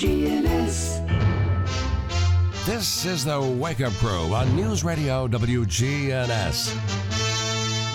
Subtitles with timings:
[0.00, 1.04] WGNS.
[2.64, 6.74] This is the Wake Up Crew on News Radio WGNS.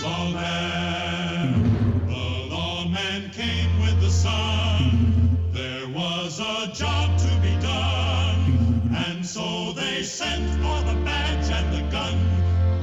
[0.04, 1.63] Lawman,
[2.05, 5.36] the lawman came with the sun.
[5.52, 11.73] There was a job to be done, and so they sent for the badge and
[11.73, 12.13] the gun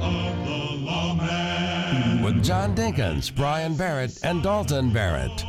[0.01, 2.21] of the lawman.
[2.23, 5.45] With John Dinkins, Brian Barrett, and Dalton Barrett.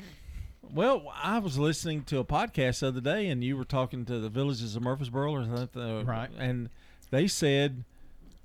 [0.73, 4.20] Well, I was listening to a podcast the other day, and you were talking to
[4.20, 5.81] the villages of Murfreesboro or something.
[5.81, 6.30] Uh, right.
[6.38, 6.67] And
[7.13, 7.83] they said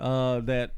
[0.00, 0.72] uh, that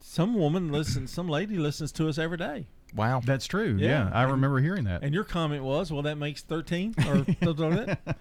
[0.00, 2.66] some woman listens, some lady listens to us every day.
[2.94, 3.20] Wow.
[3.24, 3.76] That's true.
[3.78, 4.08] Yeah.
[4.08, 5.02] Yeah, I remember hearing that.
[5.02, 8.16] And your comment was, well, that makes 13 or something like that.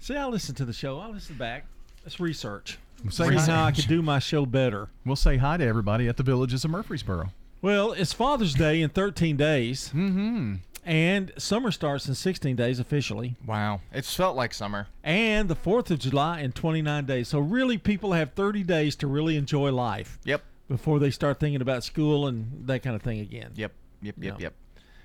[0.00, 0.98] See, I listen to the show.
[0.98, 1.64] I listen back.
[2.04, 2.78] Let's research.
[3.10, 4.88] Say See hi- how I could do my show better.
[5.06, 7.30] We'll say hi to everybody at the villages of Murfreesboro.
[7.62, 10.56] Well, it's Father's Day in 13 days, Mm-hmm.
[10.84, 13.80] And summer starts in 16 days officially, Wow.
[13.92, 14.88] It's felt like summer.
[15.02, 17.28] and the 4th of July in 29 days.
[17.28, 20.42] So, really, people have 30 days to really enjoy life Yep.
[20.68, 23.52] before they start thinking about school and that kind of thing again.
[23.54, 23.72] Yep.
[24.02, 24.14] Yep.
[24.20, 24.32] Yep.
[24.34, 24.38] No.
[24.40, 24.54] Yep.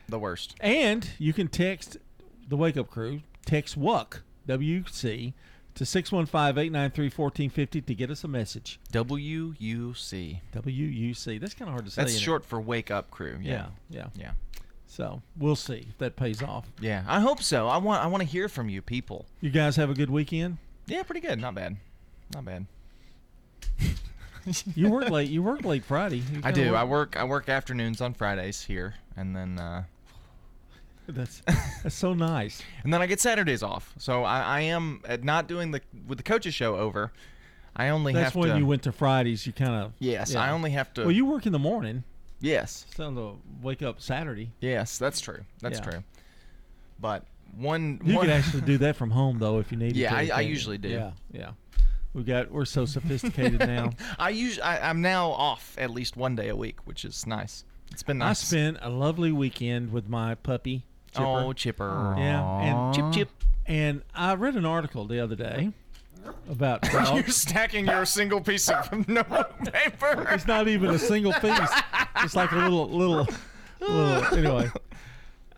[0.09, 0.55] The worst.
[0.59, 1.97] And you can text
[2.47, 5.33] the Wake Up Crew, text WUC, W C,
[5.75, 8.79] to 615 893 1450 to get us a message.
[8.91, 10.41] W U C.
[10.51, 11.37] W U C.
[11.37, 12.01] That's kind of hard to say.
[12.01, 12.25] That's isn't it?
[12.25, 13.37] short for wake up crew.
[13.41, 14.07] Yeah, Yeah.
[14.15, 14.21] yeah.
[14.21, 14.31] Yeah.
[14.91, 16.65] So we'll see if that pays off.
[16.81, 17.03] Yeah.
[17.07, 17.67] I hope so.
[17.67, 18.03] I want.
[18.03, 19.27] I want to hear from you people.
[19.39, 20.57] You guys have a good weekend.
[20.87, 21.03] Yeah.
[21.03, 21.39] Pretty good.
[21.39, 21.77] Not bad.
[22.33, 22.65] Not bad.
[24.73, 25.29] You work late.
[25.29, 26.23] You work late Friday.
[26.43, 26.73] I do.
[26.73, 27.15] I work.
[27.15, 29.83] I work afternoons on Fridays here, and then uh,
[31.07, 31.41] That's
[31.83, 32.61] that's so nice.
[32.83, 33.93] and then I get Saturdays off.
[33.99, 37.11] So I, I am uh, not doing the with the coaches show over.
[37.75, 38.57] I only have That's have when to.
[38.57, 39.45] you went to Fridays.
[39.45, 41.01] You kind of Yes, I only have to.
[41.01, 42.03] Well, you work in the morning,
[42.39, 44.51] yes, so to wake up Saturday.
[44.61, 45.43] yes, that's true.
[45.61, 45.85] That's Yeah.
[45.85, 46.03] true.
[46.99, 49.95] But one, You one could actually do that from home though if you need.
[49.95, 50.15] Yeah, to.
[50.15, 50.49] I- I can't you?
[50.49, 50.89] usually do.
[50.89, 51.51] Yeah, yeah.
[52.13, 53.91] We got we're so sophisticated now.
[54.19, 57.63] I usually I, I'm now off at least one day a week, which is nice.
[57.91, 58.25] It's been nice.
[58.25, 58.39] I nice.
[58.39, 60.85] spent a lovely weekend with my puppy.
[61.11, 61.25] Chipper.
[61.25, 62.15] Oh, Chipper.
[62.17, 63.29] yeah, and Chip Chip.
[63.65, 65.71] and I read an article the other day
[66.49, 70.27] about You're stacking your single piece of notebook paper.
[70.31, 71.69] it's not even a single piece.
[72.17, 73.27] It's like a little little.
[73.79, 74.71] little anyway,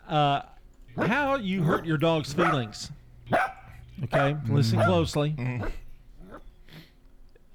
[0.07, 0.41] uh,
[0.97, 2.91] how you hurt your dog's feelings?
[4.03, 4.53] Okay, mm-hmm.
[4.53, 4.88] listen mm-hmm.
[4.89, 5.31] closely.
[5.38, 5.67] Mm-hmm.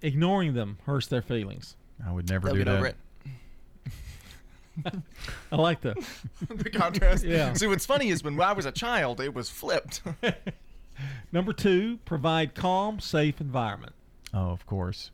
[0.03, 1.77] Ignoring them hurts their feelings.
[2.07, 2.77] I would never They'll do get that.
[2.77, 2.97] over it.
[5.53, 5.95] I like the
[6.49, 7.25] the contrast.
[7.25, 7.55] Yeah.
[7.55, 10.03] See, what's funny is when I was a child, it was flipped.
[11.33, 11.99] Number two.
[12.05, 13.93] Provide calm, safe environment.
[14.35, 15.11] Oh, of course.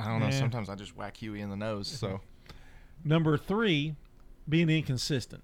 [0.00, 0.26] I don't know.
[0.26, 0.38] Yeah.
[0.38, 1.88] Sometimes I just whack Huey in the nose.
[1.88, 2.20] So
[3.04, 3.94] Number three,
[4.48, 5.42] being inconsistent.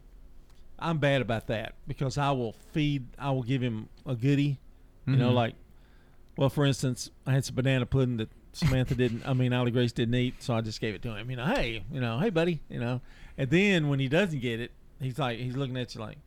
[0.78, 4.58] I'm bad about that because I will feed, I will give him a goodie.
[5.06, 5.34] You know, Mhm.
[5.34, 5.54] like,
[6.36, 9.92] well, for instance, I had some banana pudding that Samantha didn't, I mean, Ollie Grace
[9.92, 11.30] didn't eat, so I just gave it to him.
[11.30, 13.00] You know, hey, you know, hey, buddy, you know.
[13.36, 14.70] And then when he doesn't get it,
[15.00, 16.20] he's like, he's looking at you like, I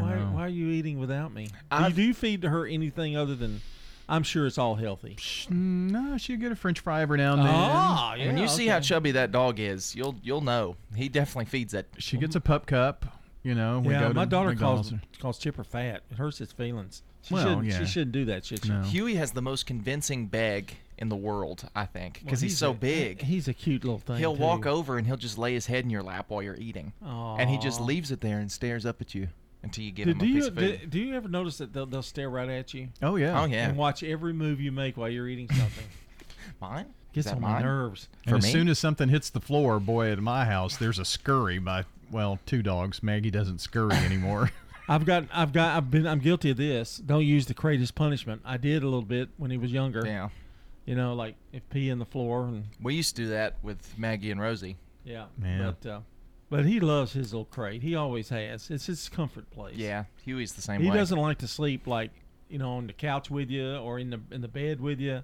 [0.00, 1.46] why, why are you eating without me?
[1.46, 3.60] Do you, I've- do you feed her anything other than,
[4.08, 5.16] I'm sure it's all healthy.
[5.50, 7.48] No, she'll get a French fry every now and then.
[7.52, 8.26] Ah, yeah.
[8.26, 8.84] when you see how okay.
[8.86, 11.86] chubby that dog is, you'll you'll know he definitely feeds that.
[11.98, 13.04] She gets a pup cup.
[13.42, 14.90] You know, we yeah, go to my daughter McDonald's.
[14.90, 16.02] calls calls Chipper fat.
[16.10, 17.02] It hurts his feelings.
[17.22, 17.66] She Well, shouldn't.
[17.66, 17.78] yeah.
[17.80, 18.70] She shouldn't do that, should she?
[18.70, 18.82] No.
[18.82, 22.70] Huey has the most convincing bag in the world, I think, because Well, he's, so
[22.70, 23.22] a- big.
[23.22, 24.16] He's a cute little thing.
[24.18, 24.42] He'll too.
[24.42, 27.50] walk over and he'll just lay his head in your lap while you're eating, and
[27.50, 27.84] he just Aw.
[27.84, 29.28] leaves it there and stares up at you
[29.62, 30.80] until you give Do, him do a you of food.
[30.82, 33.40] do, do you ever notice that they'll, they'll stare right at you Oh yeah.
[33.40, 35.84] oh yeah, and watch every move you make while you're eating something?
[36.60, 36.86] mine.
[37.12, 37.62] Gets Is that on my mine?
[37.62, 38.08] nerves.
[38.26, 38.50] And For as me?
[38.52, 42.38] soon as something hits the floor, boy, at my house, there's a scurry by well,
[42.46, 43.02] two dogs.
[43.02, 44.50] Maggie doesn't scurry anymore.
[44.88, 46.98] I've got, I've got, I've been, I'm guilty of this.
[46.98, 48.42] Don't use the crate as punishment.
[48.44, 50.02] I did a little bit when he was younger.
[50.06, 50.28] Yeah,
[50.84, 53.98] You know, like if pee in the floor and we used to do that with
[53.98, 54.76] Maggie and Rosie.
[55.04, 55.24] yeah.
[55.42, 55.72] Yeah.
[55.80, 56.00] But uh,
[56.50, 57.82] but he loves his little crate.
[57.82, 58.70] He always has.
[58.70, 59.76] It's his comfort place.
[59.76, 60.96] Yeah, Huey's the same He way.
[60.96, 62.10] doesn't like to sleep like
[62.48, 65.22] you know on the couch with you or in the in the bed with you.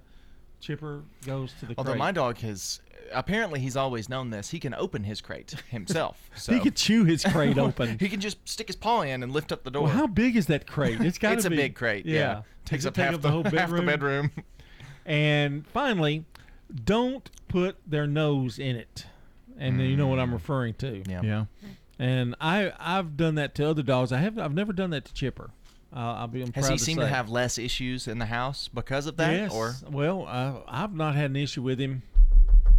[0.59, 1.99] Chipper goes to the Although crate.
[1.99, 2.79] my dog has,
[3.11, 4.49] apparently he's always known this.
[4.49, 6.29] He can open his crate himself.
[6.37, 7.99] So he could chew his crate open.
[7.99, 9.83] He can just stick his paw in and lift up the door.
[9.83, 11.01] well, how big is that crate?
[11.01, 12.05] It's got it's to a be big crate.
[12.05, 13.59] Yeah, Yeah, takes up take half up the, the whole bedroom.
[13.59, 14.31] half the bedroom.
[15.05, 16.23] And finally,
[16.85, 19.05] don't put their nose in it.
[19.57, 21.03] And you know what I'm referring to.
[21.07, 21.21] Yeah.
[21.21, 21.45] Yeah.
[21.99, 24.11] And I I've done that to other dogs.
[24.11, 25.51] I have I've never done that to Chipper.
[25.95, 27.03] Uh, I'll be I'm Has proud he to seemed say.
[27.05, 29.31] to have less issues in the house because of that?
[29.31, 29.53] Yes.
[29.53, 32.01] Or well, uh, I've not had an issue with him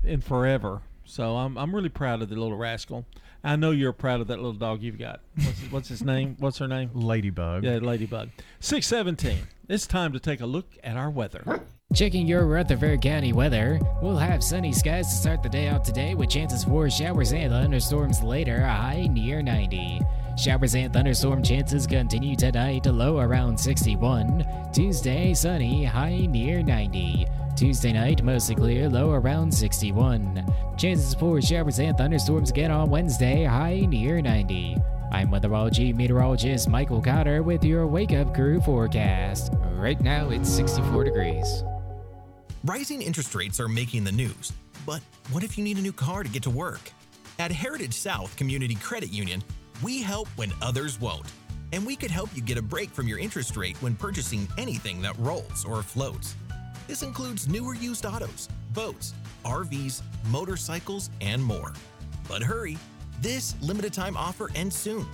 [0.02, 0.82] in forever.
[1.04, 3.06] So I'm I'm really proud of the little rascal.
[3.44, 5.20] I know you're proud of that little dog you've got.
[5.36, 6.36] What's, what's his name?
[6.38, 6.90] What's her name?
[6.94, 7.62] Ladybug.
[7.62, 8.30] Yeah, Ladybug.
[8.60, 9.38] Six seventeen.
[9.68, 11.60] It's time to take a look at our weather.
[11.94, 13.78] Checking your Rutherford County weather.
[14.02, 17.52] We'll have sunny skies to start the day out today with chances for showers and
[17.52, 20.00] thunderstorms later, a high near 90.
[20.36, 24.44] Showers and thunderstorm chances continue tonight, to low around 61.
[24.72, 27.26] Tuesday, sunny, high near 90.
[27.56, 30.44] Tuesday night, mostly clear, low around 61.
[30.76, 34.76] Chances for showers and thunderstorms again on Wednesday, high near 90.
[35.12, 39.52] I'm weatherology meteorologist Michael Cotter with your Wake Up Crew forecast.
[39.76, 41.62] Right now, it's 64 degrees.
[42.64, 44.52] Rising interest rates are making the news,
[44.84, 45.00] but
[45.30, 46.90] what if you need a new car to get to work?
[47.38, 49.40] At Heritage South Community Credit Union,
[49.80, 51.30] we help when others won't.
[51.72, 55.00] And we could help you get a break from your interest rate when purchasing anything
[55.02, 56.34] that rolls or floats.
[56.86, 59.14] This includes newer used autos, boats,
[59.44, 61.72] RVs, motorcycles, and more.
[62.28, 62.76] But hurry,
[63.20, 65.06] this limited time offer ends soon.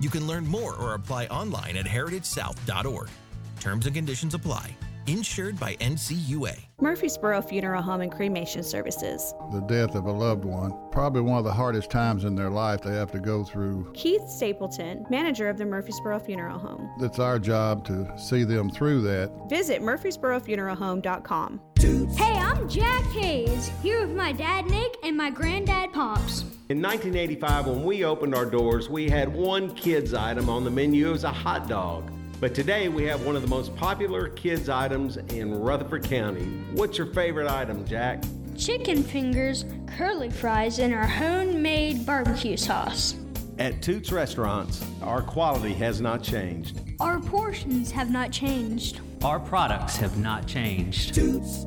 [0.00, 3.08] You can learn more or apply online at heritagesouth.org.
[3.60, 4.76] Terms and conditions apply.
[5.08, 6.58] Insured by NCUA.
[6.80, 9.34] Murfreesboro Funeral Home and Cremation Services.
[9.52, 10.74] the death of a loved one.
[10.90, 13.92] Probably one of the hardest times in their life they have to go through.
[13.94, 16.90] Keith Stapleton, manager of the Murfreesboro Funeral Home.
[17.00, 19.30] It's our job to see them through that.
[19.48, 21.60] Visit murfreesborofuneralhome.com.
[22.16, 26.40] Hey, I'm Jack Hayes, here with my dad Nick and my granddad Pops.
[26.68, 31.08] In 1985, when we opened our doors, we had one kids item on the menu.
[31.08, 32.10] It was a hot dog.
[32.38, 36.44] But today we have one of the most popular kids items in Rutherford County.
[36.72, 38.24] What's your favorite item, Jack?
[38.58, 43.16] Chicken fingers, curly fries, and our homemade barbecue sauce.
[43.58, 46.80] At Toots Restaurants, our quality has not changed.
[47.00, 49.00] Our portions have not changed.
[49.24, 51.14] Our products have not changed.
[51.14, 51.64] Toots.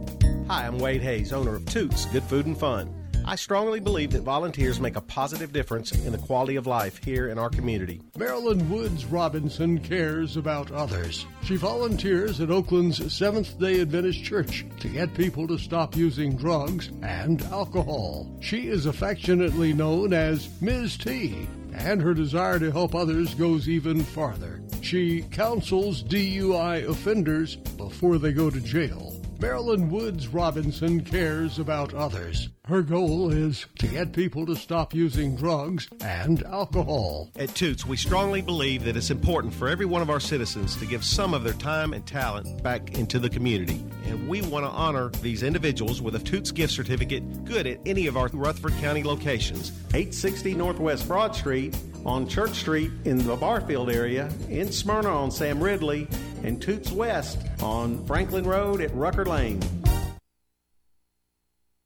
[0.48, 2.94] Hi, I'm Wade Hayes, owner of Toots Good Food and Fun.
[3.26, 7.30] I strongly believe that volunteers make a positive difference in the quality of life here
[7.30, 8.02] in our community.
[8.18, 11.26] Marilyn Woods Robinson cares about others.
[11.44, 16.90] She volunteers at Oakland's Seventh day Adventist Church to get people to stop using drugs
[17.04, 18.28] and alcohol.
[18.42, 20.98] She is affectionately known as Ms.
[20.98, 24.62] T, and her desire to help others goes even farther.
[24.82, 29.19] She counsels DUI offenders before they go to jail.
[29.40, 32.50] Marilyn Woods Robinson cares about others.
[32.66, 37.30] Her goal is to get people to stop using drugs and alcohol.
[37.38, 40.86] At Toots, we strongly believe that it's important for every one of our citizens to
[40.86, 43.82] give some of their time and talent back into the community.
[44.06, 48.08] And we want to honor these individuals with a Toots gift certificate good at any
[48.08, 49.72] of our Rutherford County locations.
[49.94, 55.64] 860 Northwest Broad Street, on Church Street in the Barfield area, in Smyrna on Sam
[55.64, 56.08] Ridley,
[56.44, 59.60] and Toots West on Franklin Road at Rucker Lane.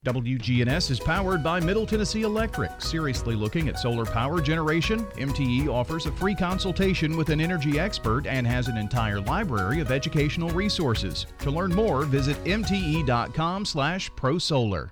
[0.06, 2.82] WGNS is powered by Middle Tennessee Electric.
[2.82, 5.06] Seriously looking at solar power generation?
[5.18, 9.92] MTE offers a free consultation with an energy expert and has an entire library of
[9.92, 11.26] educational resources.
[11.40, 14.90] To learn more, visit mte.com/prosolar.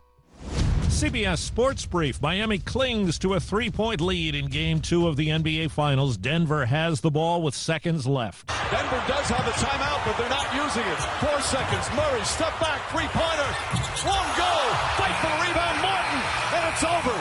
[0.92, 2.21] CBS Sports Brief.
[2.21, 6.18] Miami clings to a three point lead in game two of the NBA Finals.
[6.18, 8.48] Denver has the ball with seconds left.
[8.69, 11.00] Denver does have a timeout, but they're not using it.
[11.24, 11.90] Four seconds.
[11.95, 13.52] Murray, step back, three pointer.
[14.06, 14.68] One goal.
[15.00, 16.19] Fight for the rebound, Martin.
[16.60, 17.16] And it's over.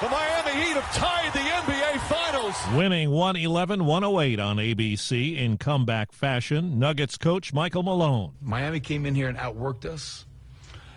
[0.00, 2.76] The Miami Heat have tied the NBA Finals.
[2.76, 6.78] Winning 111 108 on ABC in comeback fashion.
[6.78, 8.32] Nuggets coach Michael Malone.
[8.42, 10.26] Miami came in here and outworked us,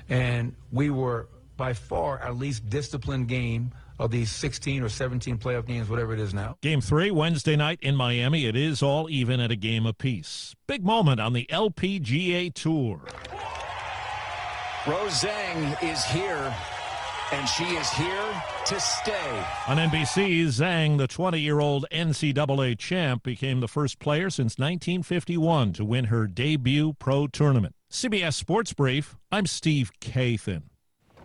[0.10, 5.66] and we were by far our least disciplined game of these 16 or 17 playoff
[5.66, 6.56] games, whatever it is now.
[6.62, 8.46] Game three, Wednesday night in Miami.
[8.46, 10.56] It is all even at a game apiece.
[10.68, 13.02] Big moment on the LPGA Tour.
[14.88, 16.56] Rose Zhang is here,
[17.34, 19.46] and she is here to stay.
[19.68, 25.74] On NBC, Zhang, the 20 year old NCAA champ, became the first player since 1951
[25.74, 27.74] to win her debut pro tournament.
[27.92, 30.64] CBS Sports Brief, I'm Steve Kathan.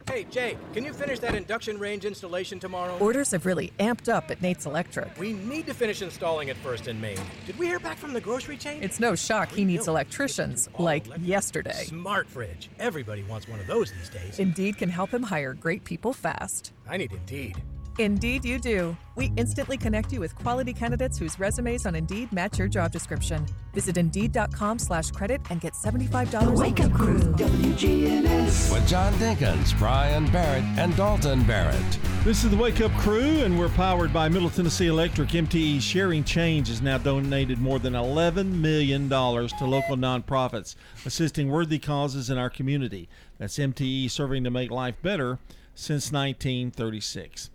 [0.08, 2.96] Hey, Jake, can you finish that induction range installation tomorrow?
[2.98, 5.16] Orders have really amped up at Nate's Electric.
[5.18, 7.18] We need to finish installing it first in Maine.
[7.46, 8.82] Did we hear back from the grocery chain?
[8.82, 11.84] It's no shock he needs electricians, like yesterday.
[11.84, 12.68] Smart fridge.
[12.78, 14.38] Everybody wants one of those these days.
[14.38, 16.72] Indeed can help him hire great people fast.
[16.88, 17.62] I need Indeed.
[17.98, 18.96] Indeed, you do.
[19.16, 23.46] We instantly connect you with quality candidates whose resumes on Indeed match your job description.
[23.72, 28.72] Visit Indeed.com slash credit and get $75 Wake Up Crew, WGNS.
[28.72, 31.98] With John Dinkins, Brian Barrett, and Dalton Barrett.
[32.24, 35.28] This is the Wake Up Crew, and we're powered by Middle Tennessee Electric.
[35.28, 41.78] MTE Sharing Change has now donated more than $11 million to local nonprofits, assisting worthy
[41.78, 43.08] causes in our community.
[43.38, 45.38] That's MTE serving to make life better
[45.74, 47.50] since 1936.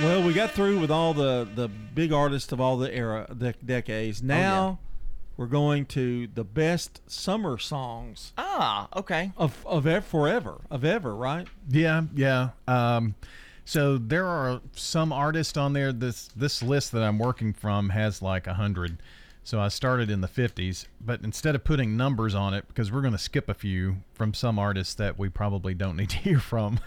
[0.00, 3.52] Well, we got through with all the, the big artists of all the era de-
[3.64, 4.22] decades.
[4.22, 4.78] Now
[5.36, 9.32] we're going to the best summer songs Ah, okay.
[9.36, 11.46] of of ev- forever of ever, right?
[11.68, 12.50] Yeah, yeah.
[12.66, 13.14] Um,
[13.66, 15.92] so there are some artists on there.
[15.92, 19.02] This this list that I'm working from has like a hundred.
[19.50, 23.00] So I started in the 50s, but instead of putting numbers on it, because we're
[23.00, 26.38] going to skip a few from some artists that we probably don't need to hear
[26.38, 26.78] from.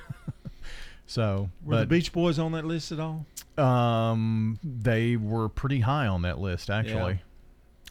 [1.05, 3.25] so, Were the Beach Boys on that list at all?
[3.57, 7.19] um, they were pretty high on that list actually.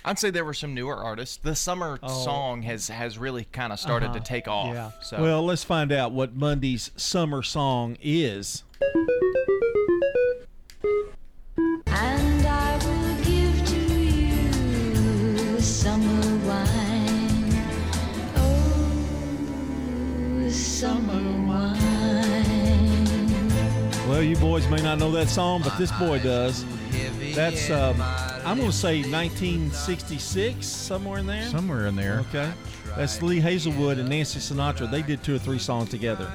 [0.06, 1.36] I'd say there were some newer artists.
[1.36, 2.24] The summer Oh.
[2.24, 4.20] song has has really kind of started to Uh-huh.
[4.24, 4.74] take off.
[4.74, 4.90] Yeah.
[5.02, 8.64] So Well, let's find out what Monday's summer song is.
[11.88, 12.41] And
[15.82, 17.52] summer wine.
[18.36, 23.48] Oh, summer wine.
[24.08, 26.64] Well, you boys may not know that song, but this boy does.
[27.34, 28.00] That's um,
[28.46, 31.48] I'm going to say 1966, somewhere in there.
[31.48, 32.20] Somewhere in there.
[32.28, 32.52] Okay.
[32.96, 34.88] That's Lee Hazlewood and Nancy Sinatra.
[34.88, 36.30] They did two or three songs together,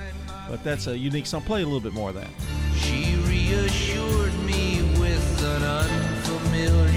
[0.49, 1.43] but that's a unique song.
[1.43, 2.27] Play a little bit more of that.
[2.75, 6.96] She reassured me with an unfamiliar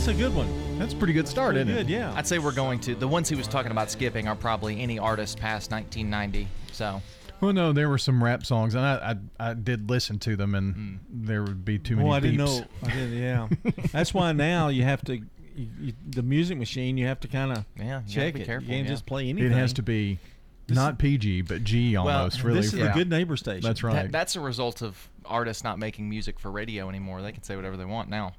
[0.00, 0.48] It's a good one.
[0.78, 1.98] That's a pretty good start, Pretty isn't good, it?
[1.98, 2.14] yeah.
[2.16, 4.98] I'd say we're going to the ones he was talking about skipping are probably any
[4.98, 6.48] artist past 1990.
[6.72, 7.02] So
[7.42, 10.54] Well, no, there were some rap songs, and I I, I did listen to them,
[10.54, 10.98] and mm.
[11.10, 12.08] there would be too many.
[12.08, 12.60] Oh, I didn't beeps.
[12.60, 12.64] know.
[12.82, 13.12] I didn't.
[13.12, 13.48] Yeah.
[13.92, 15.16] That's why now you have to.
[15.16, 18.46] You, you, the music machine, you have to kind of Yeah, check be it.
[18.46, 18.94] careful, you can't yeah.
[18.94, 19.52] just play anything.
[19.52, 20.18] It has to be
[20.66, 22.42] not PG, but G almost.
[22.42, 23.68] really, this is a good neighbor station.
[23.68, 24.04] That's right.
[24.04, 27.20] that, that's a result of artists not making music for radio anymore.
[27.20, 28.32] They can say whatever they want now.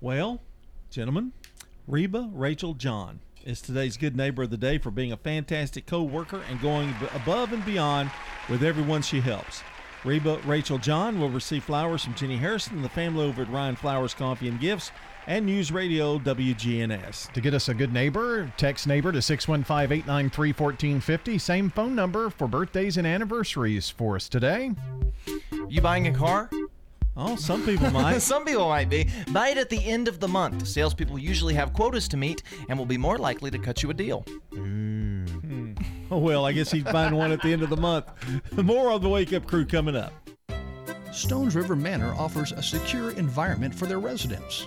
[0.00, 0.40] Well,
[0.90, 1.32] gentlemen,
[1.86, 6.42] Reba Rachel John is today's good neighbor of the day for being a fantastic co-worker
[6.50, 8.10] and going above and beyond
[8.48, 9.62] with everyone she helps.
[10.04, 13.76] Reba Rachel John will receive flowers from Jenny Harrison and the family over at Ryan
[13.76, 14.90] Flowers Coffee and Gifts
[15.26, 17.32] and News Radio WGNS.
[17.32, 21.38] To get us a good neighbor, text neighbor to 615 893 1450.
[21.38, 24.72] Same phone number for birthdays and anniversaries for us today.
[25.68, 26.50] You buying a car?
[27.16, 28.18] Oh, some people might.
[28.20, 29.08] Some people might be.
[29.32, 30.66] Buy it at the end of the month.
[30.66, 33.94] Salespeople usually have quotas to meet and will be more likely to cut you a
[33.94, 34.24] deal.
[34.52, 35.24] Hmm.
[36.10, 38.06] Oh, well, I guess he's buying one at the end of the month.
[38.56, 40.12] More on the Wake Up Crew coming up.
[41.12, 44.66] Stones River Manor offers a secure environment for their residents.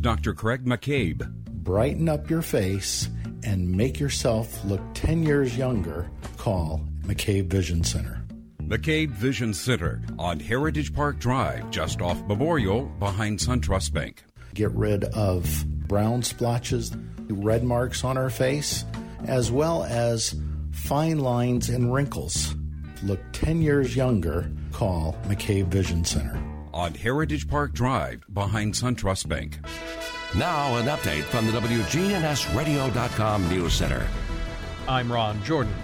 [0.00, 0.34] Dr.
[0.34, 1.30] Craig McCabe.
[1.48, 3.08] Brighten up your face
[3.44, 6.10] and make yourself look 10 years younger.
[6.36, 8.24] Call McCabe Vision Center.
[8.62, 14.22] McCabe Vision Center on Heritage Park Drive, just off Memorial, behind SunTrust Bank.
[14.54, 16.92] Get rid of brown splotches,
[17.28, 18.84] red marks on our face,
[19.26, 20.34] as well as
[20.72, 22.54] fine lines and wrinkles.
[23.02, 24.50] Look 10 years younger.
[24.72, 26.49] Call McCabe Vision Center.
[26.72, 29.58] On Heritage Park Drive, behind SunTrust Bank.
[30.36, 34.06] Now, an update from the WGNSradio.com News Center.
[34.86, 35.74] I'm Ron Jordan.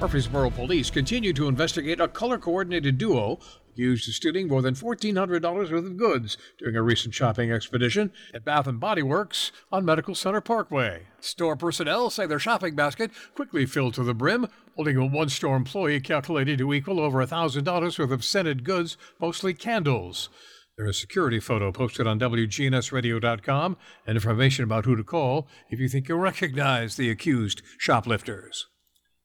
[0.00, 3.38] Murfreesboro police continue to investigate a color coordinated duo
[3.72, 8.44] accused of stealing more than $1,400 worth of goods during a recent shopping expedition at
[8.44, 11.04] Bath and Body Works on Medical Center Parkway.
[11.20, 15.56] Store personnel say their shopping basket quickly filled to the brim, holding a one store
[15.56, 20.28] employee calculated to equal over $1,000 worth of scented goods, mostly candles.
[20.76, 23.76] There is a security photo posted on WGNSradio.com
[24.06, 28.66] and information about who to call if you think you recognize the accused shoplifters.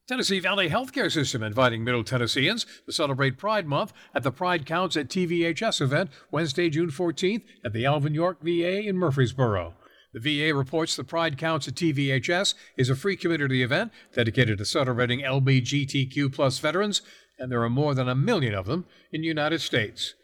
[0.08, 4.96] Tennessee Valley Healthcare System inviting Middle Tennesseans to celebrate Pride Month at the Pride Counts
[4.96, 9.74] at TVHS event Wednesday, June 14th at the Alvin York VA in Murfreesboro.
[10.14, 14.64] The VA reports the Pride Counts at TVHS is a free community event dedicated to
[14.64, 17.02] celebrating LBGTQ plus veterans,
[17.38, 20.14] and there are more than a million of them in the United States.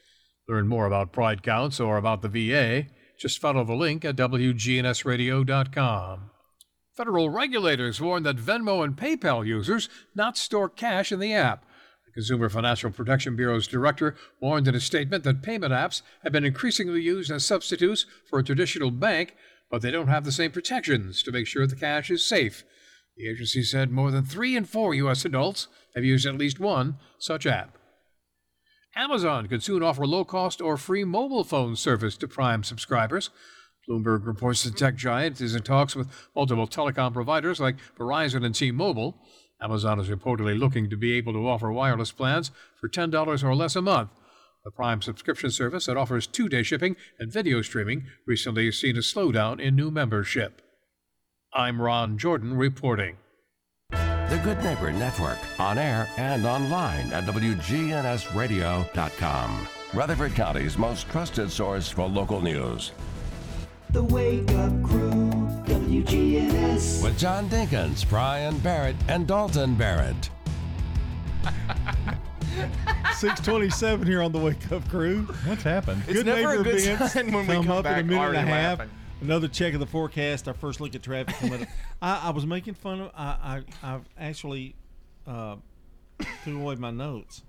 [0.48, 2.86] Learn more about Pride Counts or about the VA.
[3.18, 6.30] Just follow the link at WGNSradio.com.
[6.96, 11.64] Federal regulators warn that Venmo and PayPal users not store cash in the app.
[12.06, 16.44] The Consumer Financial Protection Bureau's director warned in a statement that payment apps have been
[16.44, 19.34] increasingly used as substitutes for a traditional bank,
[19.70, 22.64] but they don't have the same protections to make sure the cash is safe.
[23.16, 25.24] The agency said more than three in four U.S.
[25.24, 27.78] adults have used at least one such app.
[28.96, 33.30] Amazon could soon offer low cost or free mobile phone service to Prime subscribers.
[33.88, 38.54] Bloomberg reports the tech giant is in talks with multiple telecom providers like Verizon and
[38.54, 39.18] T Mobile.
[39.60, 43.76] Amazon is reportedly looking to be able to offer wireless plans for $10 or less
[43.76, 44.10] a month.
[44.64, 48.96] The Prime subscription service that offers two day shipping and video streaming recently has seen
[48.96, 50.62] a slowdown in new membership.
[51.52, 53.18] I'm Ron Jordan reporting.
[53.90, 59.68] The Good Neighbor Network, on air and online at WGNSradio.com.
[59.92, 62.92] Rutherford County's most trusted source for local news.
[63.90, 65.30] The Wake Up Crew,
[65.66, 67.04] WGNS.
[67.04, 70.30] With John Dinkins, Brian Barrett, and Dalton Barrett.
[73.16, 75.22] 627 here on the Wake Up Crew.
[75.46, 76.02] What's happened?
[76.06, 78.16] It's Good never a good events sign when we come up back in a minute
[78.16, 78.78] and a already half.
[78.78, 78.90] laughing.
[79.20, 80.46] Another check of the forecast.
[80.48, 81.34] Our first look at traffic.
[82.02, 83.10] I, I was making fun of.
[83.16, 84.76] I I I've actually
[85.26, 85.56] uh,
[86.44, 87.42] threw away my notes.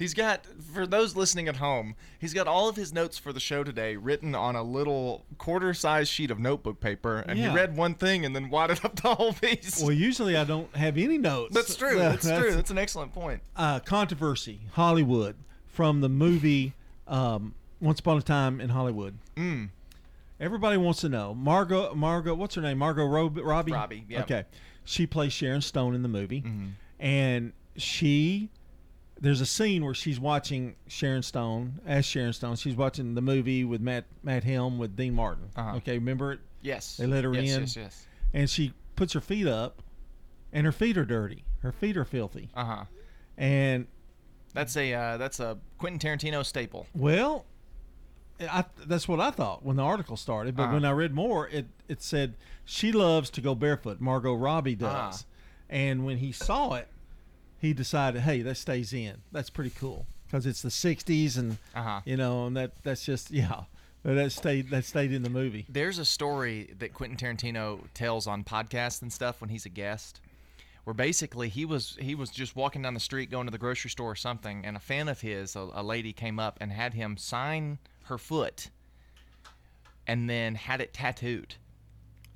[0.00, 3.38] He's got, for those listening at home, he's got all of his notes for the
[3.38, 7.18] show today written on a little quarter size sheet of notebook paper.
[7.18, 7.50] And Yeah.
[7.50, 9.80] he read one thing and then wadded up the whole piece.
[9.80, 11.54] Well, usually I don't have any notes.
[11.54, 11.90] That's true.
[11.92, 12.52] So That's, true.
[12.54, 13.42] That's an excellent point.
[13.56, 14.60] uh, controversy.
[14.72, 16.72] Hollywood from the movie
[17.06, 19.18] um, Once Upon a Time in Hollywood.
[19.36, 19.68] Mm.
[20.40, 21.94] Everybody wants to know Margot.
[21.94, 22.78] Margot, what's her name?
[22.78, 23.72] Margot Rob- Robbie.
[23.72, 24.22] Robbie, yep.
[24.22, 24.44] Okay,
[24.86, 26.68] she plays Sharon Stone in the movie, Mm-hmm.
[26.98, 28.48] and she.
[29.20, 32.56] There's a scene where she's watching Sharon Stone as Sharon Stone.
[32.56, 35.50] She's watching the movie with Matt Matt Helm with Dean Martin.
[35.56, 35.76] Uh-huh.
[35.76, 36.40] Okay, remember it?
[36.62, 36.96] Yes.
[36.96, 37.60] They let her Yes, in.
[37.62, 38.06] yes, yes.
[38.32, 39.82] And she puts her feet up,
[40.52, 41.44] and her feet are dirty.
[41.60, 42.48] Her feet are filthy.
[42.54, 42.84] Uh huh.
[43.36, 43.86] And
[44.54, 46.86] That's a uh, that's a Quentin Tarantino staple.
[46.94, 47.44] Well,
[48.40, 50.56] I, that's what I thought when the article started.
[50.56, 50.72] But Uh-huh.
[50.74, 54.00] when I read more, it, it said she loves to go barefoot.
[54.00, 55.24] Margot Robbie does.
[55.26, 55.26] Ah.
[55.68, 56.88] And when he saw it,
[57.60, 59.22] he decided, hey, that stays in.
[59.32, 62.00] That's pretty cool because it's the '60s, and Uh-huh.
[62.04, 63.62] you know, and that that's just yeah,
[64.04, 65.66] that stayed that stayed in the movie.
[65.68, 70.20] There's a story that Quentin Tarantino tells on podcasts and stuff when he's a guest,
[70.84, 73.90] where basically he was he was just walking down the street going to the grocery
[73.90, 76.94] store or something, and a fan of his, a, a lady, came up and had
[76.94, 78.70] him sign her foot,
[80.06, 81.56] and then had it tattooed.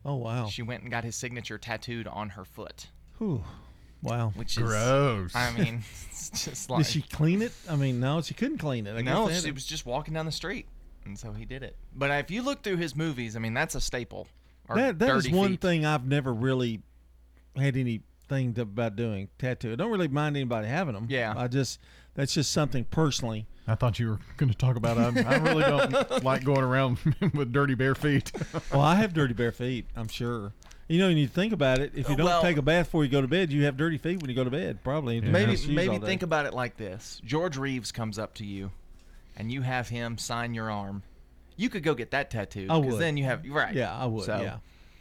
[0.05, 0.47] Oh wow!
[0.49, 2.89] She went and got his signature tattooed on her foot.
[3.19, 3.43] Whew.
[4.05, 4.33] Wow.
[4.37, 5.31] Which Gross.
[5.31, 7.53] is, I mean, it's just like Did she clean it?
[7.69, 8.95] I mean, no, she couldn't clean it.
[8.97, 10.67] I no, she it- was just walking down the street,
[11.05, 11.77] and so he did it.
[11.95, 14.29] But if you look through his movies, I mean, that's a staple.
[14.69, 15.61] Or that that is one Feet.
[15.61, 16.81] thing I've never really
[17.57, 19.73] had anything to, about doing tattoo.
[19.73, 21.07] I don't really mind anybody having them.
[21.11, 21.35] Yeah.
[21.37, 21.79] I just
[22.15, 23.47] that's just something personally.
[23.67, 24.99] I thought you were going to talk about.
[24.99, 26.99] I, I really don't like going around
[27.35, 28.31] with dirty bare feet.
[28.73, 29.87] well, I have dirty bare feet.
[29.97, 30.53] I'm sure.
[30.89, 33.05] You know, when you think about it, if you don't Well- take a bath before
[33.05, 34.83] you go to bed, you have dirty feet when you go to bed.
[34.85, 35.17] Probably.
[35.17, 38.71] You Maybe maybe think about it like this: George Reeves comes up to you,
[39.37, 41.03] and you have him sign your arm.
[41.57, 42.71] You could go get that tattooed.
[42.71, 43.01] I 'cause would.
[43.01, 43.75] Then you have right.
[43.75, 44.25] Yeah, I would.
[44.25, 44.57] So, yeah.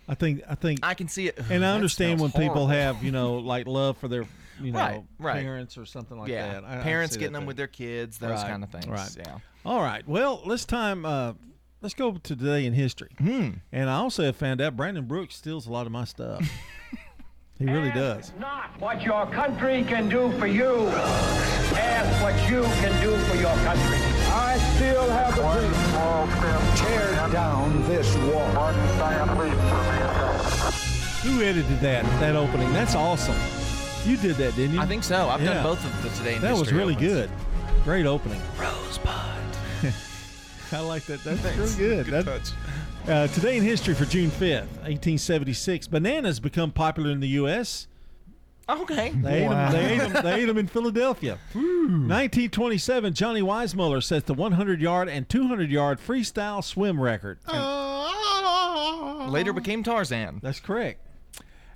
[0.08, 1.40] I think I think I can see it.
[1.50, 4.26] and I understand when smells people have you know like love for their
[4.62, 5.42] you know Right, right.
[5.44, 6.64] parents or something like yeah, that.
[6.66, 7.48] I- I parents see getting that them too.
[7.48, 8.86] with their kids, those Right, kind of things.
[8.88, 9.16] Right.
[9.18, 9.38] Yeah.
[9.66, 10.08] All right.
[10.08, 11.06] Well, let's time.
[11.06, 11.34] Uh,
[11.84, 13.10] let's go to today in history.
[13.20, 13.50] Hmm.
[13.72, 16.42] And I also have found out Brandon Brooks steals a lot of my stuff.
[17.60, 18.32] he really does.
[18.40, 20.88] Not what your country can do for you.
[20.88, 23.98] Ask what you can do for your country.
[24.32, 26.78] I still have the dream.
[26.78, 28.48] Tear down this wall.
[31.24, 32.72] Who edited that that opening?
[32.74, 33.36] That's awesome.
[34.10, 34.82] You did that, didn't you?
[34.82, 35.30] I think so.
[35.30, 35.54] I've Yeah.
[35.56, 36.50] done both of the today in history.
[36.50, 37.08] That was really opens.
[37.14, 37.30] good.
[37.86, 38.42] Great opening.
[38.58, 39.43] Rosebud.
[40.74, 41.24] I like that.
[41.24, 41.58] That's Thanks.
[41.58, 42.06] really good.
[42.06, 42.52] Good That- touch.
[43.08, 47.88] Uh, today in history for June 5th, 1876, bananas become popular in the U.S.
[48.70, 49.10] Okay.
[49.10, 51.38] They ate, them, they, ate them, they ate them in Philadelphia.
[51.54, 57.40] 1927, Johnny Weissmuller sets the 100 yard and 200 yard freestyle swim record.
[59.30, 60.40] Later became Tarzan.
[60.42, 61.02] That's correct.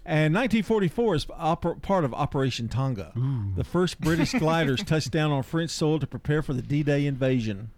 [0.05, 3.11] And 1944 is oper- part of Operation Tonga.
[3.57, 7.05] The first British gliders touched down on French soil to prepare for the D Day
[7.05, 7.71] invasion.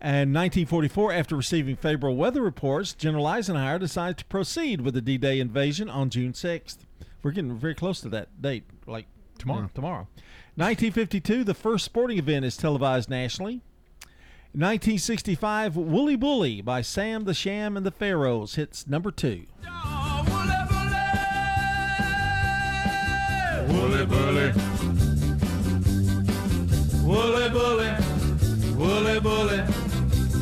[0.00, 5.40] And 1944, after receiving favorable weather reports, General Eisenhower decided to proceed with the D-Day
[5.40, 6.78] invasion on June 6th.
[7.22, 9.06] We're getting very close to that date, like
[9.38, 9.70] Tomorrow.
[9.74, 10.08] Tomorrow.
[10.56, 13.62] 1952, the first sporting event is televised nationally.
[14.52, 19.44] 1965, Woolly Bully by Sam the Sham and the Pharaohs hits number two.
[23.68, 24.06] Woolly bully.
[24.06, 24.52] Woolly bully.
[27.04, 27.94] Woolly bully.
[28.74, 29.87] Woolly bully.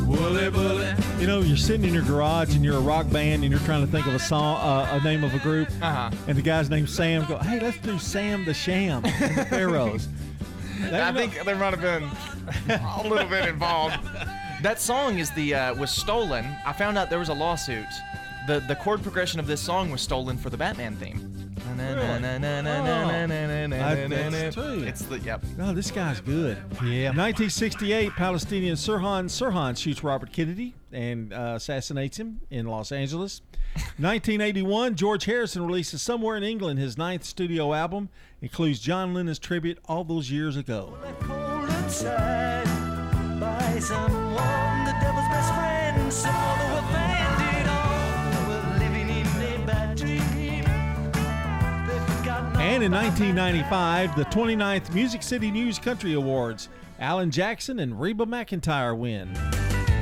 [0.09, 3.85] You know, you're sitting in your garage and you're a rock band and you're trying
[3.85, 6.09] to think of a song, uh, a name of a group, Uh-huh.
[6.27, 7.25] and the guy's name's Sam.
[7.25, 10.07] Go, hey, let's do Sam the Sham and the Pharaohs.
[10.93, 12.09] I think there might have been
[12.79, 13.97] a little bit involved.
[14.61, 16.45] That song is the uh, was stolen.
[16.65, 17.85] I found out there was a lawsuit.
[18.47, 21.46] The the chord progression of this song was stolen for the Batman theme.
[24.29, 24.83] That's true.
[24.83, 25.43] It's the yep.
[25.59, 26.57] Oh, this guy's good.
[26.83, 27.09] Yeah.
[27.09, 33.41] 1968, Palestinian Sirhan Sirhan shoots Robert Kennedy and uh, assassinates him in Los Angeles.
[33.97, 38.09] 1981, George Harrison releases Somewhere in England, his ninth studio album,
[38.41, 40.97] includes John Lennon's tribute all those years ago.
[43.39, 44.56] By someone,
[52.77, 58.95] And in 1995, the 29th Music City News Country Awards, Alan Jackson and Reba McEntire
[58.95, 59.33] win.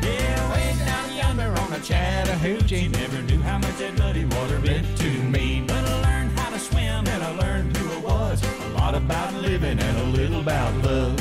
[0.04, 2.90] Yeah, way down yonder on the Chattahoochee.
[2.90, 5.64] Never knew how much that muddy water meant to me.
[5.66, 8.44] But I learned how to swim and I learned who I was.
[8.44, 11.18] A lot about living and a little about love.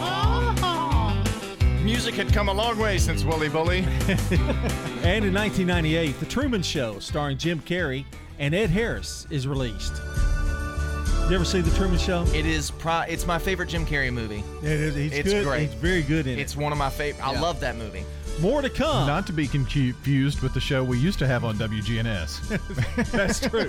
[0.00, 1.22] Oh.
[1.84, 3.84] Music had come a long way since Wooly Bully.
[5.04, 8.04] And in 1998, The Truman Show, starring Jim Carrey
[8.38, 9.94] and Ed Harris, is released.
[11.28, 12.24] You ever see The Truman Show?
[12.34, 14.42] It is pro- it's my favorite Jim Carrey movie.
[14.62, 14.94] It is.
[14.94, 15.44] He's it's good.
[15.44, 15.66] great.
[15.68, 16.42] He's very good in it.
[16.42, 17.22] It's one of my favorite.
[17.26, 17.40] I Yeah.
[17.42, 18.04] love that movie.
[18.40, 19.06] More to come.
[19.06, 23.10] Not to be confused with the show we used to have on WGNS.
[23.12, 23.68] That's true.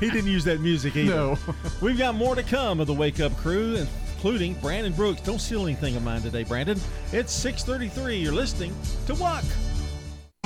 [0.00, 1.14] he didn't use that music either.
[1.14, 1.38] No.
[1.80, 5.20] We've got more to come of the Wake Up Crew, including Brandon Brooks.
[5.20, 6.80] Don't steal anything of mine today, Brandon.
[7.12, 8.20] It's 6:33.
[8.22, 8.74] You're listening
[9.06, 9.44] to Walk.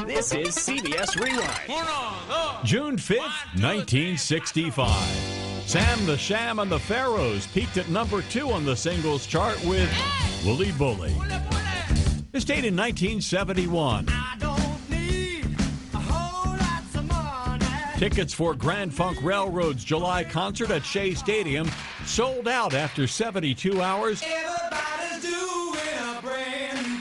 [0.07, 2.67] This is CBS Rewind.
[2.67, 4.89] June 5th, 1965.
[5.67, 9.91] Sam the Sham and the Pharaohs peaked at number two on the singles chart with
[10.45, 11.15] Woolly Bully.
[12.33, 14.09] This date in 1971.
[17.97, 21.71] Tickets for Grand Funk Railroad's July concert at Shea Stadium
[22.05, 24.23] sold out after 72 hours,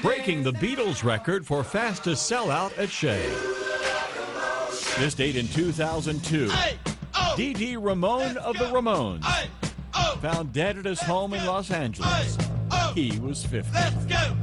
[0.04, 3.26] breaking the Beatles record for fastest sellout at Shea.
[5.00, 6.52] This date in 2002.
[7.38, 9.24] Dee Dee Ramone of the Ramones
[10.22, 12.38] found dead at his home in Los Angeles.
[12.94, 13.72] He was 50.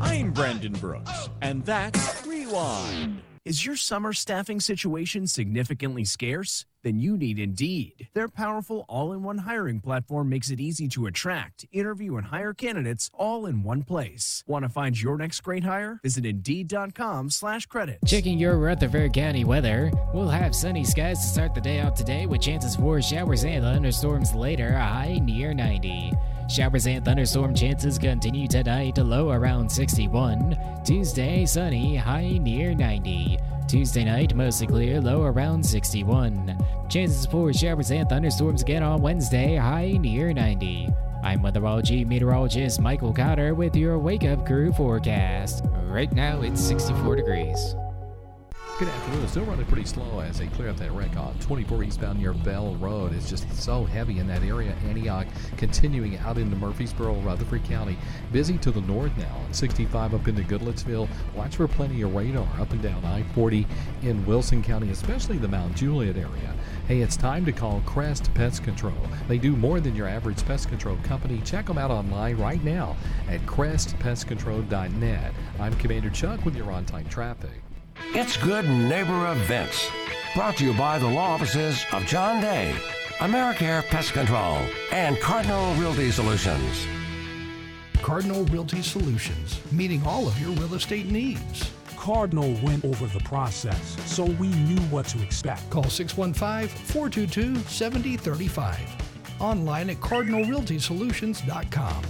[0.01, 3.21] I'm Brandon Brooks, and that's Rewind.
[3.51, 6.67] Is your summer staffing situation significantly scarce?
[6.85, 8.09] Then you need Indeed.
[8.15, 12.55] Their powerful all in one hiring platform makes it easy to attract, interview, and hire
[12.55, 14.45] candidates all in one place.
[14.47, 15.99] Want to find your next great hire?
[16.05, 17.99] Visit Indeed.com slash credit.
[18.07, 19.91] Checking your Rutherford County weather.
[20.15, 23.65] We'll have sunny skies to start the day out today with chances for showers and
[23.65, 26.13] thunderstorms later, a high near 90.
[26.51, 30.59] Showers and thunderstorm chances continue tonight, low around 61.
[30.85, 33.39] Tuesday, sunny, high near 90.
[33.69, 36.59] Tuesday night, mostly clear, low around 61.
[36.89, 40.89] Chances for showers and thunderstorms again on Wednesday, high near 90.
[41.23, 45.65] I'm weatherology meteorologist Michael Cotter with your Wake Up Crew forecast.
[45.85, 47.77] Right now, it's 64 degrees.
[48.81, 49.29] Good afternoon.
[49.29, 52.77] Still running pretty slow as they clear up that wreck on 24 eastbound near Bell
[52.77, 53.13] Road.
[53.13, 54.75] It's just so heavy in that area.
[54.89, 55.27] Antioch
[55.59, 57.99] continuing out into Murfreesboro, Rutherford County.
[58.33, 61.11] Busy to the north now on 65 up into Goodlettsville.
[61.35, 63.67] Watch for plenty of radar up and down I 40
[64.01, 66.55] in Wilson County, especially the Mount Juliet area.
[66.89, 68.97] Hey, it's time to call Crest Pest Control.
[69.29, 71.43] They do more than your average pest control company.
[71.45, 72.97] Check them out online right now
[73.29, 75.35] at crestpestcontrol.net.
[75.59, 77.61] I'm Commander Chuck with your on time traffic.
[78.13, 79.89] It's Good Neighbor Events.
[80.35, 82.75] Brought to you by the law offices of John Day,
[83.19, 84.59] AmeriCare Pest Control,
[84.91, 86.89] and Cardinal Realty Solutions.
[88.03, 91.71] Cardinal Realty Solutions, meeting all of your real estate needs.
[91.97, 95.71] Cardinal went over the process, so we knew what to expect.
[95.71, 98.81] Call 615 422 7035.
[99.39, 102.03] Online at cardinalrealtysolutions.com.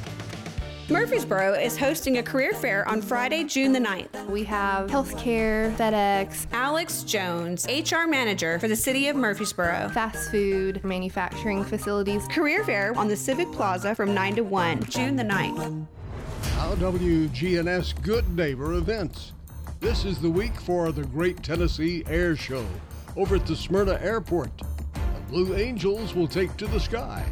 [0.90, 4.26] Murfreesboro is hosting a career fair on Friday, June the 9th.
[4.28, 10.82] We have healthcare, FedEx, Alex Jones, HR manager for the city of Murfreesboro, fast food,
[10.82, 12.26] manufacturing facilities.
[12.26, 15.86] Career fair on the Civic Plaza from 9 to 1, June the 9th.
[16.56, 19.30] now WGNS Good Neighbor events.
[19.78, 22.66] This is the week for the Great Tennessee Air Show
[23.16, 24.50] over at the Smyrna Airport.
[24.58, 27.24] The Blue Angels will take to the sky.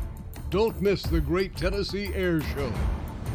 [0.49, 2.73] Don't miss the Great Tennessee Air Show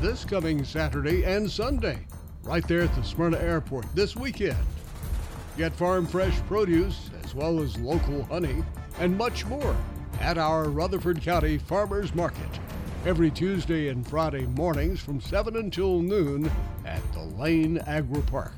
[0.04, 1.98] this coming Saturday and Sunday,
[2.44, 4.58] right there at the Smyrna Airport this weekend.
[5.56, 8.66] Get farm fresh produce as well as local honey
[9.00, 9.74] and much more
[10.20, 12.60] at our Rutherford County Farmers Market
[13.06, 16.52] every Tuesday and Friday mornings from 7 until noon
[16.84, 18.52] at the Lane Agri Park.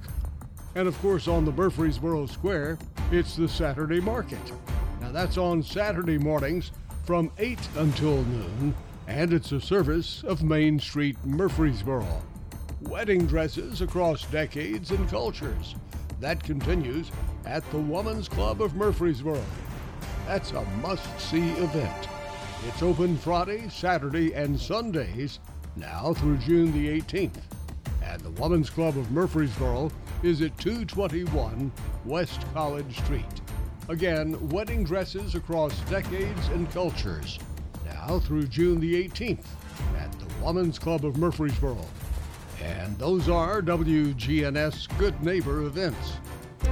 [0.73, 2.79] And of course, on the Murfreesboro Square,
[3.11, 4.51] it's the Saturday Market.
[4.99, 6.71] Now, that's on Saturday mornings
[7.03, 8.73] from 8 until noon,
[9.07, 12.07] and it's a service of Main Street, Murfreesboro.
[12.81, 15.75] Wedding dresses across decades and cultures.
[16.19, 17.11] That continues
[17.45, 19.43] at the Woman's Club of Murfreesboro.
[20.27, 22.07] That's a must see event.
[22.67, 25.39] It's open Friday, Saturday, and Sundays
[25.75, 27.41] now through June the 18th.
[28.03, 29.91] And the Woman's Club of Murfreesboro
[30.23, 31.71] is at 221
[32.05, 33.25] West College Street.
[33.87, 37.37] Again, wedding dresses across decades and cultures
[38.07, 39.45] now through June the 18th
[39.97, 41.77] at the Woman's Club of Murfreesboro.
[42.61, 46.13] And those are WGNS Good Neighbor events.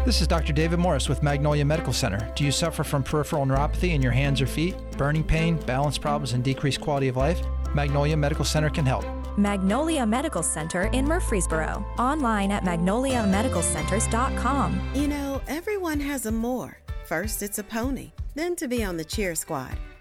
[0.06, 0.54] This is Dr.
[0.54, 2.32] David Morris with Magnolia Medical Center.
[2.36, 6.34] Do you suffer from peripheral neuropathy in your hands or feet, burning pain, balance problems,
[6.34, 7.40] and decreased quality of life?
[7.76, 9.06] Magnolia Medical Center can help.
[9.38, 11.86] Magnolia Medical Center in Murfreesboro.
[12.00, 14.90] Online at magnoliamedicalcenters.com.
[14.94, 16.78] You know, everyone has a more.
[17.06, 19.78] First, it's a pony, then to be on the cheer squad.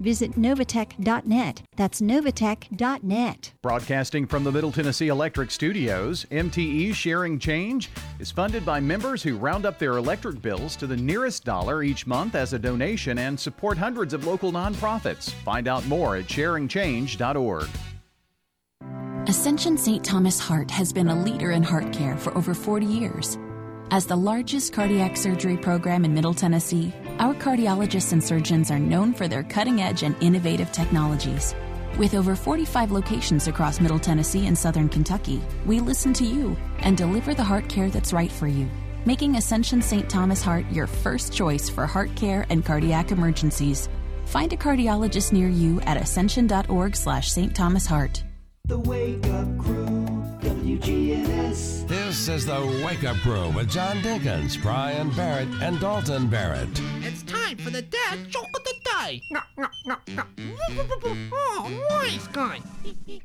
[0.00, 1.62] Visit novatech.net.
[1.76, 3.52] That's novatech.net.
[3.62, 9.36] Broadcasting from the Middle Tennessee Electric Studios, MTE Sharing Change is funded by members who
[9.36, 13.38] round up their electric bills to the nearest dollar each month as a donation and
[13.38, 15.30] support hundreds of local nonprofits.
[15.44, 17.68] Find out more at sharingchange.org.
[19.26, 20.04] Ascension St.
[20.04, 23.38] Thomas Heart has been a leader in heart care for over 40 years.
[23.90, 29.14] As the largest cardiac surgery program in Middle Tennessee, our cardiologists and surgeons are known
[29.14, 31.54] for their cutting edge and innovative technologies.
[31.98, 36.96] With over 45 locations across Middle Tennessee and Southern Kentucky, we listen to you and
[36.96, 38.68] deliver the heart care that's right for you,
[39.06, 40.10] making Ascension St.
[40.10, 43.88] Thomas Heart your first choice for heart care and cardiac emergencies.
[44.26, 47.54] Find a cardiologist near you at ascension.org slash St.
[47.54, 48.24] Thomas Heart.
[48.64, 49.93] The Wake Up Crew,
[50.78, 51.86] WGNS.
[51.86, 56.68] This is the Wake Up Crew with John Dinkins, Brian Barrett, and Dalton Barrett.
[57.00, 59.22] It's time for the dad joke of the day.
[61.32, 62.60] Oh, nice guy.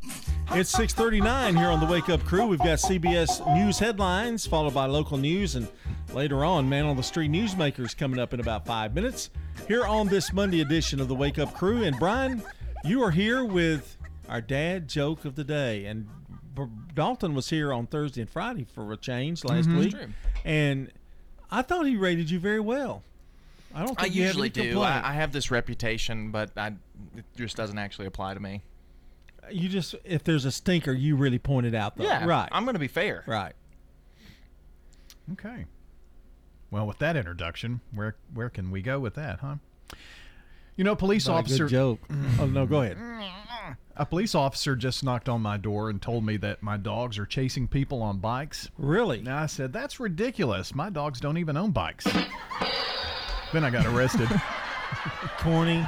[0.52, 2.48] It's 6:39 here on the Wake Up Crew.
[2.48, 5.68] We've got CBS News headlines followed by local news and
[6.12, 9.30] later on Man on the Street Newsmakers coming up in about 5 minutes.
[9.68, 12.42] Here on this Monday edition of the Wake Up Crew and Brian,
[12.84, 13.96] you are here with
[14.28, 16.12] our dad joke of the day and B-
[16.94, 19.78] Dalton was here on Thursday and Friday for a change last Mhm.
[19.80, 19.96] week.
[20.44, 20.92] And
[21.52, 23.04] I thought he rated you very well.
[23.74, 24.82] I don't I think you had usually do.
[24.82, 26.74] I, I have this reputation, but I,
[27.16, 28.62] it just doesn't actually apply to me.
[29.52, 32.04] you just if there's a stinker, you really point it out though.
[32.04, 32.50] Yeah, Right.
[32.52, 33.24] I'm going to be fair.
[33.28, 33.54] Right.
[35.34, 35.66] Okay.
[36.72, 39.56] Well, with that introduction, where where can we go with that, huh?
[40.76, 41.68] You know, police Not a good officer.
[41.68, 42.00] joke.
[42.40, 42.98] Oh, no, go ahead.
[44.00, 47.26] A police officer just knocked on my door and told me that my dogs are
[47.26, 48.70] chasing people on bikes.
[48.78, 49.22] Really?
[49.22, 50.74] Now I said that's ridiculous.
[50.74, 52.06] My dogs don't even own bikes.
[53.52, 54.30] then I got arrested.
[55.40, 55.86] Corny,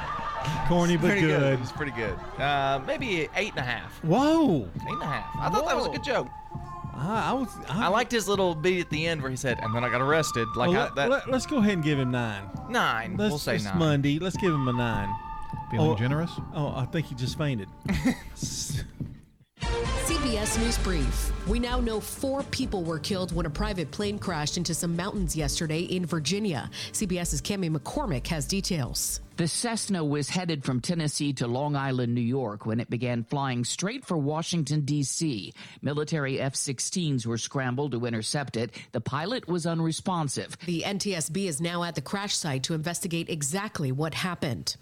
[0.68, 1.58] corny but pretty good.
[1.60, 2.14] It's pretty good.
[2.38, 4.04] Uh, maybe eight and a half.
[4.04, 4.68] Whoa.
[4.76, 5.34] Eight and a half.
[5.38, 6.28] I thought that was a good joke.
[6.94, 7.48] I, I was.
[7.70, 10.02] I, liked his little beat at the end where he said, "And then I got
[10.02, 11.10] arrested." Like Well, I, let, that.
[11.10, 12.44] let, us go ahead and give him nine.
[12.68, 13.16] Nine.
[13.16, 13.78] Let's, We'll say it's nine.
[13.78, 14.18] Monday.
[14.18, 15.08] Let's give him a nine.
[15.70, 16.30] Feeling Oh, generous?
[16.54, 17.68] Oh, I think he just fainted.
[19.60, 21.32] CBS News Brief.
[21.46, 25.34] We now know four people were killed when a private plane crashed into some mountains
[25.36, 26.70] yesterday in Virginia.
[26.92, 29.20] CBS's Cami McCormick has details.
[29.42, 33.64] The Cessna was headed from Tennessee to Long Island, New York when it began flying
[33.64, 35.52] straight for Washington, D.C.
[35.80, 38.70] Military F 16s were scrambled to intercept it.
[38.92, 40.56] The pilot was unresponsive.
[40.64, 44.76] The NTSB is now at the crash site to investigate exactly what happened.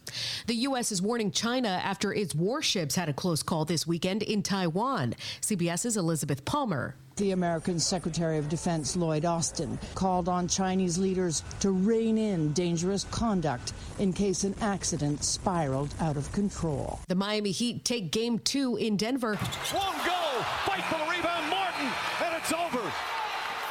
[0.47, 0.93] The U.S.
[0.93, 5.15] is warning China after its warships had a close call this weekend in Taiwan.
[5.41, 6.97] CBS's Elizabeth Palmer.
[7.17, 13.05] The American Secretary of Defense Lloyd Austin called on Chinese leaders to rein in dangerous
[13.11, 16.99] conduct in case an accident spiraled out of control.
[17.09, 19.37] The Miami Heat take game two in Denver.
[19.65, 21.89] Swung goal, fight for the rebound, Martin,
[22.25, 22.81] and it's over.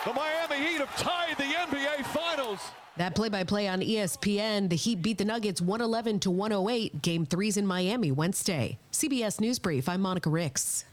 [0.06, 2.60] The Miami Heat have tied the NBA Finals.
[2.97, 4.69] That play by play on ESPN.
[4.69, 7.02] The Heat beat the Nuggets 111 to 108.
[7.02, 8.78] Game three's in Miami Wednesday.
[8.91, 9.89] CBS News Brief.
[9.89, 10.86] I'm Monica Ricks.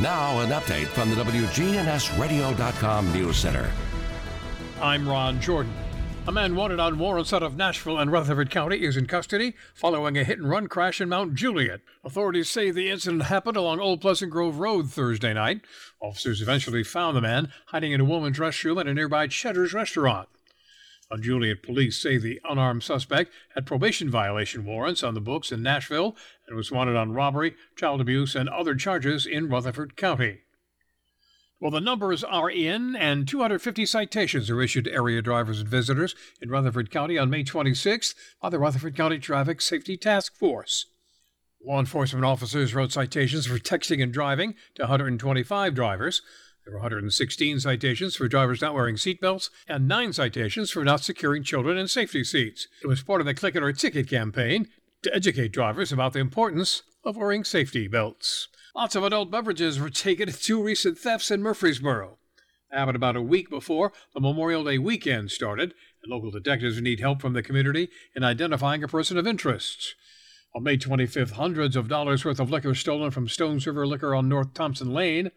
[0.00, 3.70] Now, an update from the WGNSradio.com News Center.
[4.80, 5.74] I'm Ron Jordan.
[6.26, 10.16] A man wanted on warrants out of Nashville and Rutherford County is in custody following
[10.16, 11.82] a hit and run crash in Mount Juliet.
[12.04, 15.60] Authorities say the incident happened along Old Pleasant Grove Road Thursday night.
[16.00, 20.28] Officers eventually found the man hiding in a woman's restroom at a nearby Cheddar's restaurant.
[21.10, 25.62] Mount Juliet, police say the unarmed suspect had probation violation warrants on the books in
[25.62, 26.16] Nashville
[26.52, 30.40] and was wanted on robbery, child abuse, and other charges in Rutherford County.
[31.58, 36.14] Well, the numbers are in, and 250 citations are issued to area drivers and visitors
[36.42, 40.84] in Rutherford County on May 26th by the Rutherford County Traffic Safety Task Force.
[41.64, 46.20] Law enforcement officers wrote citations for texting and driving to 125 drivers.
[46.66, 51.44] There were 116 citations for drivers not wearing seatbelts and nine citations for not securing
[51.44, 52.68] children in safety seats.
[52.82, 54.68] It was part of the Click It or Ticket campaign
[55.02, 58.48] to educate drivers about the importance of wearing safety belts.
[58.74, 62.18] Lots of adult beverages were taken in two recent thefts in Murfreesboro.
[62.70, 67.20] Happened about a week before the Memorial Day weekend started, and local detectives need help
[67.20, 69.94] from the community in identifying a person of interest.
[70.54, 74.28] On May 25th, hundreds of dollars worth of liquor stolen from Stones River Liquor on
[74.28, 75.30] North Thompson Lane.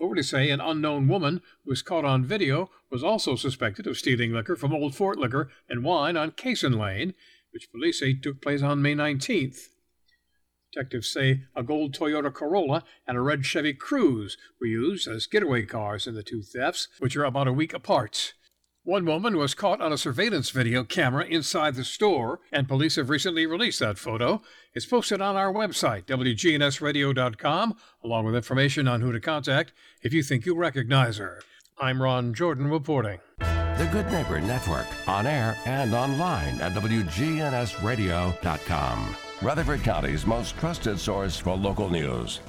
[0.00, 4.32] Authorities say an unknown woman who was caught on video was also suspected of stealing
[4.32, 7.14] liquor from Old Fort Liquor and Wine on Cason Lane,
[7.52, 9.68] which police say took place on May 19th.
[10.72, 15.66] Detectives say a gold Toyota Corolla and a red Chevy Cruze were used as getaway
[15.66, 18.32] cars in the two thefts, which are about a week apart.
[18.84, 23.10] One woman was caught on a surveillance video camera inside the store, and police have
[23.10, 24.42] recently released that photo.
[24.74, 30.24] It's posted on our website, WGNSradio.com, along with information on who to contact if you
[30.24, 31.42] think you recognize her.
[31.78, 33.20] I'm Ron Jordan reporting.
[33.78, 39.16] The Good Neighbor Network, on air and online at WGNSradio.com.
[39.40, 42.40] Rutherford County's most trusted source for local news.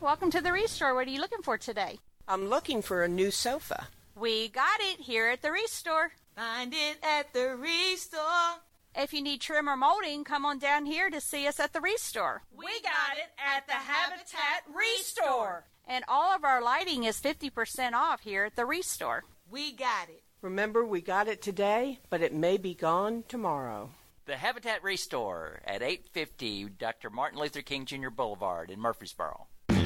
[0.00, 0.94] Welcome to the Restore.
[0.94, 1.98] What are you looking for today?
[2.26, 3.88] I'm looking for a new sofa.
[4.16, 6.12] We got it here at the Restore.
[6.34, 8.62] Find it at the Restore.
[8.96, 11.80] If you need trim or molding, come on down here to see us at the
[11.82, 12.42] Restore.
[12.56, 15.66] We got it at the Habitat Restore.
[15.86, 19.24] And all of our lighting is 50% off here at the Restore.
[19.50, 20.22] We got it.
[20.42, 23.90] Remember, we got it today, but it may be gone tomorrow.
[24.26, 27.10] The Habitat Restore at 850 Dr.
[27.10, 28.10] Martin Luther King Jr.
[28.10, 29.48] Boulevard in Murfreesboro.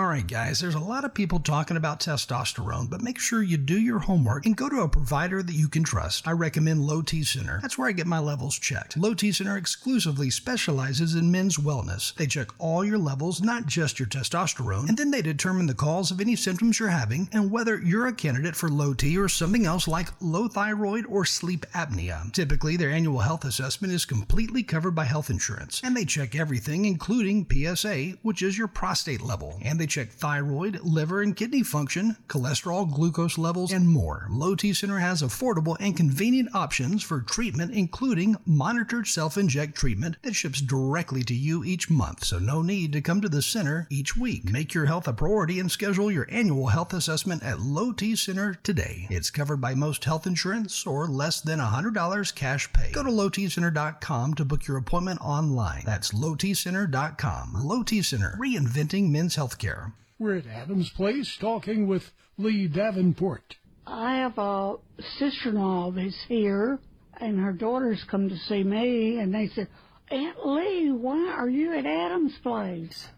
[0.00, 3.58] All right, guys, there's a lot of people talking about testosterone, but make sure you
[3.58, 6.26] do your homework and go to a provider that you can trust.
[6.26, 7.58] I recommend Low T Center.
[7.60, 8.96] That's where I get my levels checked.
[8.96, 12.14] Low T Center exclusively specializes in men's wellness.
[12.14, 16.10] They check all your levels, not just your testosterone, and then they determine the cause
[16.10, 19.66] of any symptoms you're having and whether you're a candidate for low T or something
[19.66, 22.32] else like low thyroid or sleep apnea.
[22.32, 26.86] Typically, their annual health assessment is completely covered by health insurance, and they check everything,
[26.86, 32.16] including PSA, which is your prostate level, and they check thyroid, liver, and kidney function,
[32.28, 34.28] cholesterol, glucose levels, and more.
[34.30, 40.16] Low T Center has affordable and convenient options for treatment, including monitored self inject treatment
[40.22, 43.86] that ships directly to you each month, so no need to come to the center
[43.90, 44.50] each week.
[44.50, 48.54] Make your health a priority and schedule your annual health assessment at Low T Center
[48.62, 49.06] today.
[49.10, 52.92] It's covered by most health insurance or less than $100 cash pay.
[52.92, 55.82] Go to lowtcenter.com to book your appointment online.
[55.84, 57.52] That's lowtcenter.com.
[57.54, 59.79] Low T Center, reinventing men's healthcare.
[60.20, 63.56] We're at Adams Place talking with Lee Davenport.
[63.86, 64.74] I have a
[65.16, 66.78] sister-in-law that's here,
[67.18, 69.68] and her daughters come to see me, and they said,
[70.10, 73.08] Aunt Lee, why are you at Adam's place?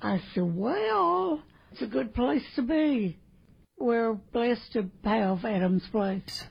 [0.00, 1.42] I said, Well,
[1.72, 3.18] it's a good place to be.
[3.76, 6.44] We're blessed to have Adam's place.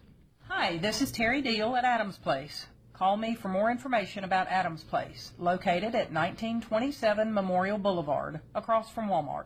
[0.48, 2.68] Hi, this is Terry Deal at Adams Place.
[2.94, 9.10] Call me for more information about Adams Place, located at 1927 Memorial Boulevard, across from
[9.10, 9.46] Walmart.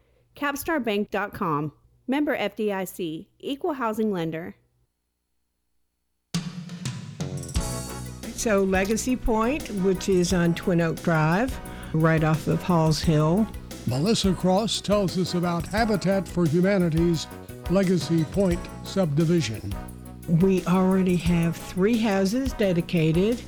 [0.35, 1.73] capstarbank.com.
[2.07, 4.55] Member FDIC, Equal Housing Lender.
[8.35, 11.57] So, Legacy Point, which is on Twin Oak Drive,
[11.93, 13.47] right off of Halls Hill.
[13.87, 17.27] Melissa Cross tells us about Habitat for Humanity's
[17.69, 19.73] Legacy Point subdivision.
[20.27, 23.41] We already have three houses dedicated,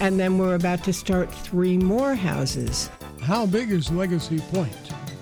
[0.00, 2.90] and then we're about to start three more houses.
[3.20, 4.74] How big is Legacy Point?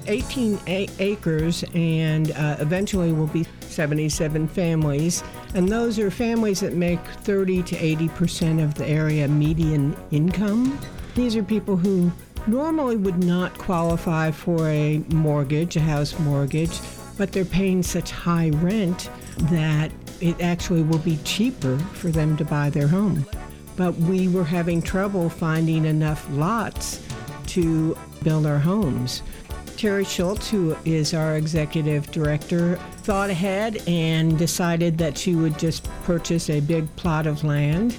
[0.07, 5.23] 18 a- acres, and uh, eventually will be 77 families.
[5.55, 10.79] And those are families that make 30 to 80 percent of the area median income.
[11.15, 12.11] These are people who
[12.47, 16.79] normally would not qualify for a mortgage, a house mortgage,
[17.17, 19.11] but they're paying such high rent
[19.51, 19.91] that
[20.21, 23.27] it actually will be cheaper for them to buy their home.
[23.77, 27.05] But we were having trouble finding enough lots
[27.49, 29.23] to build our homes.
[29.83, 35.83] Terry Schultz, who is our executive director, thought ahead and decided that she would just
[36.05, 37.95] purchase a big plot of land,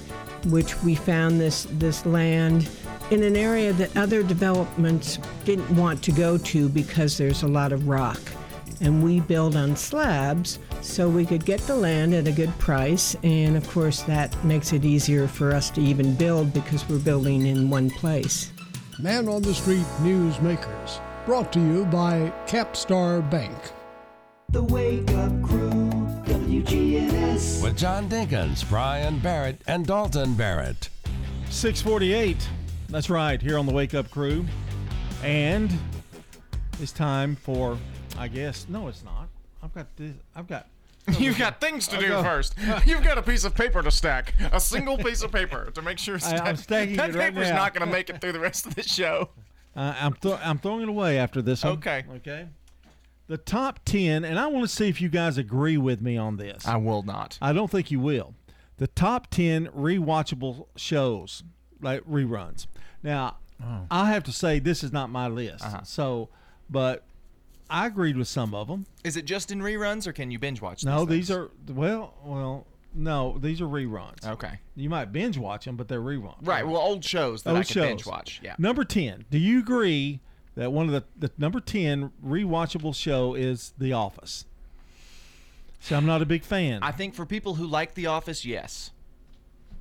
[0.46, 2.70] which we found this, this land
[3.10, 7.70] in an area that other developments didn't want to go to because there's a lot
[7.70, 8.18] of rock.
[8.80, 13.14] And we build on slabs so we could get the land at a good price.
[13.22, 17.44] And of course, that makes it easier for us to even build because we're building
[17.44, 18.52] in one place.
[18.98, 23.56] Man on the Street Newsmakers, brought to you by Capstar Bank.
[24.50, 25.70] The Wake Up Crew,
[26.26, 27.62] WGNS.
[27.62, 30.90] With John Dinkins, Brian Barrett, and Dalton Barrett.
[31.50, 32.36] 648.
[32.90, 34.44] That's right, here on the Wake Up Crew.
[35.22, 35.72] And
[36.80, 37.78] it's time for,
[38.18, 39.28] I guess, no, it's not.
[39.62, 40.66] I've got this, I've got.
[41.18, 42.54] You've got things to do go- first.
[42.86, 45.98] You've got a piece of paper to stack, a single piece of paper to make
[45.98, 47.56] sure I- I'm that, stacking that it right paper's now.
[47.56, 49.30] not going to make it through the rest of the show.
[49.76, 51.74] Uh, I'm, th- I'm throwing it away after this one.
[51.74, 52.04] Okay.
[52.16, 52.46] Okay.
[53.26, 56.36] The top 10, and I want to see if you guys agree with me on
[56.36, 56.66] this.
[56.66, 57.38] I will not.
[57.40, 58.34] I don't think you will.
[58.76, 61.42] The top 10 rewatchable shows,
[61.80, 62.66] like reruns.
[63.02, 63.86] Now, Oh.
[63.88, 65.64] I have to say, this is not my list.
[65.64, 65.82] Uh-huh.
[65.84, 66.28] So,
[66.68, 67.04] but
[67.70, 68.84] I agreed with some of them.
[69.04, 70.84] Is it just in reruns, or can you binge watch?
[70.84, 74.26] No, these, these are, well, well, no, these are reruns.
[74.26, 74.58] Okay.
[74.76, 76.36] You might binge watch them, but they're reruns.
[76.42, 76.66] Right.
[76.66, 78.40] Well, old shows that I Old can binge watch.
[78.42, 78.54] Yeah.
[78.58, 79.24] Number 10.
[79.30, 80.20] Do you agree
[80.54, 84.46] that one of the, the number 10 rewatchable show is The Office?
[85.80, 86.82] See, I'm not a big fan.
[86.82, 88.90] I think for people who like The Office, yes.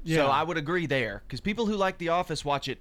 [0.04, 0.18] Yeah.
[0.18, 2.80] So I would agree there, because people who like The Office watch it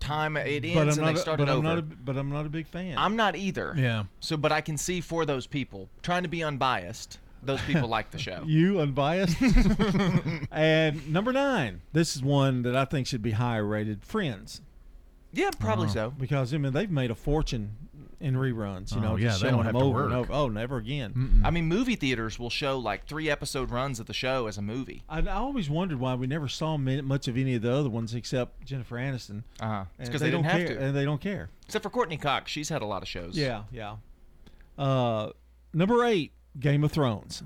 [0.00, 1.62] time it ends but I'm and not they a- start but it I'm over.
[1.68, 2.96] Not a, but I'm not a big fan.
[2.98, 3.74] I'm not either.
[3.76, 4.04] Yeah.
[4.20, 7.18] So, but I can see for those people trying to be unbiased.
[7.46, 8.42] Those people like the show.
[8.46, 9.36] You unbiased.
[10.50, 14.04] and number nine, this is one that I think should be higher rated.
[14.04, 14.60] Friends.
[15.32, 16.10] Yeah, probably so.
[16.16, 17.76] Because I mean they've made a fortune
[18.20, 18.92] in reruns.
[18.92, 20.30] You Oh, know, yeah, just they showing don't have them to over and work.
[20.30, 20.32] over.
[20.32, 21.42] Oh, never again.
[21.44, 24.62] I mean, movie theaters will show like three episode runs of the show as a
[24.62, 25.02] movie.
[25.08, 27.90] I, I always wondered why we never saw ma- much of any of the other
[27.90, 29.42] ones except Jennifer Aniston.
[29.60, 29.84] Uh-huh.
[29.98, 30.84] It's And 'cause they don't didn't have care, to.
[30.86, 31.50] and they don't care.
[31.66, 33.36] Except for Courteney Cox, she's had a lot of shows.
[33.36, 33.96] Yeah, yeah.
[34.78, 35.30] Uh,
[35.74, 37.42] number eight, Game of Thrones.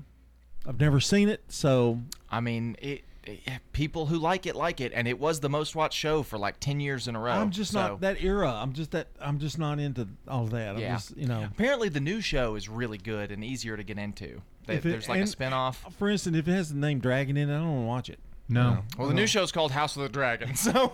[0.67, 1.99] I've never seen it, so
[2.29, 3.39] I mean, it, it-
[3.73, 6.59] people who like it like it, and it was the most watched show for like
[6.59, 7.31] ten years in a row.
[7.33, 8.51] I'm just so- not that era.
[8.51, 9.07] I'm just that.
[9.19, 10.75] I'm just not into all that.
[10.75, 10.93] I'm Yeah.
[10.95, 11.43] just, you know.
[11.43, 14.41] Apparently, the new show is really good and easier to get into.
[14.67, 15.75] They, If it- there's like a and- spinoff.
[15.93, 18.09] For instance, if it has the name Dragon in it, I don't want to watch
[18.09, 18.19] it.
[18.51, 18.83] No.
[18.97, 20.55] Well, the new show is called House of the Dragon.
[20.55, 20.91] So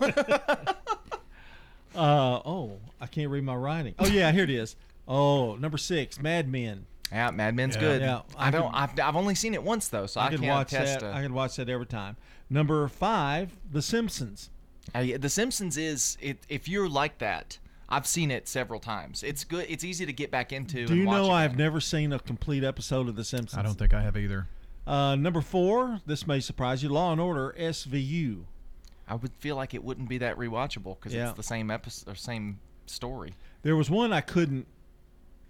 [1.94, 3.94] Uh oh, I can't read my writing.
[3.98, 4.76] Oh yeah, here it is.
[5.08, 6.84] Oh, number six, Mad Men.
[7.12, 7.80] Yeah, Mad Men's Yeah.
[7.80, 8.00] good.
[8.02, 8.70] Yeah, I, I don't.
[8.72, 11.12] could- I've, I've only seen it once though, so I, I can't watch attest that.
[11.12, 12.16] to- I could watch that every time.
[12.50, 14.50] Number five, The Simpsons.
[14.94, 17.58] Uh, yeah, the Simpsons is it, if you're like that.
[17.88, 19.22] I've seen it several times.
[19.22, 19.64] It's good.
[19.68, 20.86] It's easy to get back into.
[20.86, 21.30] Do and you watch know.
[21.30, 23.56] I've never seen a complete episode of The Simpsons?
[23.56, 24.48] I don't think I have either.
[24.88, 28.42] Uh, number four, this may surprise you, Law and Order SVU.
[29.06, 31.28] I would feel like it wouldn't be that rewatchable because Yeah.
[31.28, 33.34] it's the same episode or same story.
[33.62, 34.66] There was one I couldn't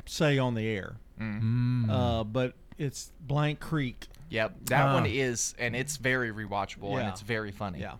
[0.05, 1.91] say on the air, Mm.
[1.91, 4.07] uh, but it's Blank Creek.
[4.29, 4.95] Yep, that Ah.
[4.95, 7.11] one is, and it's very rewatchable and Yeah.
[7.11, 7.81] it's very funny.
[7.81, 7.95] Yeah.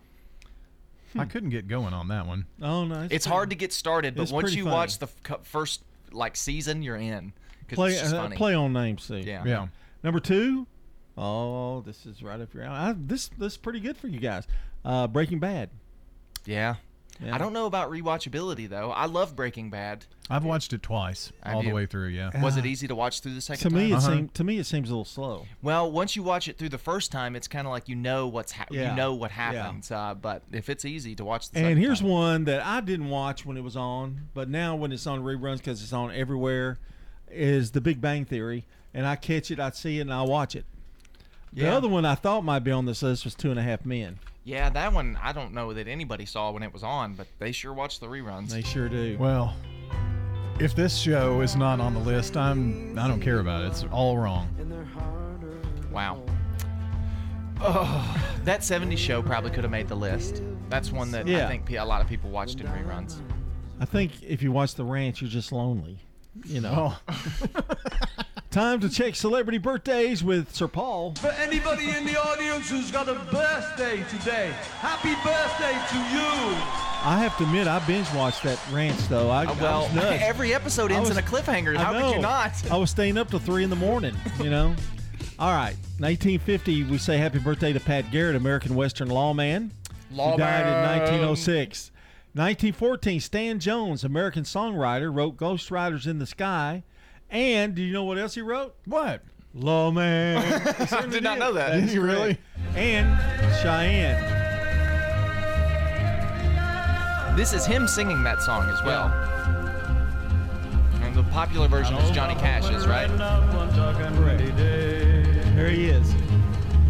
[1.17, 2.45] I couldn't get going on that one.
[2.61, 4.75] Oh no, It's, hard to get started, but it's once pretty you funny.
[4.75, 7.33] watch the f- cu- first like season, you're in.
[7.67, 8.35] 'cause play it's just uh, funny.
[8.35, 9.21] play on name C.
[9.21, 9.43] Yeah.
[9.45, 9.67] Yeah.
[10.03, 10.67] Number two,
[11.17, 12.77] oh, this is right up your alley.
[12.77, 14.45] I, this this is pretty good for you guys.
[14.85, 15.69] Uh, Breaking Bad.
[16.45, 16.75] Yeah.
[17.19, 17.33] Yeah.
[17.33, 18.91] I don't know about rewatchability though.
[18.91, 20.05] I love Breaking Bad.
[20.29, 22.09] I've watched it twice, Have all the way through.
[22.09, 22.43] Yeah.
[22.43, 24.13] Was it easy to watch through the second To me, it Uh-huh.
[24.13, 25.45] seems to me it seems a little slow.
[25.61, 28.27] Well, once you watch it through the first time, it's kind of like you know
[28.27, 28.91] what's ha- Yeah.
[28.91, 29.51] you know what Yeah.
[29.51, 29.89] happens.
[29.91, 32.81] Uh, but if it's easy to watch, the And second here's time- one that I
[32.81, 36.11] didn't watch when it was on, but now when it's on reruns because it's on
[36.11, 36.77] everywhere,
[37.31, 38.65] is The Big Bang Theory.
[38.93, 40.65] And I catch it, I see it, and I watch it.
[41.53, 41.75] The Yeah.
[41.75, 44.19] other one I thought might be on this list was Two and a Half Men.
[44.47, 47.51] Yeah, that one I don't know that anybody saw when it was on, but they
[47.51, 48.47] sure watched the reruns.
[48.47, 49.17] They sure do.
[49.19, 49.53] Well,
[50.57, 53.67] if this show is not on the list, I'm I don't care about it.
[53.67, 54.47] It's all wrong.
[55.91, 56.23] Wow.
[57.59, 60.41] Oh, that 70s show probably could have made the list.
[60.69, 61.45] That's one that Yeah.
[61.45, 63.19] I think a lot of people watched in reruns.
[63.81, 65.99] I think if you watch The Ranch, you're just lonely.
[66.45, 66.93] You know.
[67.09, 67.61] Oh.
[68.57, 71.13] Time to check celebrity birthdays with Sir Paul.
[71.19, 76.57] For anybody in the audience who's got a birthday today, happy birthday to you.
[77.05, 79.29] I have to admit, I binge watched that Ranch though.
[79.29, 80.21] I, Uh, I well, was nuts.
[80.23, 81.77] every episode ends was- in a cliffhanger.
[81.77, 82.71] I How could you not?
[82.71, 84.15] I was staying up till three in the morning.
[84.41, 84.75] You know.
[85.37, 86.85] All right, 1950.
[86.85, 89.71] We say happy birthday to Pat Garrett, American Western lawman.
[90.11, 90.33] Lawman.
[90.33, 91.91] He died in 1906.
[92.33, 93.19] 1914.
[93.19, 96.81] Stan Jones, American songwriter, wrote "Ghost Riders in the Sky,"
[97.29, 98.75] and do you know what else he wrote?
[98.85, 99.21] What?
[99.53, 100.37] Lawman.
[100.91, 101.79] I did not know that.
[101.79, 102.39] That's correct.
[102.75, 103.17] And
[103.61, 104.37] Cheyenne.
[107.35, 109.07] This is him singing that song as well.
[111.03, 113.07] And the popular version is Johnny Cash's, right?
[115.55, 116.13] There he is.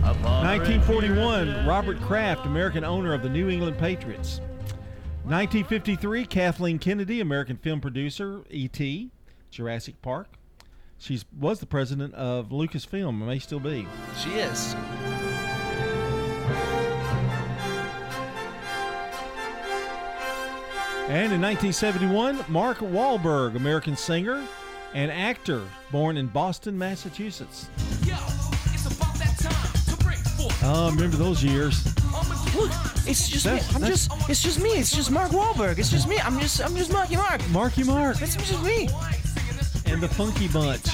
[0.01, 4.39] 1941, Robert Kraft, American owner of the New England Patriots.
[5.23, 9.11] 1953, Kathleen Kennedy, American film producer, E.T.,
[9.51, 10.27] Jurassic Park.
[10.99, 13.87] She was the president of Lucasfilm, and may still be.
[14.17, 14.75] She is.
[21.09, 24.43] And in 1971, Mark Wahlberg, American singer
[24.93, 27.69] and actor, born in Boston, Massachusetts.
[30.63, 31.85] Oh, remember those years?
[32.55, 32.71] Look,
[33.05, 33.75] it's just That's- me.
[33.75, 34.11] I'm just.
[34.29, 34.71] It's just me.
[34.71, 35.77] It's just Mark Wahlberg.
[35.77, 36.19] It's just me.
[36.19, 36.61] I'm just.
[36.61, 37.47] I'm just Marky Mark.
[37.49, 38.89] Marky Mark It's just me.
[39.88, 40.85] And the Funky Bunch.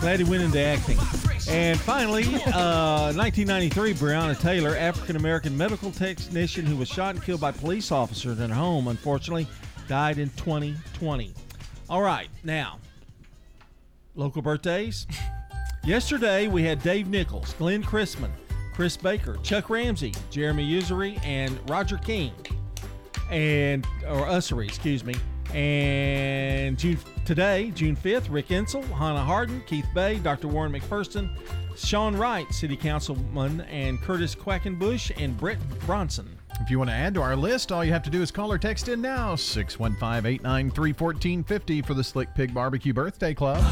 [0.00, 0.98] Glad he went into acting.
[1.48, 7.40] And finally, uh, 1993, Breonna Taylor, African American medical technician who was shot and killed
[7.40, 9.46] by police officers in her home, unfortunately,
[9.88, 11.32] died in 2020.
[11.88, 12.78] All right, now,
[14.14, 15.06] local birthdays.
[15.84, 18.30] Yesterday, we had Dave Nichols, Glenn Chrisman,
[18.74, 22.32] Chris Baker, Chuck Ramsey, Jeremy Usery, and Roger King.
[23.30, 25.14] And, or Ussery, excuse me.
[25.54, 30.48] And June today, June 5th, Rick Ensel, Hannah Harden, Keith Bay, Dr.
[30.48, 31.30] Warren McPherson,
[31.76, 36.28] Sean Wright, City Councilman, and Curtis Quackenbush, and Brett Bronson.
[36.60, 38.52] If you want to add to our list, all you have to do is call
[38.52, 43.64] or text in now 615 893 1450 for the Slick Pig Barbecue Birthday Club.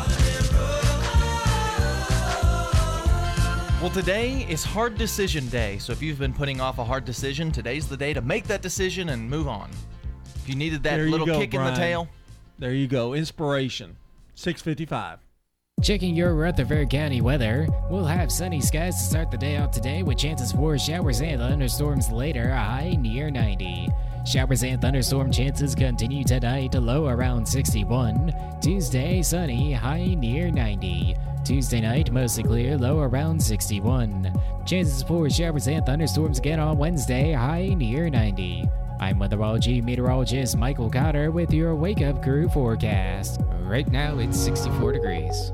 [3.81, 5.79] Well, today is hard decision day.
[5.79, 8.61] So if you've been putting off a hard decision, today's the day to make that
[8.61, 9.71] decision and move on.
[10.49, 12.09] If you needed that There little go, kick in the tail,
[12.59, 13.13] There you go.
[13.13, 13.99] Inspiration.
[14.35, 15.19] 655.
[15.83, 17.69] Checking your Rutherford County weather.
[17.91, 21.39] We'll have sunny skies to start the day out today with chances for showers and
[21.39, 23.91] thunderstorms later, a high near 90.
[24.25, 28.33] Showers and thunderstorm chances continue tonight, a low around 61.
[28.63, 31.15] Tuesday, sunny, high near 90.
[31.45, 34.33] Tuesday night, mostly clear, low around 61.
[34.65, 38.67] Chances for showers and thunderstorms again on Wednesday, high near 90.
[39.01, 43.41] I'm weatherology meteorologist Michael Cotter with your Wake Up Crew forecast.
[43.61, 45.53] Right now, it's 64 degrees.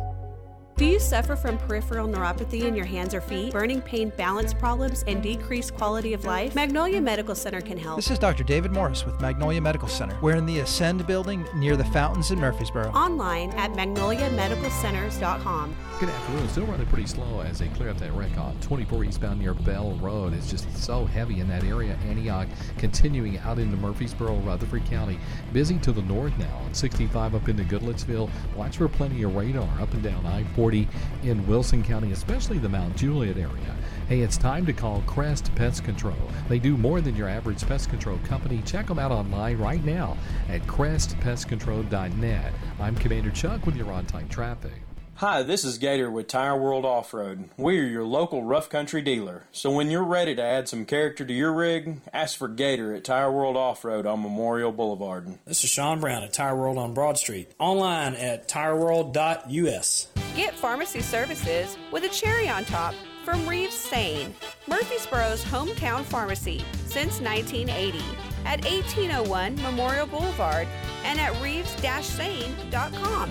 [0.76, 5.04] Do you suffer from peripheral neuropathy in your hands or feet, burning pain, balance problems,
[5.06, 6.56] and decreased quality of life?
[6.56, 7.94] Magnolia Medical Center can help.
[7.94, 8.42] This is Dr.
[8.42, 10.18] David Morris with Magnolia Medical Center.
[10.20, 12.90] We're in the Ascend building near the fountains in Murfreesboro.
[12.90, 15.76] Online at magnoliamedicalcenters.com.
[16.00, 16.48] Good afternoon.
[16.48, 19.92] Still running pretty slow as they clear up that wreck on 24 eastbound near Bell
[20.02, 20.34] Road.
[20.34, 21.96] It's just so heavy in that area.
[22.08, 22.48] Antioch
[22.78, 25.20] continuing out into Murfreesboro, Rutherford County.
[25.52, 28.28] Busy to the north now on 65 up into Goodlettsville.
[28.56, 30.88] Watch for plenty of radar up and down I 40
[31.24, 33.76] in Wilson County, especially the Mount Juliet area.
[34.08, 36.16] Hey, it's time to call Crest Pest Control.
[36.48, 38.62] They do more than your average pest control company.
[38.64, 40.16] Check them out online right now
[40.48, 42.52] at crestpestcontrol.net.
[42.80, 44.83] I'm Commander Chuck with your on time traffic.
[45.18, 47.48] Hi, this is Gator with Tire World Off Road.
[47.56, 49.44] We are your local rough country dealer.
[49.52, 53.04] So when you're ready to add some character to your rig, ask for Gator at
[53.04, 55.38] Tire World Off Road on Memorial Boulevard.
[55.44, 57.52] This is Sean Brown at Tire World on Broad Street.
[57.60, 60.08] Online at tireworld.us.
[60.34, 64.34] Get pharmacy services with a cherry on top from Reeves Sain,
[64.66, 67.98] Murfreesboro's hometown pharmacy since 1980
[68.44, 70.66] at 1801 Memorial Boulevard
[71.04, 73.30] and at reeves-sain.com.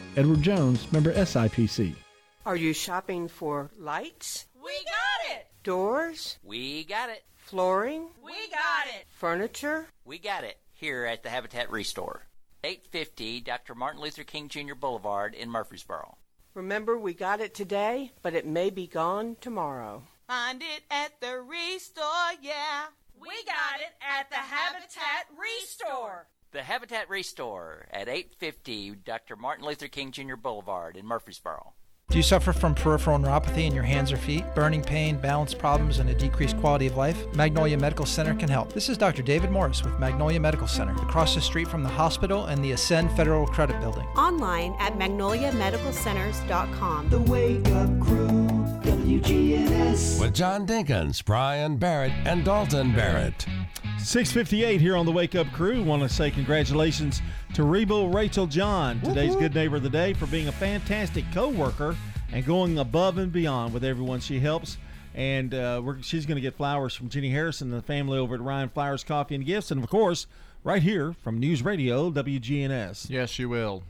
[0.17, 1.95] Edward Jones, member SIPC.
[2.45, 5.47] Are you shopping for lights, We got it!
[5.63, 6.37] Doors?
[6.43, 7.23] We got it.
[7.35, 9.05] flooring, We got it!
[9.09, 9.87] furniture?
[10.05, 12.23] We got it here at the Habitat Restore.
[12.63, 13.75] 850 Dr.
[13.75, 14.75] Martin Luther King Jr.
[14.75, 16.17] Boulevard in Murfreesboro.
[16.53, 20.03] Remember, we got it today, but it may be gone tomorrow.
[20.27, 22.85] Find it at the Restore, yeah.
[23.19, 26.27] We got it at the Habitat Restore.
[26.53, 29.37] The Habitat Restore at 850 Dr.
[29.37, 30.35] Martin Luther King Jr.
[30.35, 31.71] Boulevard in Murfreesboro.
[32.09, 35.99] Do you suffer from peripheral neuropathy in your hands or feet, burning pain, balance problems,
[35.99, 37.17] and a decreased quality of life?
[37.33, 38.73] Magnolia Medical Center can help.
[38.73, 39.21] This is Dr.
[39.21, 43.13] David Morris with Magnolia Medical Center, across the street from the hospital and the Ascend
[43.13, 44.05] Federal Credit Building.
[44.17, 47.07] Online at magnoliamedicalcenters.com.
[47.07, 48.40] The Wake Up Crew,
[49.11, 50.21] WGNS.
[50.21, 53.45] With John Dinkins, Brian Barrett, and Dalton Barrett.
[53.99, 55.83] 658 here on the Wake Up Crew.
[55.83, 57.21] Want to say congratulations
[57.53, 61.49] to Reba Rachel John, today's Good Neighbor of the Day, for being a fantastic co
[61.49, 61.97] worker
[62.31, 64.77] and going above and beyond with everyone she helps.
[65.13, 68.35] And uh, we're, she's going to get flowers from Jenny Harrison and the family over
[68.35, 69.71] at Rion Flowers Coffee and Gifts.
[69.71, 70.25] And of course,
[70.63, 73.09] right here from News Radio WGNS.
[73.09, 73.83] Yes, you will.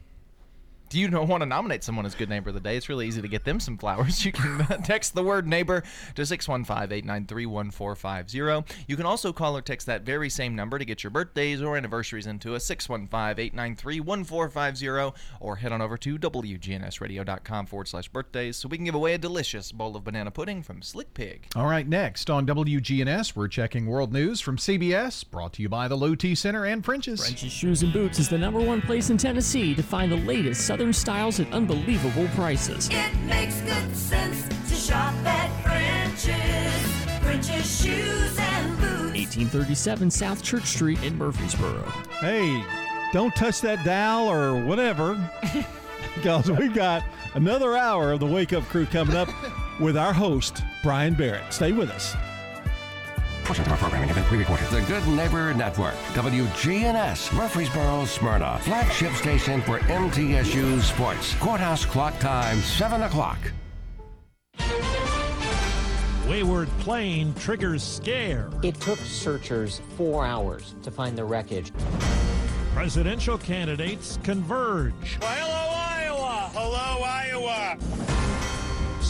[0.91, 2.75] Do you know, want to nominate someone as Good Neighbor of the Day?
[2.75, 4.25] It's really easy to get them some flowers.
[4.25, 5.83] You can uh, text the word neighbor
[6.15, 8.83] to 615 893 1450.
[8.89, 11.77] You can also call or text that very same number to get your birthdays or
[11.77, 18.57] anniversaries into us 615 893 1450 or head on over to WGNSradio.com forward slash birthdays
[18.57, 21.47] so we can give away a delicious bowl of banana pudding from Slick Pig.
[21.55, 25.87] All right, next on WGNS, we're checking world news from CBS, brought to you by
[25.87, 27.21] the Low T Center and French's.
[27.21, 30.67] French's Shoes and Boots is the number one place in Tennessee to find the latest
[30.67, 32.89] Southern styles at unbelievable prices.
[32.91, 37.19] It makes good sense to shop at French's.
[37.21, 39.13] French's Shoes and Boots.
[39.13, 41.83] 1837 South Church Street in Murfreesboro.
[42.19, 42.63] Hey,
[43.13, 45.15] don't touch that dial or whatever,
[46.15, 47.03] because we've got
[47.35, 49.29] another hour of the Wake Up Crew coming up
[49.79, 51.53] with our host, Brian Barrett.
[51.53, 52.15] Stay with us.
[53.51, 54.69] Portions of our programming have been pre-recorded.
[54.69, 61.35] The Good Neighbor Network, WGNS, Murfreesboro, Smyrna, flagship station for MTSU Sports.
[61.35, 63.37] Courthouse clock time, 7 o'clock.
[66.29, 68.49] Wayward plane triggers scare.
[68.63, 71.73] It took searchers four hours to find the wreckage.
[72.73, 75.17] Presidential candidates converge.
[75.19, 76.49] Well, hello, Iowa!
[76.53, 78.10] Hello, Iowa!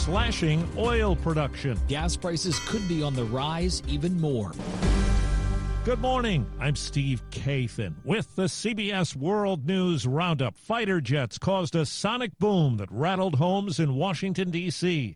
[0.02, 1.78] Slashing oil production.
[1.86, 4.50] Gas prices could be on the rise even more.
[5.84, 6.44] Good morning.
[6.58, 10.56] I'm Steve Kathan with the CBS World News Roundup.
[10.56, 15.14] Fighter jets caused a sonic boom that rattled homes in Washington, D.C.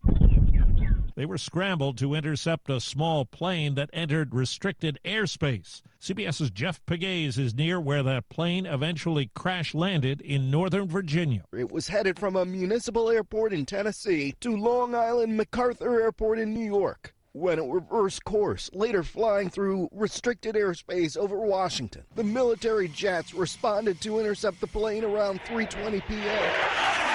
[1.17, 5.81] They were scrambled to intercept a small plane that entered restricted airspace.
[5.99, 11.45] CBS's Jeff Pegues is near where that plane eventually crash landed in Northern Virginia.
[11.57, 16.53] It was headed from a municipal airport in Tennessee to Long Island MacArthur Airport in
[16.53, 22.03] New York when it reversed course, later flying through restricted airspace over Washington.
[22.14, 27.06] The military jets responded to intercept the plane around 3:20 p.m.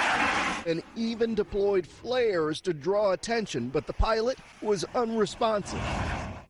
[0.65, 5.81] and even deployed flares to draw attention, but the pilot was unresponsive.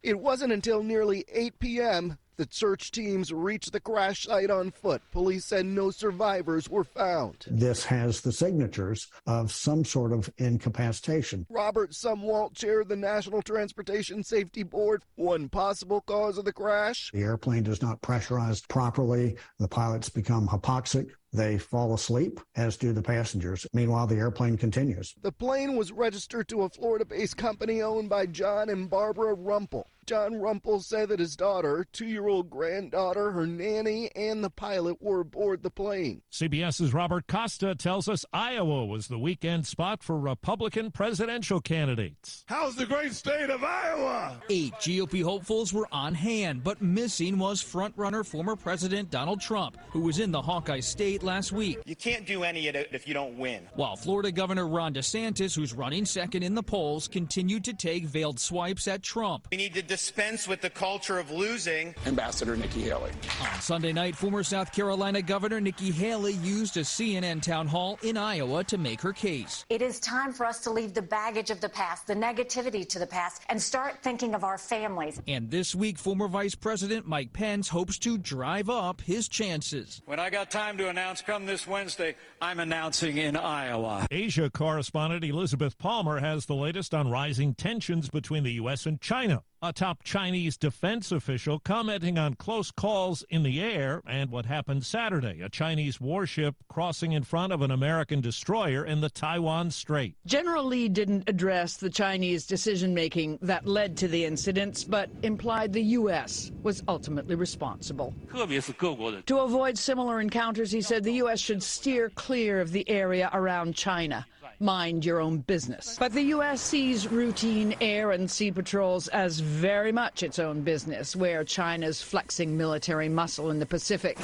[0.04, 2.18] It wasn't until nearly 8 p.m.
[2.38, 5.00] that search teams reached the crash site on foot.
[5.12, 7.46] Police said no survivors were found.
[7.48, 11.46] This has the signatures of some sort of incapacitation.
[11.50, 15.04] Robert Sumwalt chaired the National Transportation Safety Board.
[15.18, 17.12] One possible cause of the crash?
[17.14, 19.38] The airplane is not pressurized properly.
[19.60, 21.12] The pilots become hypoxic.
[21.34, 23.66] They fall asleep, as do the passengers.
[23.74, 25.16] Meanwhile, the airplane continues.
[25.22, 29.86] The plane was registered to a Florida based company owned by John and Barbara Rumpel.
[30.08, 35.02] John Rumpel said that his daughter, two year old granddaughter, her nanny, and the pilot
[35.02, 36.22] were aboard the plane.
[36.32, 42.44] CBS's Robert Costa tells us Iowa was the weekend spot for Republican presidential candidates.
[42.48, 44.42] How's the great state of Iowa?
[44.50, 50.02] Eight GOP hopefuls were on hand, but missing was frontrunner former President Donald Trump, who
[50.02, 51.80] was in the Hawkeye State last week.
[51.86, 53.68] You can't do any of it if you don't win.
[53.76, 58.40] While Florida Governor Ron DeSantis, who's running second in the polls, continued to take veiled
[58.40, 59.48] swipes at Trump.
[59.52, 61.96] We need to dispense with the culture of losing.
[62.06, 63.12] Ambassador Nikki Haley.
[63.42, 68.18] On Sunday night, former South Carolina Governor Nikki Haley used a CNN town hall in
[68.18, 69.66] Iowa to make her case.
[69.70, 73.00] It is time for us to leave the baggage of the past, the negativity to
[73.00, 75.22] the past, and start thinking of our families.
[75.28, 80.02] And this week, former Vice President Mike Pence hopes to drive up his chances.
[80.06, 84.08] When I got time to announce come this Wednesday, I'm announcing in Iowa.
[84.10, 88.86] Asia correspondent Elizabeth Palmer has the latest on rising tensions between the U.S.
[88.86, 89.44] and China.
[89.64, 94.84] A top Chinese defense official commenting on close calls in the air and what happened
[94.84, 100.16] Saturday a Chinese warship crossing in front of an American destroyer in the Taiwan Strait.
[100.26, 105.74] General Li didn't address the Chinese decision making that led to the incidents, but implied
[105.74, 106.52] the U.S.
[106.64, 108.16] was ultimately responsible.
[108.34, 111.40] To avoid similar encounters, he said the U.S.
[111.40, 114.26] should steer clear of the area around China
[114.62, 115.98] mind your own business.
[116.00, 116.62] But the U.S.
[116.62, 122.56] sees routine air and sea patrols as very much its own business, where China's flexing
[122.56, 124.18] military muscle in the Pacific.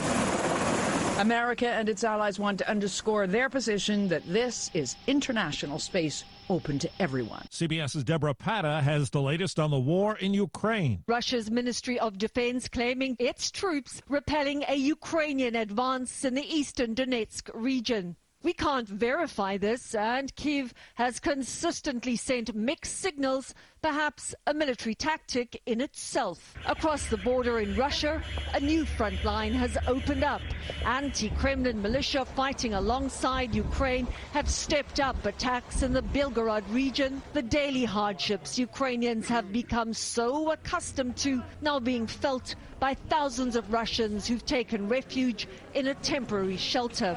[1.19, 6.77] America and its allies want to underscore their position that this is international space open
[6.77, 7.43] to everyone.
[7.49, 11.03] CBS's Debora Patta has the latest on the war in Ukraine.
[11.07, 17.49] Russia's Ministry of Defense claiming its troops repelling a Ukrainian advance in the eastern Donetsk
[17.53, 18.15] region.
[18.47, 23.53] We can't verify this, and Kiev has consistently sent mixed signals,
[23.87, 26.53] perhaps a military tactic in itself.
[26.65, 28.21] Across the border in Russia,
[28.53, 30.41] a new front line has opened up.
[30.83, 37.21] Anti Kremlin militia fighting alongside Ukraine have stepped up attacks in the Belgorod region.
[37.31, 43.71] The daily hardships Ukrainians have become so accustomed to now being felt by thousands of
[43.71, 47.15] Russians who've taken refuge in a temporary shelter.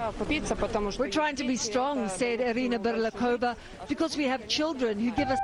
[0.98, 3.56] We're trying to be strong, said Irina Berlakova,
[3.88, 5.40] because we have children who give us.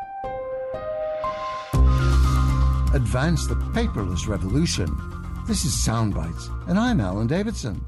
[2.96, 4.86] Advance the paperless revolution.
[5.46, 7.84] This is Soundbites, and I'm Alan Davidson.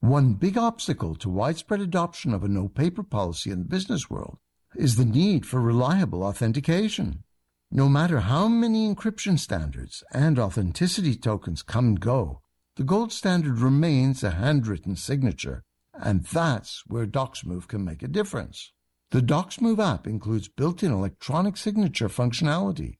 [0.00, 4.38] One big obstacle to widespread adoption of a no paper policy in the business world
[4.74, 7.22] is the need for reliable authentication.
[7.70, 12.42] No matter how many encryption standards and authenticity tokens come and go,
[12.74, 15.62] the gold standard remains a handwritten signature,
[15.94, 18.72] and that's where DocsMove can make a difference.
[19.12, 22.96] The DocsMove app includes built-in electronic signature functionality,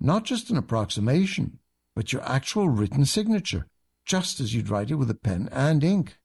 [0.00, 1.58] not just an approximation,
[1.94, 3.66] but your actual written signature,
[4.04, 6.18] just as you'd write it with a pen and ink.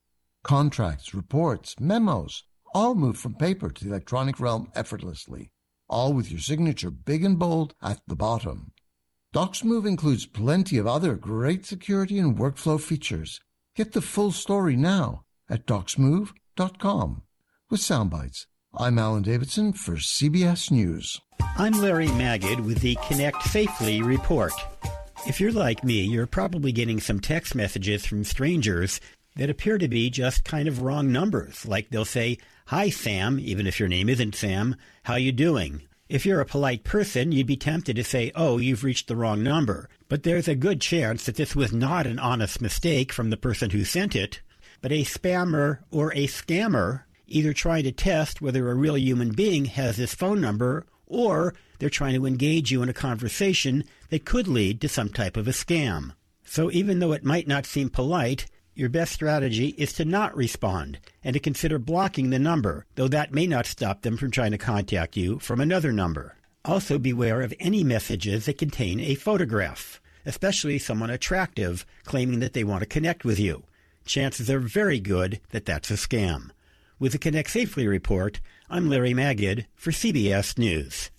[0.43, 2.43] Contracts, reports, memos,
[2.74, 5.51] all move from paper to the electronic realm effortlessly
[5.91, 8.72] all with your signature big and bold at the bottom.
[9.36, 13.39] DocsMove includes plenty of other great security and workflow features.
[13.76, 17.22] Get the full story now at docsmove.com.
[17.69, 21.19] With Soundbites, I'm Alan Davidson for CBS News.
[21.57, 24.53] I'm Larry Magid with the Connect Safely report.
[25.28, 29.01] If you're like me, you're probably getting some text messages from strangers
[29.36, 31.65] that appear to be just kind of wrong numbers.
[31.65, 34.78] Like they'll say, Hi, Sam, even if your name isn't Sam.
[35.03, 35.82] How you doing?
[36.07, 39.43] If you're a polite person, you'd be tempted to say, oh, you've reached the wrong
[39.43, 39.89] number.
[40.07, 43.72] But there's a good chance that this was not an honest mistake from the person
[43.72, 44.41] who sent it,
[44.82, 49.65] but a spammer or a scammer either trying to test whether a real human being
[49.65, 54.47] has this phone number or they're trying to engage you in a conversation that could
[54.47, 56.13] lead to some type of a scam.
[56.43, 60.99] So even though it might not seem polite, your best strategy is to not respond
[61.23, 64.57] and to consider blocking the number, though that may not stop them from trying to
[64.57, 66.36] contact you from another number.
[66.63, 72.63] Also, beware of any messages that contain a photograph, especially someone attractive claiming that they
[72.63, 73.63] want to connect with you.
[74.05, 76.51] Chances are very good that that's a scam.
[77.02, 81.10] With the Connect Safely report, I'm Larry Magid for CBS News.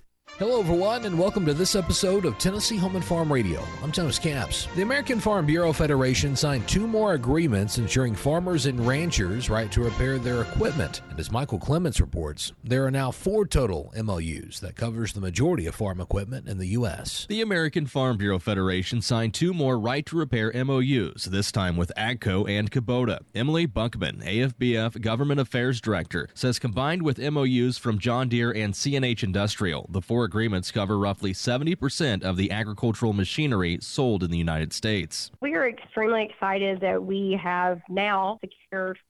[0.42, 3.64] Hello, everyone, and welcome to this episode of Tennessee Home and Farm Radio.
[3.80, 4.66] I'm Thomas Caps.
[4.74, 9.84] The American Farm Bureau Federation signed two more agreements ensuring farmers and ranchers right to
[9.84, 11.02] repair their equipment.
[11.10, 15.68] And as Michael Clements reports, there are now four total MOUs that covers the majority
[15.68, 17.24] of farm equipment in the U.S.
[17.28, 21.92] The American Farm Bureau Federation signed two more right to repair MOUs, this time with
[21.96, 23.20] AGCO and Kubota.
[23.32, 29.22] Emily Buckman, AFBF Government Affairs Director, says combined with MOUs from John Deere and CNH
[29.22, 34.72] Industrial, the four agreements cover roughly 70% of the agricultural machinery sold in the United
[34.72, 35.30] States.
[35.42, 38.38] We are extremely excited that we have now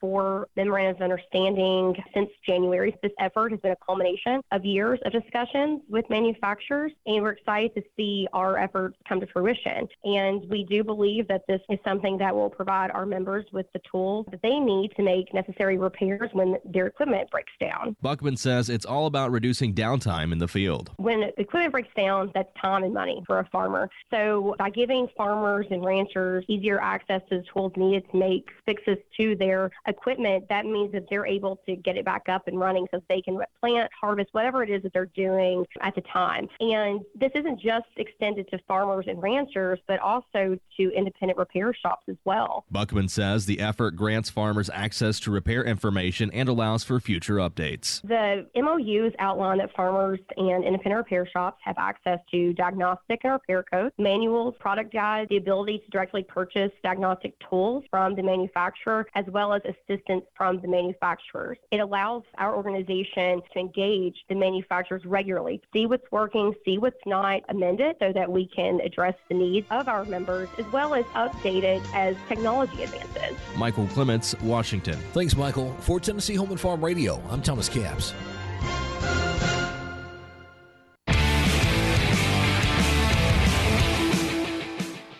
[0.00, 2.96] four memorandums of understanding since January.
[3.02, 7.74] This effort has been a culmination of years of discussions with manufacturers, and we're excited
[7.74, 9.88] to see our efforts come to fruition.
[10.04, 13.80] And we do believe that this is something that will provide our members with the
[13.90, 17.96] tools that they need to make necessary repairs when their equipment breaks down.
[18.02, 20.90] Buckman says it's all about reducing downtime in the field.
[20.96, 23.88] When equipment breaks down, that's time and money for a farmer.
[24.10, 28.98] So by giving farmers and ranchers easier access to the tools needed to make fixes
[29.18, 29.51] to their
[29.86, 33.20] equipment, that means that they're able to get it back up and running so they
[33.20, 36.48] can plant, harvest, whatever it is that they're doing at the time.
[36.60, 42.04] And this isn't just extended to farmers and ranchers, but also to independent repair shops
[42.08, 42.64] as well.
[42.70, 48.00] Buckman says the effort grants farmers access to repair information and allows for future updates.
[48.02, 53.64] The MOUs outline that farmers and independent repair shops have access to diagnostic and repair
[53.64, 59.24] codes, manuals, product guides, the ability to directly purchase diagnostic tools from the manufacturer, as
[59.28, 61.58] well as assistance from the manufacturers.
[61.72, 67.40] It allows our organization to engage the manufacturers regularly, see what's working, see what's not,
[67.48, 71.04] amend it so that we can address the needs of our members, as well as
[71.06, 73.36] update it as technology advances.
[73.56, 74.98] Michael Clements, Washington.
[75.12, 75.72] Thanks, Michael.
[75.80, 78.12] For Tennessee Home and Farm Radio, I'm Thomas Caps.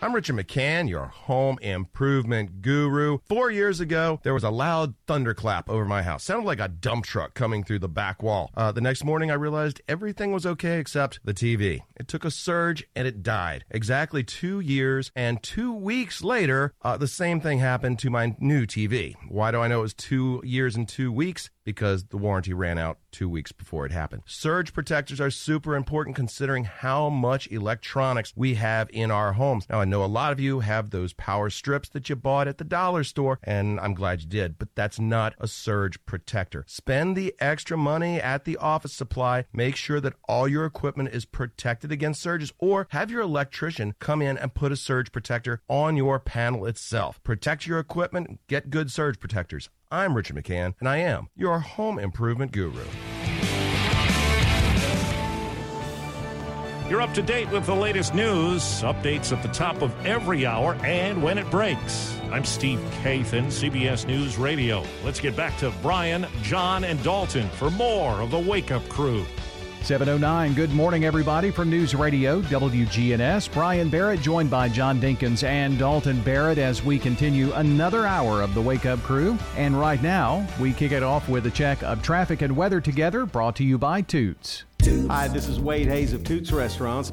[0.03, 3.19] I'm Richard McCann, your home improvement guru.
[3.29, 6.25] Four years ago, there was a loud thunderclap over my house.
[6.25, 8.51] Sounded like a dump truck coming through the back wall.
[8.57, 11.83] Uh, the next morning, I realized everything was okay except the TV.
[11.95, 13.65] It took a surge and it died.
[13.71, 18.67] Exactly two years and two weeks later, uh, the same thing happened to my new
[18.67, 19.15] TV.
[19.29, 21.49] Why do I know it was two years and two weeks?
[21.65, 24.23] Because the warranty ran out two weeks before it happened.
[24.27, 29.67] Surge protectors are super important considering how much electronics we have in our homes.
[29.69, 32.59] Now, I know a lot of you have those power strips that you bought at
[32.59, 36.65] the dollar store, and I'm glad you did, but that's not a surge protector.
[36.67, 39.45] Spend the extra money at the office supply.
[39.53, 44.23] Make sure that all your equipment is protected against surges, or have your electrician come
[44.23, 47.23] in and put a surge protector on your panel itself.
[47.23, 49.69] Protect your equipment, get good surge protectors.
[49.93, 52.83] I'm Richard McCann, and I am your home improvement guru.
[56.89, 60.77] You're up to date with the latest news, updates at the top of every hour,
[60.77, 62.19] and when it breaks.
[62.31, 64.83] I'm Steve Kathan, CBS News Radio.
[65.05, 69.27] Let's get back to Brian, John, and Dalton for more of the Wake Up Crew.
[69.85, 70.55] 709.
[70.55, 73.53] Good morning, everybody, from News Radio WGNS.
[73.53, 78.55] Brian Barrett joined by John Dinkins and Dalton Barrett as we continue another hour of
[78.55, 79.37] the Wake Up Crew.
[79.57, 83.27] And right now, we kick it off with a check of traffic and weather together,
[83.27, 84.65] brought to you by Toots.
[85.09, 87.13] Hi, this is Wade Hayes of Toots Restaurants.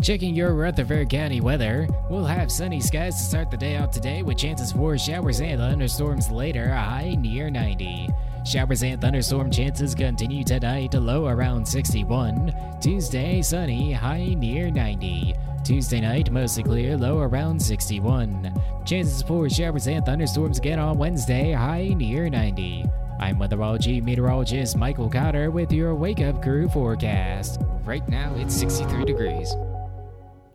[0.00, 4.22] Checking your Rutherford County weather, we'll have sunny skies to start the day out today
[4.22, 8.08] with chances for showers and thunderstorms later, high near 90.
[8.46, 12.54] Showers and thunderstorm chances continue tonight, low around 61.
[12.80, 15.34] Tuesday, sunny, high near 90.
[15.64, 18.54] Tuesday night, mostly clear, low around 61.
[18.86, 22.84] Chances for showers and thunderstorms again on Wednesday, high near 90.
[23.18, 27.60] I'm weatherology meteorologist Michael Cotter with your Wake Up Crew forecast.
[27.84, 29.56] Right now, it's 63 degrees.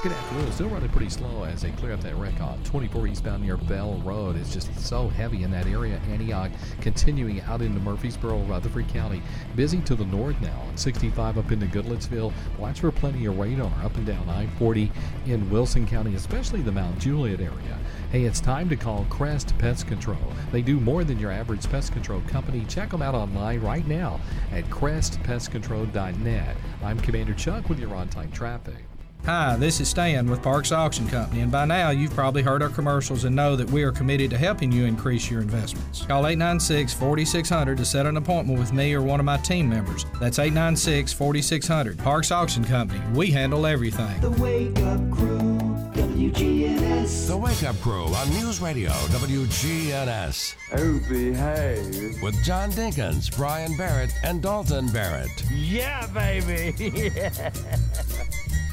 [0.00, 0.52] Good afternoon.
[0.52, 4.00] Still running pretty slow as they clear up that wreck on 24 eastbound near Bell
[4.04, 4.36] Road.
[4.36, 6.00] It's just so heavy in that area.
[6.08, 9.20] Antioch continuing out into Murfreesboro, Rutherford County.
[9.56, 12.32] Busy to the north now on 65 up into Goodlettsville.
[12.60, 14.92] Watch for plenty of radar up and down I 40
[15.26, 17.78] in Wilson County, especially the Mount Juliet area.
[18.12, 20.32] Hey, it's time to call Crest Pest Control.
[20.52, 22.64] They do more than your average pest control company.
[22.68, 24.20] Check them out online right now
[24.52, 26.56] at crestpestcontrol.net.
[26.84, 28.84] I'm Commander Chuck with your on time traffic.
[29.24, 32.70] Hi, this is Stan with Parks Auction Company, and by now you've probably heard our
[32.70, 36.06] commercials and know that we are committed to helping you increase your investments.
[36.06, 40.06] Call 896 4600 to set an appointment with me or one of my team members.
[40.18, 41.98] That's 896 4600.
[41.98, 44.18] Parks Auction Company, we handle everything.
[44.22, 45.58] The Wake Up Crew,
[45.92, 47.28] WGNS.
[47.28, 50.54] The Wake Up Crew on News Radio WGNS.
[50.72, 52.22] Oh, behave.
[52.22, 55.44] With John Dinkins, Brian Barrett, and Dalton Barrett.
[55.52, 56.72] Yeah, baby.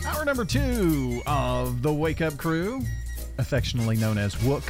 [0.06, 2.82] Hour number two of the Wake Up Crew,
[3.38, 4.64] affectionately known as WOOK.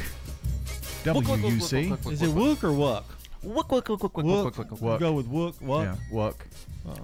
[1.04, 2.10] WUC.
[2.12, 3.04] Is it Wook or Wook?
[3.44, 4.52] Wook, wook, wook, wook, wook, Wook.
[4.54, 5.54] wook, wook, We'll Go with Wook.
[5.62, 5.84] Wook.
[5.84, 6.46] Yeah, WOOK.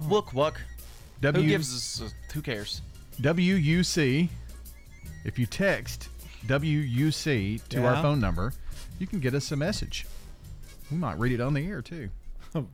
[0.09, 0.55] Wook, wook.
[1.21, 2.03] W- Who gives us?
[2.03, 2.81] Uh, who cares?
[3.21, 4.29] WUC.
[5.25, 6.09] If you text
[6.47, 8.53] WUC to our phone number,
[8.99, 10.07] you can get us a message.
[10.91, 12.09] We might read it on the air too.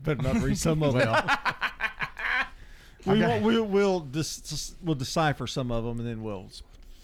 [0.02, 1.08] Better not read some of them.
[1.12, 1.54] well,
[3.06, 3.26] We Okay.
[3.26, 6.48] won't, we'll we'll dis- we'll decipher some of them and then we'll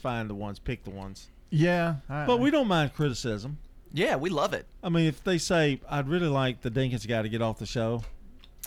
[0.02, 1.28] find the ones, pick the ones.
[1.50, 1.96] yeah.
[2.08, 3.58] I- But we don't mind criticism.
[3.92, 4.66] Yeah, we love it.
[4.82, 7.66] I mean, if they say I'd really like the Dinkins guy to get off the
[7.66, 8.02] show,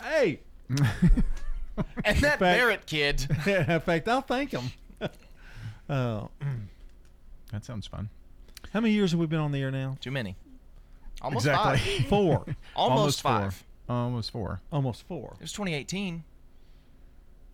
[0.02, 3.28] hey, And that fact- Barrett kid.
[3.46, 4.72] in fact, I'll thank him.
[5.90, 6.30] Oh,
[7.52, 8.10] that sounds fun.
[8.74, 9.98] how many years have we been on the air now?
[10.02, 10.36] Too many.
[11.22, 11.78] Almost exactly.
[12.00, 12.08] five.
[12.08, 13.32] Four, Almost, four.
[13.32, 13.64] five.
[13.90, 14.60] Almost four.
[14.72, 15.34] almost four.
[15.40, 16.24] It was 2018.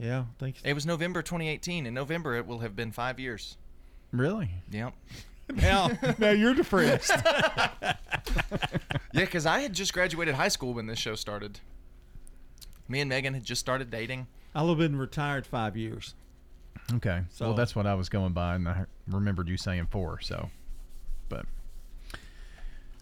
[0.04, 0.60] Yeah, thanks.
[0.66, 1.86] It was November 2018.
[1.86, 3.56] In November, it will have been five years.
[4.12, 4.50] Really?
[4.70, 4.94] Yep.
[5.56, 7.12] Now, now you're depressed.
[9.16, 11.60] Yeah, because I had just graduated high school when this show started.
[12.88, 14.26] Me and Megan had just started dating.
[14.56, 16.16] I'll have been retired five years.
[16.96, 17.22] Okay.
[17.30, 20.20] So- well, that's what I was going by, and I remembered you saying four.
[20.22, 20.50] So,
[21.30, 21.46] but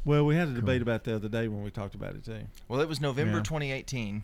[0.03, 2.41] Well, we had a debate about the other day when we talked about it too.
[2.67, 3.43] Well, it was November Yeah.
[3.43, 4.23] 2018,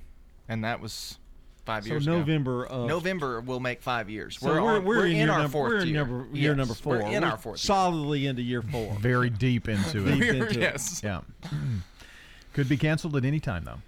[0.49, 1.19] and that was
[1.67, 2.17] five So years ago.
[2.17, 4.39] November of November will make five years.
[4.39, 5.97] So we're we're, on- we're, in, year our number, 4th we're in year.
[6.05, 7.65] number, year Yes, number 4 We're in We're our fourth year.
[7.65, 8.95] solidly into year four.
[8.99, 10.13] very deep into it.
[10.15, 10.57] Deep into it.
[10.57, 11.01] yes.
[11.03, 11.21] Yeah.
[12.53, 13.79] Could be canceled at any time, though.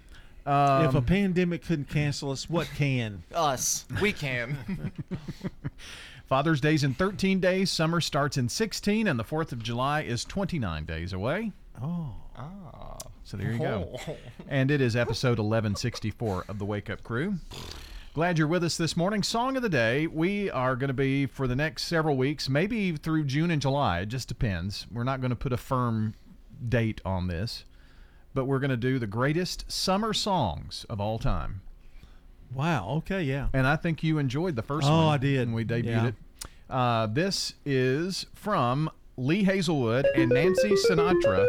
[0.86, 3.22] if a Um, pandemic couldn't cancel us, what can?
[3.34, 3.84] Us.
[4.00, 4.56] We can.
[6.26, 7.70] Father's Day's in 13 days.
[7.70, 11.50] Summer starts in 16, and the 4th of July is 29 days away.
[11.82, 12.98] Oh, ah.
[13.30, 13.96] So there you go.
[14.48, 17.36] And it is episode 1164 of the Wake Up Crew.
[18.14, 19.22] Glad you're with us this morning.
[19.22, 20.08] Song of the day.
[20.08, 24.00] We are going to be for the next several weeks, maybe through June and July.
[24.00, 24.88] It just depends.
[24.92, 26.14] We're not going to put a firm
[26.68, 27.64] date on this,
[28.34, 31.60] but we're going to do the greatest summer songs of all time.
[32.52, 32.88] wow.
[32.98, 33.46] Okay, yeah.
[33.52, 35.14] And I think you enjoyed the first Oh, one.
[35.14, 35.46] I did.
[35.46, 36.06] When we debuted Yeah.
[36.08, 36.14] it.
[36.68, 41.46] Uh, this is from Lee Hazlewood and Nancy Sinatra,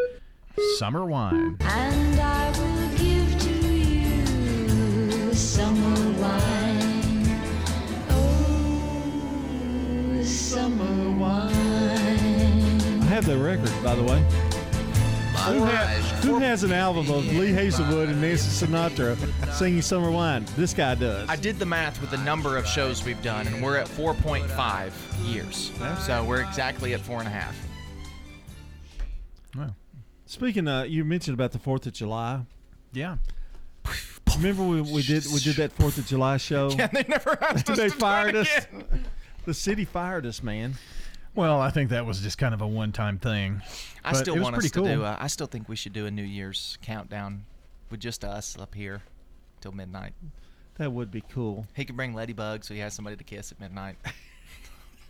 [0.78, 1.58] Summer Wine.
[1.62, 7.40] And I will give to you summer wine.
[8.10, 11.52] Oh, summer wine.
[13.02, 14.24] I have the record, by the way.
[15.46, 19.18] Who, ha- who has an album of Lee Hazlewood and Nancy Sinatra
[19.52, 20.46] singing "Summer Wine"?
[20.56, 21.28] This guy does.
[21.28, 24.92] I did the math with the number of shows we've done, and we're at 4.5
[25.34, 25.72] years.
[26.06, 27.56] So we're exactly at four and a half.
[29.58, 29.76] Well,
[30.32, 32.44] Speaking, of, you mentioned about the Fourth of July.
[32.94, 33.18] yeah.
[34.38, 36.70] Remember we, we did we did that Fourth of July show?
[36.78, 38.48] Yeah, they never asked us they to fired us.
[38.70, 39.06] again.
[39.44, 40.76] The city fired us, man.
[41.36, 43.62] Well, I think that was just kind of a one-time thing.
[44.06, 44.86] I But still it was want pretty us cool.
[44.86, 45.02] to do.
[45.04, 47.44] A, uh, I still think we should do a New Year's countdown
[47.90, 49.02] with just us up here
[49.60, 50.14] till midnight.
[50.78, 51.68] That would be cool.
[51.76, 53.98] He could bring Ladybug, so he has somebody to kiss at midnight.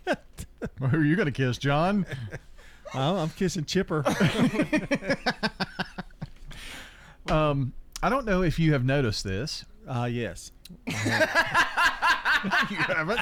[0.80, 2.06] Who are you going to kiss, John?
[2.94, 4.04] Oh, I'm kissing Chipper.
[7.28, 7.72] um,
[8.02, 9.64] I don't know if you have noticed this.
[9.88, 10.52] Ah, yes.
[10.86, 10.92] you
[12.76, 13.20] haven't.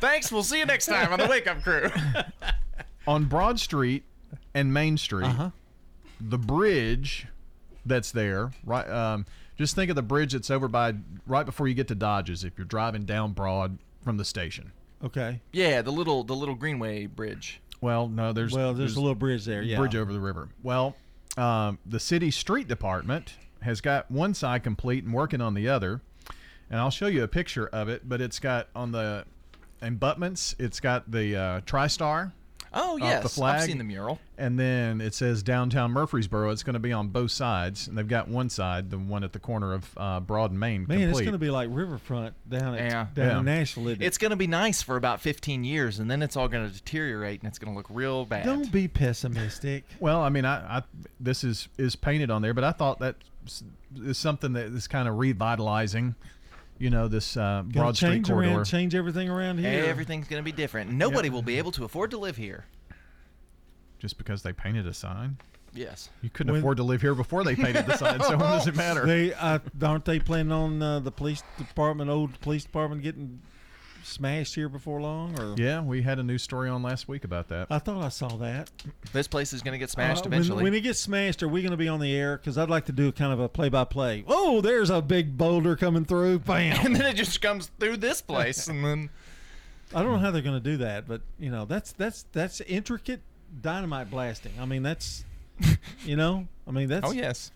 [0.00, 0.30] Thanks.
[0.32, 1.88] We'll see you next time on the Wake Up Crew.
[3.06, 4.04] On Broad Street
[4.54, 5.50] and Main Street, Uh-huh.
[6.20, 7.26] the bridge
[7.86, 8.88] that's there, right?
[8.88, 9.24] Um,
[9.56, 10.94] just think of the bridge that's over by
[11.26, 12.44] right before you get to Dodges.
[12.44, 14.72] If you're driving down Broad from the station.
[15.02, 15.40] Okay.
[15.52, 17.60] Yeah, the little the little Greenway Bridge.
[17.80, 19.78] Well, no, there's Well, there's a little bridge there, yeah.
[19.78, 20.48] bridge over the river.
[20.62, 20.96] Well,
[21.36, 26.00] um, the city street department has got one side complete and working on the other,
[26.70, 28.08] and I'll show you a picture of it.
[28.08, 29.24] But it's got on the
[29.82, 30.54] abutments.
[30.58, 32.32] It's got the uh, TriStar.
[32.72, 33.56] Oh off yes, the flag.
[33.56, 34.18] I've seen the mural.
[34.38, 36.50] And then it says downtown Murfreesboro.
[36.50, 39.32] It's going to be on both sides, and they've got one side, the one at
[39.32, 41.08] the corner of uh, Broad and Main, Man, complete.
[41.08, 43.06] it's going to be like Riverfront down at Yeah.
[43.14, 43.38] down Yeah.
[43.40, 43.88] in Nashville.
[43.88, 44.06] Isn't it?
[44.06, 46.72] It's going to be nice for about 15 years, and then it's all going to
[46.74, 48.44] deteriorate, and it's going to look real bad.
[48.46, 49.84] Don't be pessimistic.
[50.00, 50.82] Well, I mean, I, I
[51.18, 53.16] this is is painted on there, but I thought that
[53.96, 56.14] is something that is kind of revitalizing.
[56.80, 58.54] You know, this uh, Gotta Broad Street change corridor.
[58.54, 59.84] around, change everything around here.
[59.84, 60.90] Everything's going to be different.
[60.90, 62.64] Nobody will be able to afford to live here.
[63.98, 65.36] Just because they painted a sign.
[65.74, 66.08] Yes.
[66.22, 68.66] You couldn't When- afford to live here before they painted the sign, so what does
[68.66, 69.06] it matter?
[69.06, 73.40] They uh, aren't they planning on uh, the police department, old police department, getting
[74.02, 75.38] smashed here before long?
[75.40, 77.66] Or yeah, we had a news story on last week about that.
[77.70, 78.70] I thought I saw that.
[79.12, 80.64] This place is going to get smashed Uh, when- eventually.
[80.64, 82.36] When, it gets smashed, are we going to be on the air?
[82.36, 84.24] Because I'd like to do kind of a play-by-play.
[84.26, 86.40] Oh, there's a big boulder coming through.
[86.40, 86.78] Bam!
[86.86, 89.10] and then it just comes through this place, and then
[89.94, 92.60] I don't know how they're going to do that, but you know, that's that's that's
[92.62, 93.20] intricate
[93.60, 94.52] dynamite blasting.
[94.60, 95.24] I mean, that's
[96.04, 97.50] you know, I mean, that's oh yes,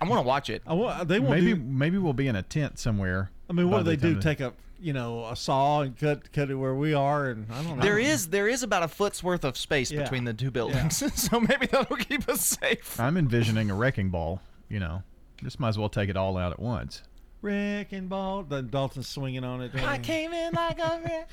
[0.00, 0.62] I want to watch it.
[0.66, 3.30] I wa- they won't maybe do- maybe we'll be in a tent somewhere.
[3.50, 4.20] I mean, what do they the do?
[4.20, 4.52] Take a
[4.82, 7.82] you know a saw and cut cut it where we are, and I don't know.
[7.82, 10.02] There is there is about a foot's worth of space Yeah.
[10.02, 12.98] between the two buildings, so maybe that'll keep us safe.
[13.00, 14.40] I'm envisioning a wrecking ball.
[14.68, 15.02] You know,
[15.42, 17.02] just might as well take it all out at once.
[17.42, 18.42] wrecking ball.
[18.42, 19.74] Then Dalton's swinging on it.
[19.76, 21.00] I came in like a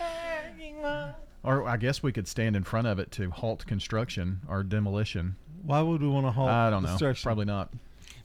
[0.57, 1.15] wrecking ball.
[1.43, 5.37] Or I guess we could stand in front of it to halt construction or demolition.
[5.63, 6.49] Why would we want to halt?
[6.49, 6.89] I don't know.
[6.89, 7.27] construction?
[7.27, 7.71] Probably not.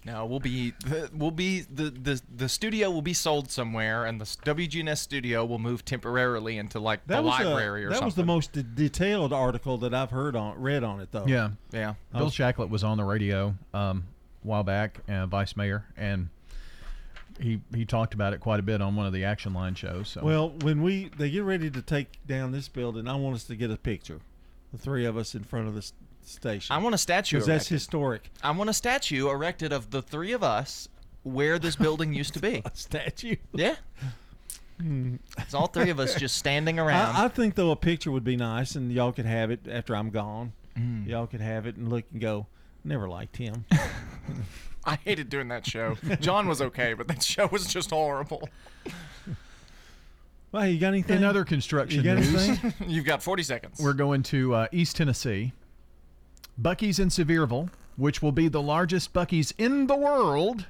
[0.07, 4.21] No, we'll be the, we'll be the, the the studio will be sold somewhere, and
[4.21, 7.95] the WGNS studio will move temporarily into like That the was a- library or that
[8.01, 8.01] something.
[8.01, 11.27] That was the most de- detailed article that I've heard on read on it though.
[11.27, 11.95] Yeah, yeah.
[12.13, 14.05] Bill Shacklett was on the radio um,
[14.45, 16.29] a while back, uh, vice mayor, and
[17.41, 20.09] he he talked about it quite a bit on one of the Action Line shows.
[20.09, 20.23] So.
[20.23, 23.57] Well, when we they get ready to take down this building, I want us to
[23.57, 24.21] get a picture,
[24.71, 25.93] the three of us in front of the s-
[26.27, 26.75] station.
[26.75, 27.37] I want a statue.
[27.37, 27.75] because that's erected.
[27.75, 28.31] historic.
[28.43, 30.89] I want a statue erected of the three of us
[31.23, 32.63] where this building used to be.
[32.65, 33.37] a statue.
[33.53, 33.77] Yeah.
[35.39, 37.15] It's all three of us just standing around.
[37.15, 39.95] I, I think though a picture would be nice, and y'all could have it after
[39.95, 40.53] I'm gone.
[40.77, 41.07] Mm.
[41.07, 42.47] Y'all could have it and look and go.
[42.83, 43.65] Never liked him.
[44.85, 45.97] I hated doing that show.
[46.21, 48.49] John was okay, but that show was just horrible.
[50.53, 51.17] Well, you got anything?
[51.17, 53.81] in other construction you got news, you've got 40 seconds.
[53.81, 55.53] we're going to uh, East Tennessee.
[56.61, 60.67] Buc-ee's in Sevierville, which will be the largest Buc-ee's in the world,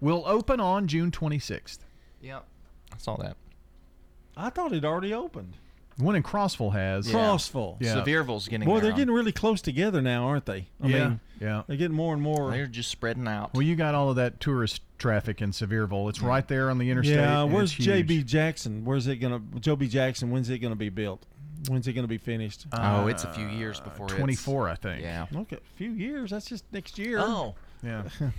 [0.00, 1.78] will open on June 26th.
[2.20, 2.44] Yep.
[2.92, 3.36] I saw that.
[4.36, 5.54] I thought it already opened.
[5.96, 7.08] The one in Crossville has.
[7.08, 7.78] Crossville.
[7.80, 7.94] Yeah.
[7.94, 10.68] Sevierville's getting Boy, there they're on- getting really close together now, aren't they?
[10.82, 11.62] I yeah, mean, yeah.
[11.66, 12.50] they're getting more and more.
[12.50, 13.54] They're just spreading out.
[13.54, 16.10] Well, you got all of that tourist traffic in Sevierville.
[16.10, 17.16] It's right there on the interstate.
[17.16, 17.74] Yeah, where's.
[17.74, 18.84] JB Jackson?
[18.84, 19.40] Where's it gonna?
[19.58, 19.88] Joe B.
[19.88, 20.30] Jackson.
[20.30, 21.24] When's it gonna be built?
[21.68, 22.66] When's it gonna be finished?
[22.72, 25.02] oh, it's a few years before it's- 24, I think.
[25.02, 25.26] Yeah.
[25.34, 26.30] Okay, a few years.
[26.30, 27.18] That's just next year.
[27.20, 27.54] Oh.
[27.82, 28.02] Yeah.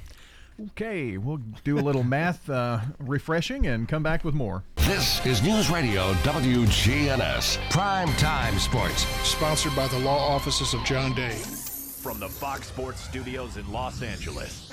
[0.69, 4.63] okay, we'll do a little math uh, refreshing and come back with more.
[4.77, 9.05] This is News Radio WGNS Prime Time Sports.
[9.27, 11.35] Sponsored by the law offices of John Day.
[12.01, 14.71] From the Fox Sports Studios in Los Angeles,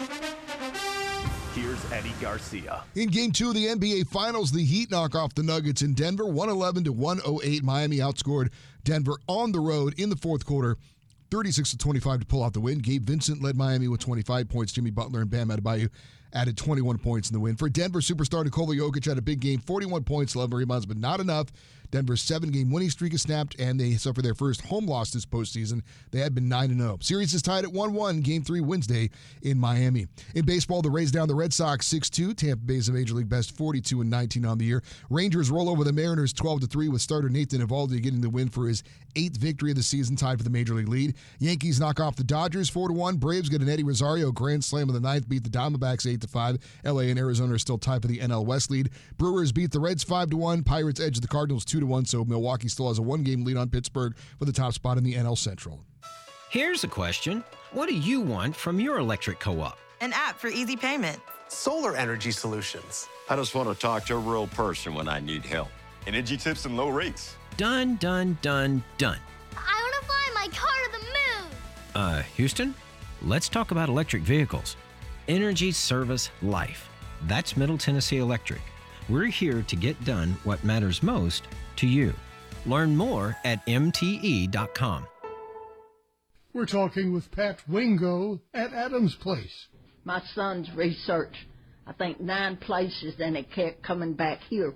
[1.55, 2.83] here's Eddie Garcia.
[2.95, 6.25] In game two of the NBA Finals, the Heat knock off the Nuggets in Denver,
[6.25, 7.63] 111 to 108.
[7.63, 8.51] Miami outscored
[8.83, 10.77] Denver on the road in the fourth quarter,
[11.31, 12.79] 36 to 25 to pull out the win.
[12.79, 14.73] Gabe Vincent led Miami with 25 points.
[14.73, 15.89] Jimmy Butler and Bam Adebayo
[16.33, 17.57] added 21 points in the win.
[17.57, 21.21] For Denver, superstar Nikola Jokic had a big game, 41 points, 11 rebounds, but not
[21.21, 21.47] enough.
[21.91, 25.83] Denver's seven-game winning streak is snapped, and they suffer their first home loss this postseason.
[26.11, 27.03] They had been 9-0.
[27.03, 29.11] Series is tied at 1-1, Game 3 Wednesday
[29.43, 30.07] in Miami.
[30.35, 32.37] In baseball, the Rays down the Red Sox 6-2.
[32.37, 34.83] Tampa Bay's a Major League best 42 and 19 on the year.
[35.11, 38.83] Rangers roll over the Mariners 12-3 with starter Nathan Eovaldi getting the win for his
[39.17, 41.15] eighth victory of the season, tied for the Major League lead.
[41.39, 43.19] Yankees knock off the Dodgers 4-1.
[43.19, 46.61] Braves get an Eddie Rosario grand slam in the ninth, beat the Diamondbacks 8-5.
[46.85, 48.91] LA and Arizona are still tied for the NL West lead.
[49.17, 50.65] Brewers beat the Reds 5-1.
[50.65, 54.45] Pirates edge the Cardinals 2-1, so Milwaukee still has a one-game lead on Pittsburgh for
[54.45, 55.81] the top spot in the NL Central.
[56.51, 57.43] Here's a question
[57.73, 59.79] What do you want from your electric co op?
[60.01, 61.19] An app for easy payment.
[61.49, 63.09] Solar energy solutions.
[63.29, 65.69] I just want to talk to a real person when I need help.
[66.07, 67.35] Energy tips and low rates.
[67.57, 69.19] Done, done, done, done.
[69.57, 71.53] I want to fly my car to the moon.
[71.95, 72.75] Uh, Houston,
[73.23, 74.77] let's talk about electric vehicles.
[75.27, 76.89] Energy Service Life.
[77.27, 78.61] That's Middle Tennessee Electric.
[79.09, 82.13] We're here to get done what matters most to you.
[82.67, 85.07] Learn more at MTE.com.
[86.53, 89.67] We're talking with Pat Wingo at Adams Place.
[90.05, 91.35] My son's research,
[91.87, 94.75] I think nine places, and it kept coming back here.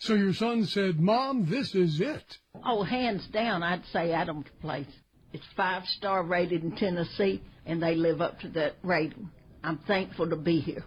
[0.00, 2.38] So your son said, Mom, this is it.
[2.64, 4.86] Oh, hands down, I'd say Adams Place.
[5.32, 9.30] It's five star rated in Tennessee, and they live up to that rating.
[9.62, 10.84] I'm thankful to be here.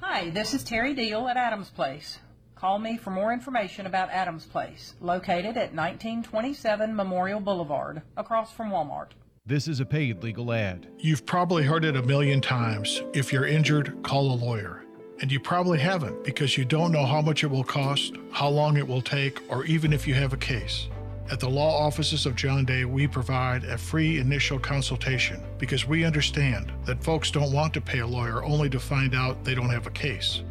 [0.00, 2.18] Hi, this is Terry Deal at Adams Place.
[2.62, 8.70] Call me for more information about Adams Place, located at 1927 Memorial Boulevard, across from
[8.70, 9.08] Walmart.
[9.44, 10.86] This is a paid legal ad.
[10.96, 13.02] You've probably heard it a million times.
[13.14, 14.84] If you're injured, call a lawyer.
[15.20, 18.76] And you probably haven't because you don't know how much it will cost, how long
[18.76, 20.88] it will take, or even if you have a case.
[21.32, 26.04] At the law offices of John Day, we provide a free initial consultation because we
[26.04, 29.70] understand that folks don't want to pay a lawyer only to find out they don't
[29.70, 30.44] have a case.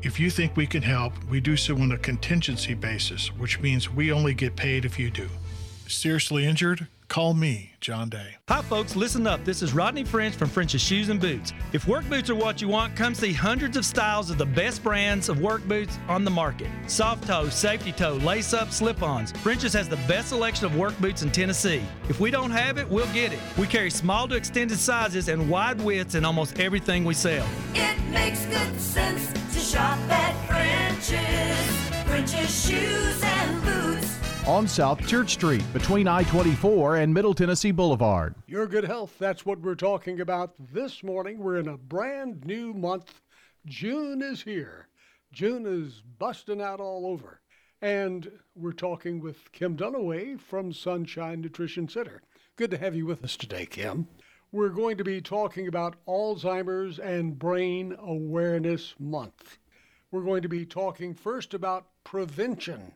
[0.00, 3.90] If you think we can help, we do so on a contingency basis, which means
[3.90, 5.28] we only get paid if you do.
[5.88, 6.86] Seriously injured?
[7.08, 8.36] Call me, John Day.
[8.48, 9.44] Hi, folks, listen up.
[9.44, 11.52] This is Rodney French from French's Shoes and Boots.
[11.72, 14.84] If work boots are what you want, come see hundreds of styles of the best
[14.84, 19.32] brands of work boots on the market soft toe, safety toe, lace up, slip ons.
[19.42, 21.82] French's has the best selection of work boots in Tennessee.
[22.08, 23.40] If we don't have it, we'll get it.
[23.56, 27.46] We carry small to extended sizes and wide widths in almost everything we sell.
[27.74, 32.06] It makes good sense to shop at French's.
[32.06, 34.16] French's Shoes and Boots.
[34.46, 38.36] On South Church Street, between I 24 and Middle Tennessee Boulevard.
[38.46, 41.38] Your good health, that's what we're talking about this morning.
[41.38, 43.20] We're in a brand new month.
[43.66, 44.88] June is here.
[45.32, 47.40] June is busting out all over.
[47.82, 52.22] And we're talking with Kim Dunaway from Sunshine Nutrition Center.
[52.56, 54.06] Good to have you with us today, Kim.
[54.50, 59.58] We're going to be talking about Alzheimer's and Brain Awareness Month.
[60.10, 62.92] We're going to be talking first about prevention.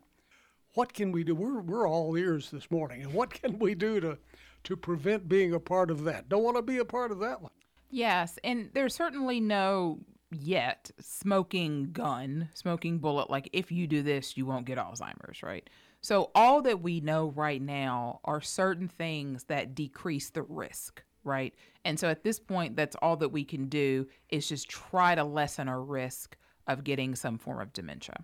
[0.72, 1.34] What can we do?
[1.34, 3.02] We're, we're all ears this morning.
[3.02, 4.16] And what can we do to,
[4.64, 6.30] to prevent being a part of that?
[6.30, 7.52] Don't want to be a part of that one.
[7.90, 9.98] Yes, and there's certainly no
[10.30, 15.68] yet smoking gun, smoking bullet, like if you do this, you won't get Alzheimer's, right?
[16.00, 21.54] So, all that we know right now are certain things that decrease the risk, right?
[21.84, 25.24] And so, at this point, that's all that we can do is just try to
[25.24, 26.36] lessen our risk
[26.66, 28.16] of getting some form of dementia.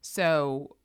[0.00, 0.76] So,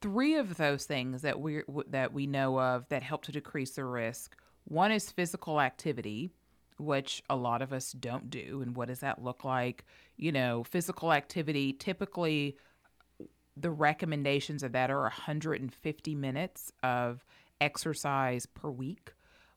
[0.00, 3.84] three of those things that we that we know of that help to decrease the
[3.84, 4.36] risk.
[4.64, 6.30] One is physical activity,
[6.78, 8.62] which a lot of us don't do.
[8.62, 9.84] And what does that look like?
[10.16, 12.56] You know, physical activity typically
[13.56, 17.24] the recommendations of that are 150 minutes of
[17.60, 19.12] exercise per week,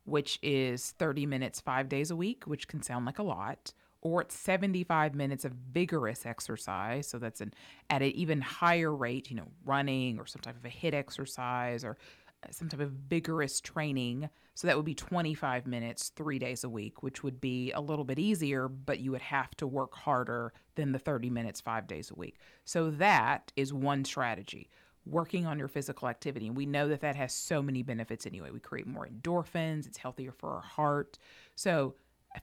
[0.09, 4.21] which is 30 minutes 5 days a week, which can sound like a lot or
[4.21, 7.07] it's 75 minutes of vigorous exercise.
[7.07, 7.53] So that's an
[7.89, 11.83] at an even higher rate, you know, running or some type of a hit exercise
[11.83, 11.97] or
[12.43, 14.29] uh, some type of vigorous training.
[14.55, 18.05] So that would be 25 minutes, three days a week, which would be a little
[18.05, 22.11] bit easier, but you would have to work harder than the 30 minutes, five days
[22.11, 22.37] a week.
[22.65, 24.69] So that is one strategy
[25.09, 26.47] working on your physical activity.
[26.47, 28.51] And we know that that has so many benefits anyway.
[28.51, 31.17] We create more endorphins, it's healthier for our heart.
[31.55, 31.95] So,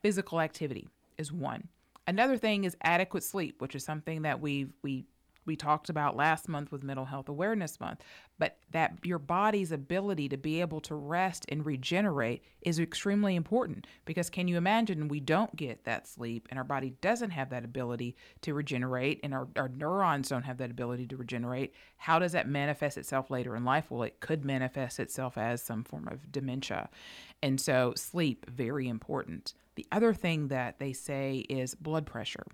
[0.02, 0.88] physical activity
[1.18, 1.68] is one.
[2.06, 5.06] Another thing is adequate sleep, which is something that we we
[5.46, 8.02] we talked about last month with Mental Health Awareness Month,
[8.38, 13.86] but that your body's ability to be able to rest and regenerate is extremely important
[14.04, 17.64] because can you imagine we don't get that sleep and our body doesn't have that
[17.64, 21.74] ability to regenerate and our, our neurons don't have that ability to regenerate?
[21.96, 23.90] How does that manifest itself later in life?
[23.90, 26.90] Well, it could manifest itself as some form of dementia.
[27.42, 29.54] And so, sleep, very important.
[29.76, 32.46] The other thing that they say is blood pressure.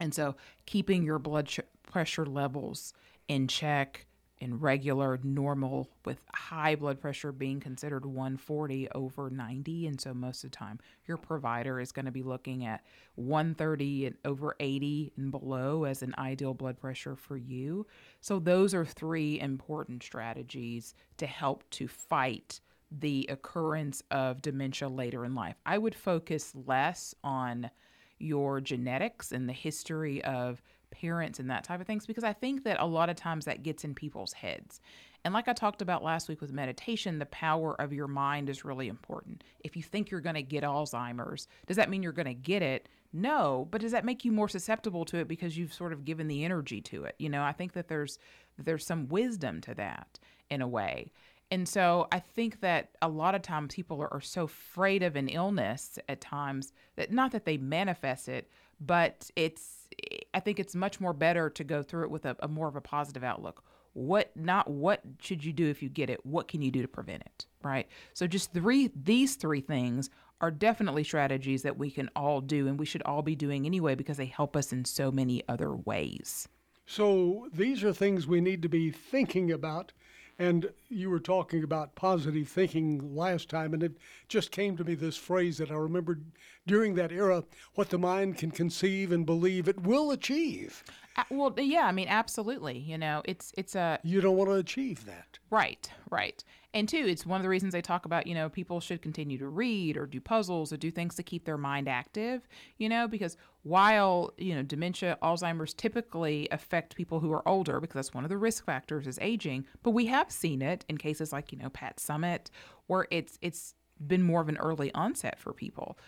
[0.00, 2.92] And so, keeping your blood sh- pressure levels
[3.26, 4.06] in check,
[4.40, 9.86] in regular, normal, with high blood pressure being considered 140 over 90.
[9.88, 12.84] And so, most of the time, your provider is going to be looking at
[13.16, 17.86] 130 and over 80 and below as an ideal blood pressure for you.
[18.20, 22.60] So, those are three important strategies to help to fight
[22.90, 25.56] the occurrence of dementia later in life.
[25.66, 27.70] I would focus less on
[28.18, 32.64] your genetics and the history of parents and that type of things because I think
[32.64, 34.80] that a lot of times that gets in people's heads.
[35.24, 38.64] And like I talked about last week with meditation, the power of your mind is
[38.64, 39.44] really important.
[39.60, 42.62] If you think you're going to get Alzheimer's, does that mean you're going to get
[42.62, 42.88] it?
[43.12, 46.28] No, but does that make you more susceptible to it because you've sort of given
[46.28, 47.14] the energy to it?
[47.18, 48.18] You know, I think that there's
[48.58, 50.18] there's some wisdom to that
[50.50, 51.12] in a way.
[51.50, 55.16] And so I think that a lot of times people are, are, so afraid of
[55.16, 58.50] an illness at times that not that they manifest it,
[58.80, 59.88] but it's
[60.34, 62.76] I think it's much more better to go through it with a, a more of
[62.76, 63.64] a positive outlook.
[63.94, 66.24] What not what should you do if you get it?
[66.24, 67.46] What can you do to prevent it?
[67.62, 67.88] Right?
[68.12, 70.10] So just three these three things
[70.40, 73.94] are definitely strategies that we can all do and we should all be doing anyway
[73.94, 76.46] because they help us in so many other ways.
[76.86, 79.92] So these are things we need to be thinking about.
[80.38, 83.98] And you were talking about positive thinking last time, and it
[84.28, 86.24] just came to me this phrase that I remembered
[86.66, 87.42] during that era
[87.74, 90.84] what the mind can conceive and believe it will achieve.
[91.16, 92.78] Uh, well, yeah, I mean, absolutely.
[92.78, 95.27] You know, it's it's a You don't want to achieve that.
[95.50, 96.42] Right, right.
[96.74, 99.38] And two, it's one of the reasons they talk about, you know, people should continue
[99.38, 102.46] to read or do puzzles or do things to keep their mind active,
[102.76, 107.94] you know, because while, you know, dementia, Alzheimer's typically affect people who are older because
[107.94, 111.32] that's one of the risk factors is aging, but we have seen it in cases
[111.32, 112.50] like, you know, Pat Summitt
[112.86, 113.74] where it's it's
[114.06, 115.98] been more of an early onset for people.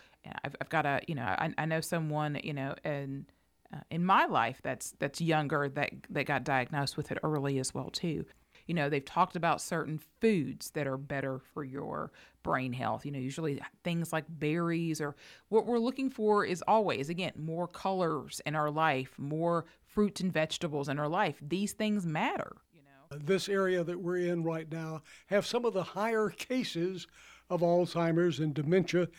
[0.43, 3.25] I've, I've got a, you know, I, I know someone, you know, and
[3.73, 7.73] uh, in my life that's that's younger that that got diagnosed with it early as
[7.73, 8.25] well too
[8.71, 12.09] you know they've talked about certain foods that are better for your
[12.41, 15.13] brain health you know usually things like berries or
[15.49, 20.31] what we're looking for is always again more colors in our life more fruits and
[20.31, 24.71] vegetables in our life these things matter You know, This area that we're in right
[24.71, 27.07] now have some of the higher cases
[27.49, 29.09] of Alzheimer's and dementia.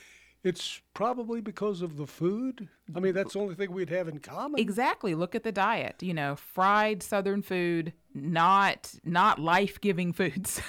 [0.44, 2.68] It's probably because of the food.
[2.94, 4.60] I mean, that's the only thing we'd have in common.
[4.60, 5.14] Exactly.
[5.14, 6.02] Look at the diet.
[6.02, 10.60] You know, fried southern food, not not life-giving foods.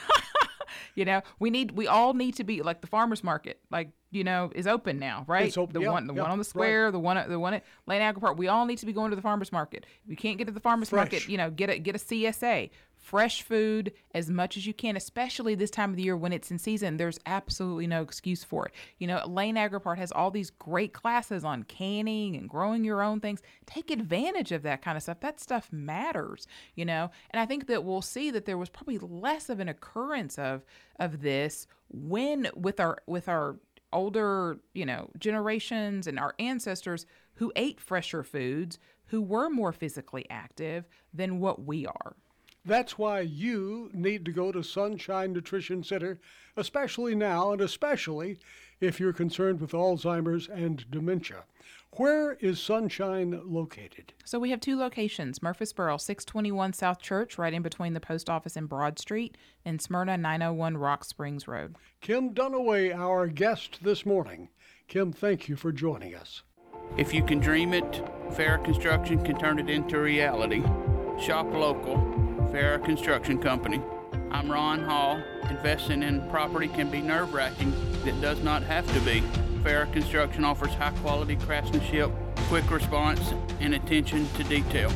[0.95, 3.59] you know, we need we all need to be like the farmers market.
[3.71, 5.47] Like, you know, is open now, right?
[5.47, 6.45] It's open, the yeah, one the yeah, one on the right.
[6.45, 8.37] square, the one at the one at Lane Agri Park.
[8.37, 9.87] We all need to be going to the farmers market.
[10.03, 12.69] If you can't get to the farmers market, you know, get a get a CSA.
[13.03, 16.49] Fresh food as much as you can, especially this time of the year when it's
[16.51, 16.95] in season.
[16.95, 18.71] There's absolutely no excuse for it.
[18.97, 23.03] You know, Lane Agri Park has all these great classes on canning and growing your
[23.03, 23.41] own things.
[23.65, 25.19] Take advantage of that kind of stuff.
[25.19, 27.11] That stuff matters, you know.
[27.31, 30.63] And I think that we'll see that there was probably less of an occurrence of
[30.97, 33.57] of this when with our with our
[33.91, 37.05] older, you know, generations and our ancestors
[37.35, 42.15] who ate fresher foods, who were more physically active than what we are.
[42.65, 46.19] That's why you need to go to Sunshine Nutrition Center,
[46.55, 48.37] especially now, and especially
[48.79, 51.43] if you're concerned with Alzheimer's and dementia.
[51.97, 54.13] Where is Sunshine located?
[54.25, 58.55] So we have two locations Murfreesboro, 621 South Church, right in between the post office
[58.55, 61.75] and Broad Street, and Smyrna, 901 Rock Springs Road.
[62.01, 64.49] Kim Dunaway, our guest this morning.
[64.87, 66.43] Kim, thank you for joining us.
[66.97, 70.63] If you can dream it, Fair Construction can turn it into reality.
[71.19, 71.97] Shop local,
[72.53, 73.81] Fair Construction Company.
[74.29, 75.19] I'm Ron Hall.
[75.49, 77.73] Investing in property can be nerve wracking.
[78.05, 79.21] It does not have to be.
[79.63, 82.11] Fair Construction offers high quality craftsmanship,
[82.49, 84.91] quick response, and attention to detail.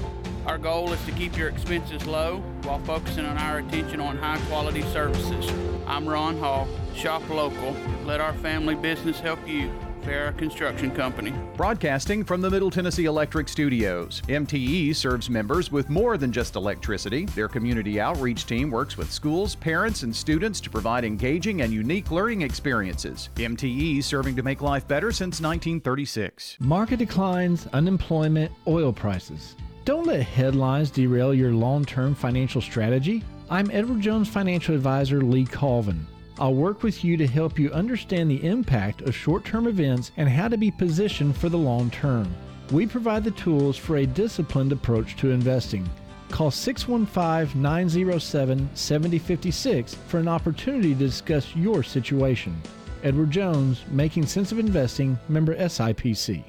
[0.46, 4.38] Our goal is to keep your expenses low while focusing on our attention on high
[4.50, 5.52] quality services.
[5.88, 6.68] I'm Ron Hall.
[6.94, 7.76] Shop local.
[8.06, 9.74] Let our family business help you.
[10.08, 11.34] Fair Construction Company.
[11.58, 14.22] Broadcasting from the Middle Tennessee Electric Studios.
[14.30, 17.26] MTE serves members with more than just electricity.
[17.26, 22.10] Their community outreach team works with schools, parents, and students to provide engaging and unique
[22.10, 23.28] learning experiences.
[23.36, 26.56] MTE serving to make life better since 1936.
[26.62, 29.58] Market declines, unemployment, oil prices.
[29.84, 33.26] Don't let headlines derail your long term financial strategy.
[33.50, 36.08] I'm Edward Jones Financial Advisor Lee Colvin.
[36.39, 40.30] I'll work with you to help you understand the impact of short term events and
[40.30, 42.27] how to be positioned for the long term.
[42.72, 45.89] We provide the tools for a disciplined approach to investing.
[46.30, 52.61] Call 615 907 7056 for an opportunity to discuss your situation.
[53.03, 56.43] Edward Jones, Making Sense of Investing, member SIPC.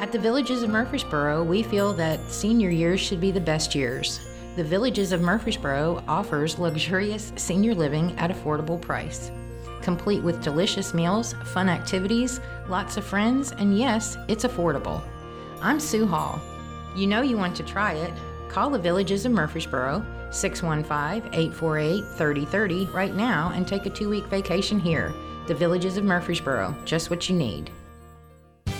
[0.00, 4.29] At the Villages of Murfreesboro, we feel that senior years should be the best years.
[4.60, 9.30] The Villages of Murfreesboro offers luxurious senior living at affordable price,
[9.80, 15.00] complete with delicious meals, fun activities, lots of friends, and yes, it's affordable.
[15.62, 16.38] I'm Sue Hall.
[16.94, 18.12] You know you want to try it.
[18.50, 25.14] Call the Villages of Murfreesboro 615-848-3030 right now and take a 2-week vacation here.
[25.46, 27.70] The Villages of Murfreesboro, just what you need.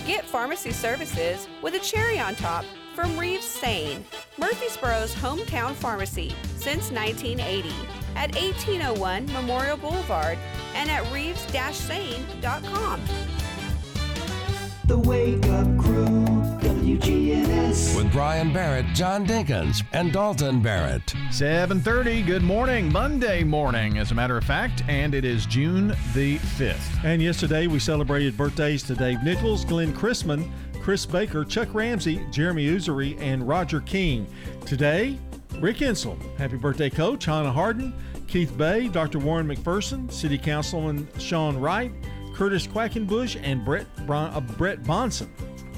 [0.06, 4.04] Get pharmacy services with a cherry on top from Reeves Sain,
[4.38, 7.68] Murfreesboro's hometown pharmacy since 1980
[8.16, 10.38] at 1801 Memorial Boulevard
[10.74, 13.00] and at reeves-sain.com.
[14.86, 16.24] The Wake Up Crew,
[16.58, 17.96] WGNS.
[17.96, 21.14] With Brian Barrett, John Dinkins, and Dalton Barrett.
[21.30, 22.22] 7:30.
[22.26, 27.04] Good morning, Monday morning, as a matter of fact, and it is June the 5th.
[27.04, 30.50] And yesterday we celebrated birthdays to Dave Nichols, Glenn Chrisman,
[30.90, 34.26] Chris Baker, Chuck Ramsey, Jeremy Usery, and Roger King.
[34.66, 35.16] Today,
[35.60, 36.18] Rick Insell.
[36.36, 37.94] Happy birthday, Coach Hannah Harden,
[38.26, 39.20] Keith Bay, Dr.
[39.20, 41.92] Warren McPherson, City Councilman Sean Wright,
[42.34, 45.28] Curtis Quackenbush, and Brett, Bron- uh, Brett Bonson.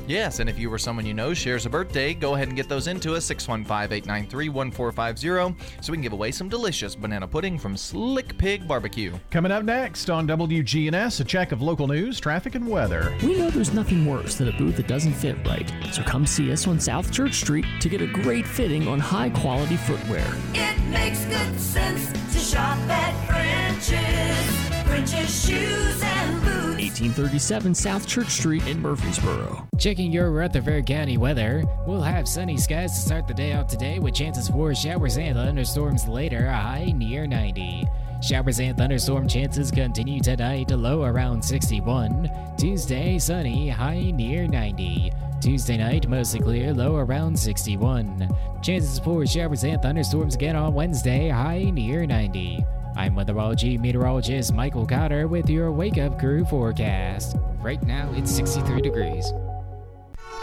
[0.07, 2.69] Yes, and if you or someone you know shares a birthday, go ahead and get
[2.69, 7.59] those into us 615 893 1450 so we can give away some delicious banana pudding
[7.59, 9.12] from Slick Pig Barbecue.
[9.31, 13.16] Coming up next on WGNS, a check of local news, traffic, and weather.
[13.23, 16.53] We know there's nothing worse than a boot that doesn't fit right, so come see
[16.53, 20.27] us on South Church Street to get a great fitting on high quality footwear.
[20.55, 24.62] It makes good sense to shop at French's.
[24.87, 26.72] French's Shoes and Boots.
[26.82, 29.68] 1837 South Church Street in Murfreesboro.
[29.78, 31.62] Checking your Rutherford County weather.
[31.86, 35.36] We'll have sunny skies to start the day out today with chances for showers and
[35.36, 37.86] thunderstorms later, a high near 90.
[38.20, 42.28] Showers and thunderstorm chances continue tonight, low around 61.
[42.59, 45.12] Tuesday, sunny, high near 90.
[45.40, 48.28] Tuesday night, mostly clear, low around 61.
[48.60, 52.64] Chances for showers and thunderstorms again on Wednesday, high near 90.
[52.94, 57.36] I'm weatherology meteorologist Michael Cotter with your Wake Up Crew forecast.
[57.62, 59.32] Right now, it's 63 degrees.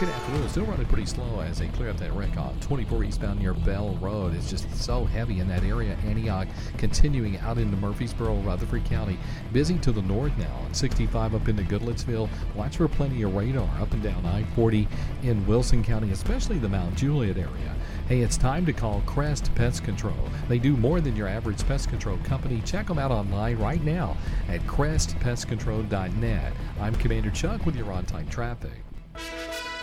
[0.00, 0.48] Good afternoon.
[0.48, 3.96] Still running pretty slow as they clear up that wreck on 24 eastbound near Bell
[4.00, 4.34] Road.
[4.34, 5.94] It's just so heavy in that area.
[6.06, 6.48] Antioch
[6.78, 9.18] continuing out into Murfreesboro, Rutherford County.
[9.52, 12.28] Busy to the north now on 65 up into Goodlettsville.
[12.54, 14.88] Watch for plenty of radar up and down I 40
[15.22, 17.76] in Wilson County, especially the Mount Juliet area.
[18.10, 20.16] Hey, it's time to call Crest Pest Control.
[20.48, 22.60] They do more than your average pest control company.
[22.66, 24.16] Check them out online right now
[24.48, 26.52] at crestpestcontrol.net.
[26.80, 28.82] I'm Commander Chuck with your on time traffic.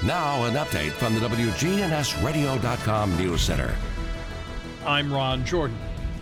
[0.04, 3.74] Now, an update from the WGNSradio.com News Center.
[4.86, 5.78] I'm Ron Jordan.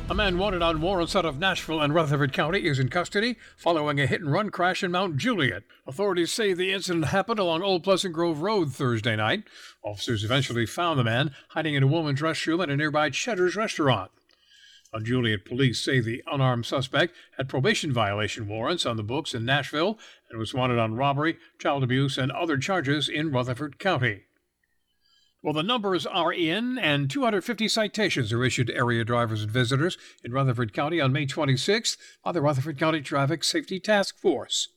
[0.07, 3.99] A man wanted on warrants out of Nashville and Rutherford County is in custody following
[3.99, 5.63] a hit and run crash in Mount Juliet.
[5.87, 9.45] Authorities say the incident happened along Old Pleasant Grove Road Thursday night.
[9.83, 14.11] Officers eventually found the man hiding in a woman's restroom at a nearby Cheddar's restaurant.
[14.93, 19.43] Mount Juliet, police say the unarmed suspect had probation violation warrants on the books in
[19.43, 19.97] Nashville
[20.29, 24.25] and was wanted on robbery, child abuse, and other charges in Rutherford County.
[25.45, 29.95] Well, the numbers are in, and 250 citations are issued to area drivers and visitors
[30.23, 34.69] in Rutherford County on May 26th by the Rutherford County Traffic Safety Task Force.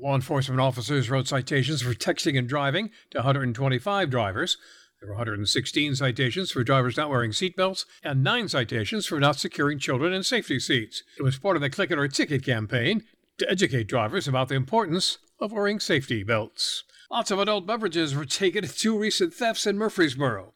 [0.00, 4.56] Law enforcement officers wrote citations for texting and driving to 125 drivers.
[5.00, 9.80] There were 116 citations for drivers not wearing seatbelts and nine citations for not securing
[9.80, 11.02] children in safety seats.
[11.18, 13.02] It was part of the Click It or Ticket campaign
[13.38, 16.84] to educate drivers about the importance of wearing safety belts.
[17.10, 20.52] Lots of adult beverages were taken in two recent thefts in Murfreesboro.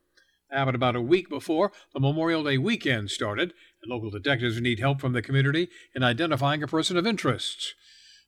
[0.51, 5.01] Happened about a week before the Memorial Day weekend started, and local detectives need help
[5.01, 7.75] from the community in identifying a person of interest.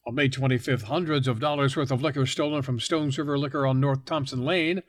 [0.07, 3.79] On May 25th, hundreds of dollars worth of liquor stolen from Stones River Liquor on
[3.79, 4.83] North Thompson Lane.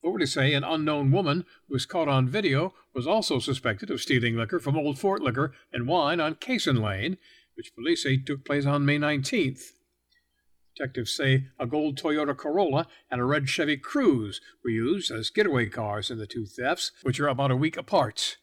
[0.00, 4.36] Authorities say an unknown woman who was caught on video was also suspected of stealing
[4.36, 7.16] liquor from Old Fort Liquor and Wine on Cason Lane,
[7.56, 9.72] which police say took place on May 19th.
[10.76, 15.66] Detectives say a gold Toyota Corolla and a red Chevy Cruze were used as getaway
[15.66, 18.36] cars in the two thefts, which are about a week apart.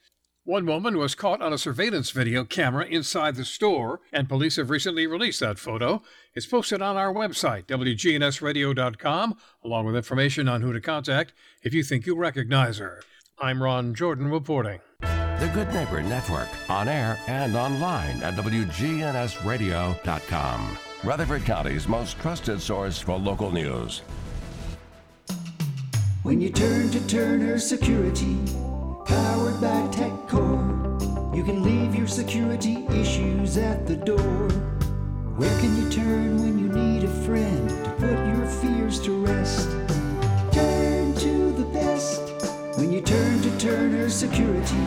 [0.43, 4.71] One woman was caught on a surveillance video camera inside the store, and police have
[4.71, 6.01] recently released that photo.
[6.33, 11.31] It's posted on our website, WGNSradio.com, along with information on who to contact
[11.61, 13.03] if you think you recognize her.
[13.39, 14.81] I'm Ron Jordan reporting.
[15.01, 20.77] The Good Neighbor Network, on air and online at WGNSradio.com.
[21.03, 24.03] Rutherford County's most trusted source for local news.
[26.21, 28.37] When you turn to Turner Security,
[29.05, 34.47] powered by TechCore, you can leave your security issues at the door.
[35.35, 39.69] Where can you turn when you need a friend to put your fears to rest?
[40.53, 42.21] Turn to the best
[42.77, 44.85] when you turn to Turner Security,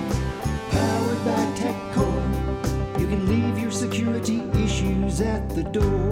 [0.70, 3.00] powered by TechCore.
[3.00, 4.40] You can leave your security
[5.16, 6.10] issues at the door.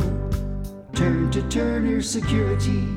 [0.95, 2.89] Turn to Turner Security.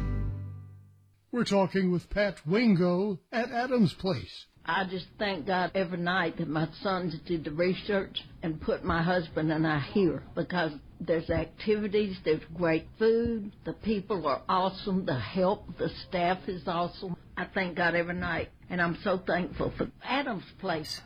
[1.31, 4.45] We're talking with Pat Wingo at Adams Place.
[4.65, 9.01] I just thank God every night that my sons did the research and put my
[9.01, 15.17] husband and I here because there's activities, there's great food, the people are awesome, the
[15.17, 17.15] help, the staff is awesome.
[17.37, 20.99] I thank God every night, and I'm so thankful for Adams Place.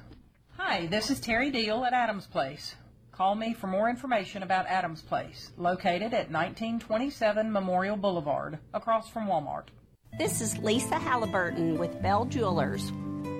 [0.57, 2.75] Hi, this is Terry Deal at Adams Place.
[3.21, 9.27] Call me for more information about Adams Place, located at 1927 Memorial Boulevard, across from
[9.27, 9.65] Walmart.
[10.17, 12.91] This is Lisa Halliburton with Bell Jewelers.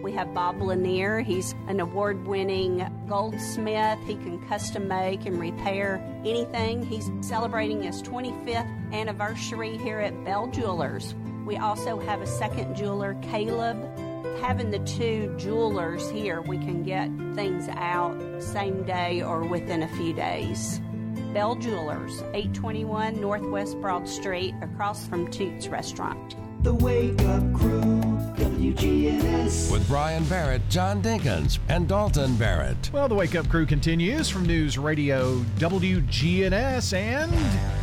[0.04, 1.22] We have Bob Lanier.
[1.22, 3.98] He's an award winning goldsmith.
[4.06, 6.86] He can custom make and repair anything.
[6.86, 11.16] He's celebrating his 25th anniversary here at Bell Jewelers.
[11.44, 13.80] We also have a second jeweler, Caleb.
[14.42, 19.88] Having the two jewelers here, we can get things out same day or within a
[19.88, 20.82] few days.
[21.34, 26.36] Bell Jewelers, 821 Northwest Broad Street, across from Toots Restaurant.
[26.64, 27.82] The Wake Up Crew,
[28.38, 29.72] WGNS.
[29.72, 32.92] With Brian Barrett, John Dinkins, and Dalton Barrett.
[32.94, 37.34] Well, the Wake Up Crew continues from News Radio WGNS, and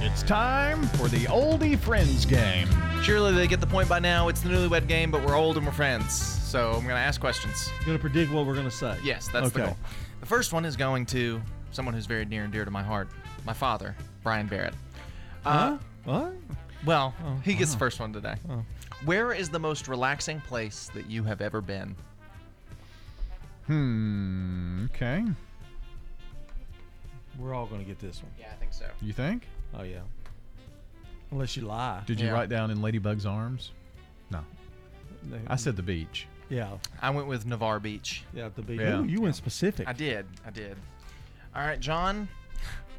[0.03, 2.69] it's time for the Oldie Friends game.
[3.03, 4.29] Surely they get the point by now.
[4.29, 6.13] It's the newlywed game, but we're old and we're friends.
[6.13, 7.71] So I'm going to ask questions.
[7.79, 8.97] You're going to predict what we're going to say.
[9.03, 9.69] Yes, that's the Okay.
[9.71, 9.77] goal.
[10.21, 13.09] The first one is going to someone who's very near and dear to my heart,
[13.47, 14.75] my father, Brian Barrett.
[15.47, 15.79] Uh, Huh?
[16.05, 16.33] What?
[16.85, 17.75] Well, Oh, he gets oh.
[17.75, 18.35] the first one today.
[18.51, 18.63] Oh.
[19.05, 21.95] Where is the most relaxing place that you have ever been?
[23.67, 24.87] Hmm.
[24.87, 25.25] Okay.
[27.39, 28.33] We're all going to get this one.
[28.39, 28.87] Yeah, I think so.
[29.01, 29.45] You think?
[29.79, 30.01] Oh, yeah.
[31.31, 32.03] Unless you lie.
[32.07, 32.33] Did you Yeah.
[32.33, 33.73] write down in Ladybug's arms?
[34.31, 34.45] No.
[35.47, 36.27] I said the beach.
[36.49, 36.79] Yeah.
[37.03, 38.25] I went with Navarre Beach.
[38.33, 38.81] Yeah, the beach.
[38.81, 39.01] Yeah.
[39.01, 39.87] Ooh, you went specific.
[39.87, 40.27] I did.
[40.47, 40.77] I did.
[41.55, 42.29] All right, John.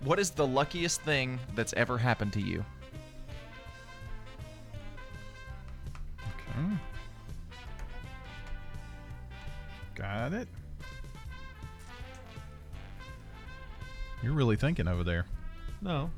[0.04, 2.64] What is the luckiest thing that's ever happened to you?
[6.20, 6.76] Okay.
[9.96, 10.48] Got it.
[14.22, 15.26] You're really thinking over there.
[15.82, 16.12] No.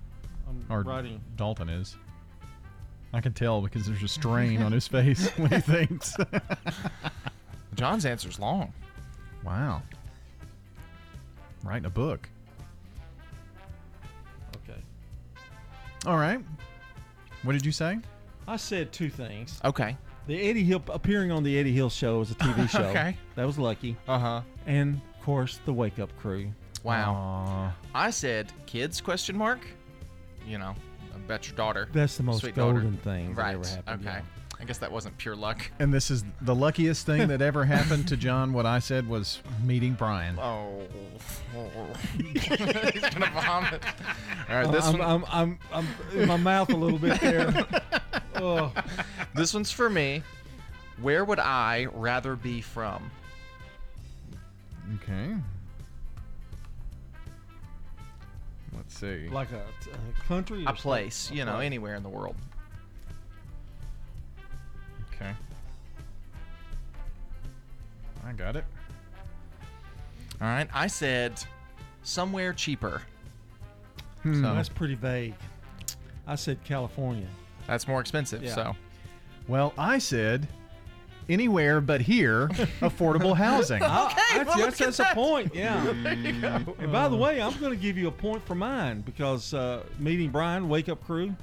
[0.70, 1.22] I'm Or writing.
[1.36, 1.96] Dalton is.
[3.14, 6.16] I can tell because there's a strain on his face when he thinks.
[7.76, 8.74] John's answer's long.
[9.44, 9.82] wow.
[11.64, 12.28] Writing a book.
[14.58, 14.80] Okay.
[16.06, 16.40] All right.
[17.44, 18.00] What did you say?
[18.48, 19.60] I said two things.
[19.64, 19.96] Okay.
[20.28, 22.84] The Eddie Hill appearing on the Eddie Hill show as a TV show.
[22.84, 23.16] Okay.
[23.36, 23.96] That was lucky.
[24.08, 24.42] Uh huh.
[24.66, 26.52] And of course, the Wake Up Crew.
[26.84, 27.74] Wow.
[27.94, 29.60] I said kids question mark.
[30.48, 30.76] You know,
[31.16, 31.88] about your daughter.
[31.94, 32.74] That's the most Sweet daughter.
[32.82, 33.56] golden thing that Right.
[33.56, 34.18] ever happened, Okay.
[34.18, 34.22] yeah.
[34.60, 35.72] I guess that wasn't pure luck.
[35.80, 38.54] And this is the luckiest thing that ever happened to John.
[38.54, 40.38] What I said was meeting Brian.
[40.38, 40.82] Oh.
[42.18, 43.84] He's gonna vomit.
[44.50, 45.02] All right, this I'm, one.
[45.02, 47.66] I'm, I'm, I'm in my mouth a little bit there.
[48.36, 48.72] oh.
[49.34, 50.22] This one's for me.
[51.02, 53.10] Where would I rather be from?
[55.02, 55.36] Okay.
[59.02, 59.28] See.
[59.30, 60.60] Like a, a country?
[60.60, 60.82] or A something?
[60.82, 61.66] place, you know, Okay.
[61.66, 62.36] anywhere in the world.
[65.16, 65.32] Okay.
[68.26, 68.66] I got it.
[70.40, 71.44] All right, I said
[72.04, 73.02] somewhere cheaper.
[74.24, 74.36] Hmm.
[74.44, 75.34] So That's pretty vague.
[76.28, 77.28] I said California.
[77.68, 78.44] that's more expensive.
[78.44, 78.54] Yeah.
[78.56, 78.76] So
[79.48, 80.48] Well, I said
[81.32, 82.48] anywhere but here,
[82.82, 83.82] affordable housing.
[83.84, 83.88] I-
[84.34, 85.54] I- well, that's, look at a point.
[85.56, 85.84] Yeah.
[86.04, 86.76] There you go.
[86.80, 89.84] And by the way, I'm going to give you a point for mine because uh,
[90.00, 91.36] meeting Brian, Wake Up Crew.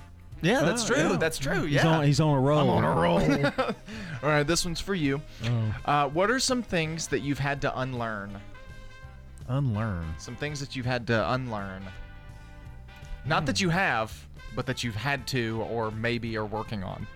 [0.43, 1.09] yeah, that's Ah, true.
[1.11, 1.17] yeah.
[1.17, 1.63] That's true.
[1.65, 1.69] Yeah.
[1.81, 2.71] He's on, he's on a roll.
[2.71, 3.47] I'm on a roll.
[4.23, 5.21] All right, this one's for you.
[5.45, 5.75] Oh.
[5.85, 8.39] Uh, what are some things that you've had to unlearn?
[9.49, 10.15] Unlearn.
[10.19, 11.83] Some things that you've had to unlearn.
[13.25, 17.07] Not that you have, but that you've had to, or maybe are working on.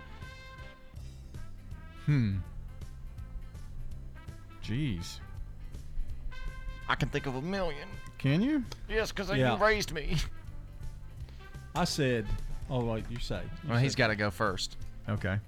[2.07, 2.37] Hmm.
[4.65, 5.19] Jeez.
[6.89, 7.89] I can think of a million.
[8.19, 8.65] Can you?
[8.89, 9.57] Yes, because Yeah.
[9.57, 10.17] you raised me.
[11.75, 12.27] I said,
[12.69, 13.41] oh, wait, you say.
[13.65, 14.77] You Well, he's said- got to go first.
[15.09, 15.39] Okay.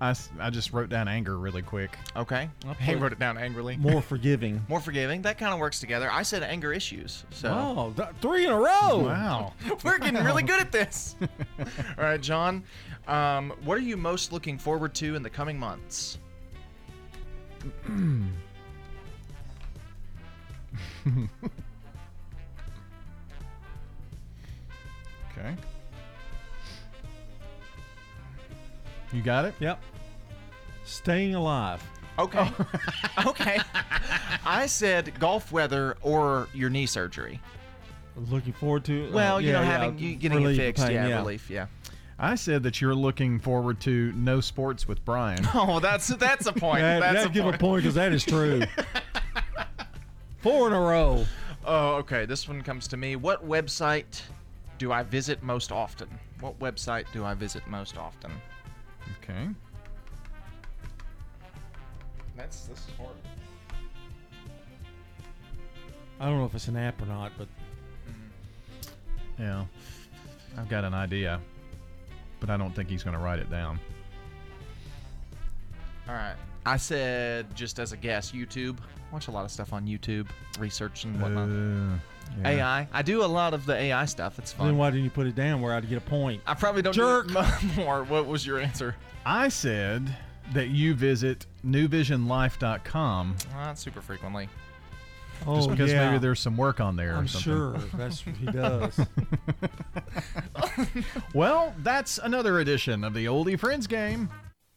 [0.00, 1.98] I, s- I just wrote down anger really quick.
[2.14, 2.48] Okay.
[2.66, 3.76] I'll He put wrote it down angrily.
[3.76, 4.64] more forgiving.
[4.68, 5.22] More forgiving.
[5.22, 6.08] That kind of works together.
[6.10, 7.24] I said anger issues.
[7.30, 9.00] So Wow, th- three in a row.
[9.00, 9.54] Wow.
[9.84, 11.16] we're getting really good at this.
[11.58, 11.66] All
[12.04, 12.62] right, John.
[13.08, 16.18] Um, what are you most looking forward to in the coming months?
[25.32, 25.54] Okay.
[29.12, 29.54] You got it?
[29.60, 29.80] Yep.
[30.84, 31.82] Staying alive.
[32.18, 32.38] Okay.
[33.18, 33.26] Oh.
[33.30, 33.58] okay.
[34.44, 37.40] I said golf weather or your knee surgery.
[38.16, 39.12] Looking forward to it.
[39.12, 40.84] Well, Oh, you know, having yeah, you getting it fixed.
[40.84, 41.48] pain, yeah, relief.
[41.48, 41.66] Yeah.
[42.18, 45.46] I said that you're looking forward to no sports with Brian.
[45.54, 46.80] Oh, that's that's a point.
[46.82, 48.62] That, that's that'd give a point because that is true.
[50.38, 51.24] Four in a row.
[51.64, 52.24] Oh, okay.
[52.26, 53.16] This one comes to me.
[53.16, 54.22] What website
[54.78, 56.08] do I visit most often?
[56.40, 58.30] What website do I visit most often?
[59.22, 59.48] Okay.
[62.36, 63.16] That's this is hard.
[66.20, 67.48] I don't know if it's an app or not, but
[69.38, 69.64] Yeah.
[70.56, 71.40] I've got an idea,
[72.40, 73.78] but I don't think he's going to write it down.
[76.08, 76.34] All right.
[76.66, 78.78] I said just as a guess, YouTube.
[79.12, 80.28] Watch a lot of stuff on YouTube,
[80.58, 81.48] research and whatnot.
[81.48, 81.98] Uh,
[82.42, 82.48] yeah.
[82.48, 82.88] AI.
[82.92, 84.38] I do a lot of the AI stuff.
[84.38, 84.66] It's fun.
[84.66, 86.42] then why didn't you put it down where I'd get a point?
[86.46, 87.28] I probably don't Jerk.
[87.28, 87.34] do
[87.76, 88.04] more.
[88.04, 88.94] What was your answer?
[89.24, 90.14] I said
[90.52, 94.48] that you visit newvisionlife.com Well, not super frequently.
[95.46, 96.10] Oh, just because yeah.
[96.10, 97.52] maybe there's some work on there or I'm something.
[97.52, 99.00] sure that's what he does.
[101.34, 104.30] Well, that's another edition of the Oldie Friends game.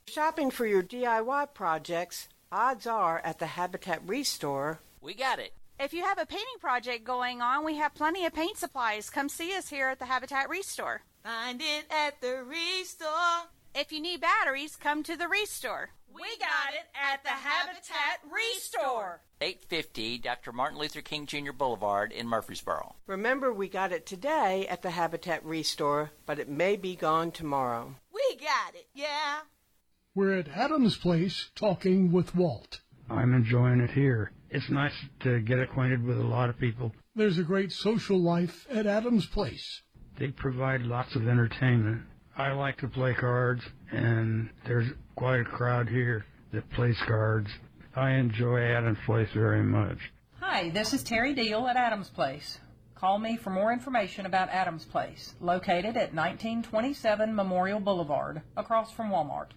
[0.08, 4.82] Shopping for your DIY projects, odds are at the Habitat Restore.
[5.02, 5.54] We got it.
[5.80, 9.10] If you have a painting project going on, we have plenty of paint supplies.
[9.10, 11.02] Come see us here at the Habitat Restore.
[11.24, 13.50] Find it at the Restore.
[13.74, 15.90] If you need batteries, come to the Restore.
[16.14, 19.22] We got it at the Habitat Restore.
[19.40, 20.52] 850 Dr.
[20.52, 21.52] Martin Luther King Jr.
[21.52, 22.96] Boulevard in Murfreesboro.
[23.08, 27.96] Remember, we got it today at the Habitat Restore, but it may be gone tomorrow.
[28.14, 29.42] We got it, yeah.
[30.14, 32.82] We're at Adam's place talking with Walt.
[33.10, 34.32] I'm enjoying it here.
[34.50, 36.92] It's nice to get acquainted with a lot of people.
[37.16, 39.82] There's a great social life at Adam's place.
[40.18, 42.04] They provide lots of entertainment.
[42.38, 47.50] I like to play cards, and there's quite a crowd here that plays cards.
[47.96, 49.98] I enjoy Adam's Place very much.
[50.40, 52.60] Hi, this is Terry Deal at Adams Place.
[52.96, 59.10] Call me for more information about Adams Place, located at 1927 Memorial Boulevard, across from
[59.10, 59.50] Walmart.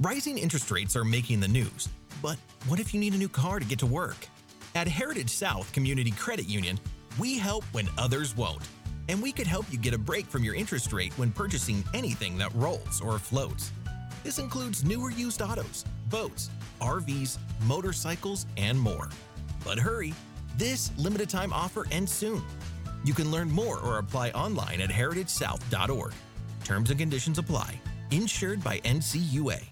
[0.00, 1.88] Rising interest rates are making the news,
[2.22, 2.38] but
[2.68, 4.28] what if you need a new car to get to work?
[4.74, 6.78] At Heritage South Community Credit Union,
[7.18, 8.62] we help when others won't.
[9.08, 12.38] And we could help you get a break from your interest rate when purchasing anything
[12.38, 13.72] that rolls or floats.
[14.24, 16.50] This includes newer used autos, boats,
[16.80, 19.08] RVs, motorcycles, and more.
[19.64, 20.14] But hurry,
[20.56, 22.42] this limited time offer ends soon.
[23.04, 26.12] You can learn more or apply online at heritagesouth.org.
[26.64, 27.80] Terms and conditions apply.
[28.10, 29.71] Insured by NCUA.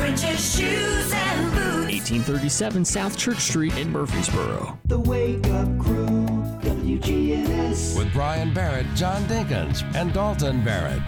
[0.00, 2.10] French's Shoes and Boots.
[2.10, 4.78] 1837 South Church Street in Murfreesboro.
[4.86, 6.26] The Wake Up Crew,
[6.62, 7.98] WGNS.
[7.98, 11.02] With Brian Barrett, John Dinkins, and Dalton Barrett.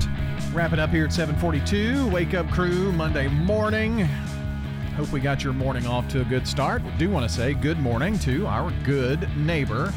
[0.52, 2.10] Wrap it up here at 742.
[2.10, 4.00] Wake up crew Monday morning.
[4.96, 6.82] Hope we got your morning off to a good start.
[6.98, 9.90] do want to say good morning to our good neighbor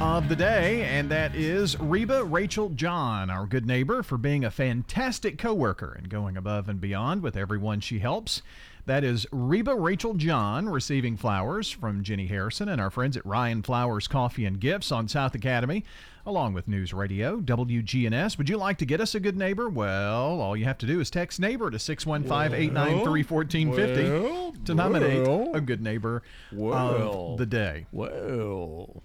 [0.00, 4.50] of the day, and that is Reba Rachel John, our good neighbor, for being a
[4.50, 8.42] fantastic coworker and going above and beyond with everyone she helps.
[8.86, 13.62] That is Reba Rachel John receiving flowers from Jenny Harrison and our friends at Rion
[13.62, 15.84] Flowers Coffee and Gifts on South Academy,
[16.26, 18.38] along with News Radio, WGNS.
[18.38, 19.68] Would you like to get us a good neighbor?
[19.68, 25.26] Well, all you have to do is text neighbor to 615 893 1450 to nominate
[25.26, 27.86] well, a good neighbor well, of the day.
[27.92, 29.02] Well,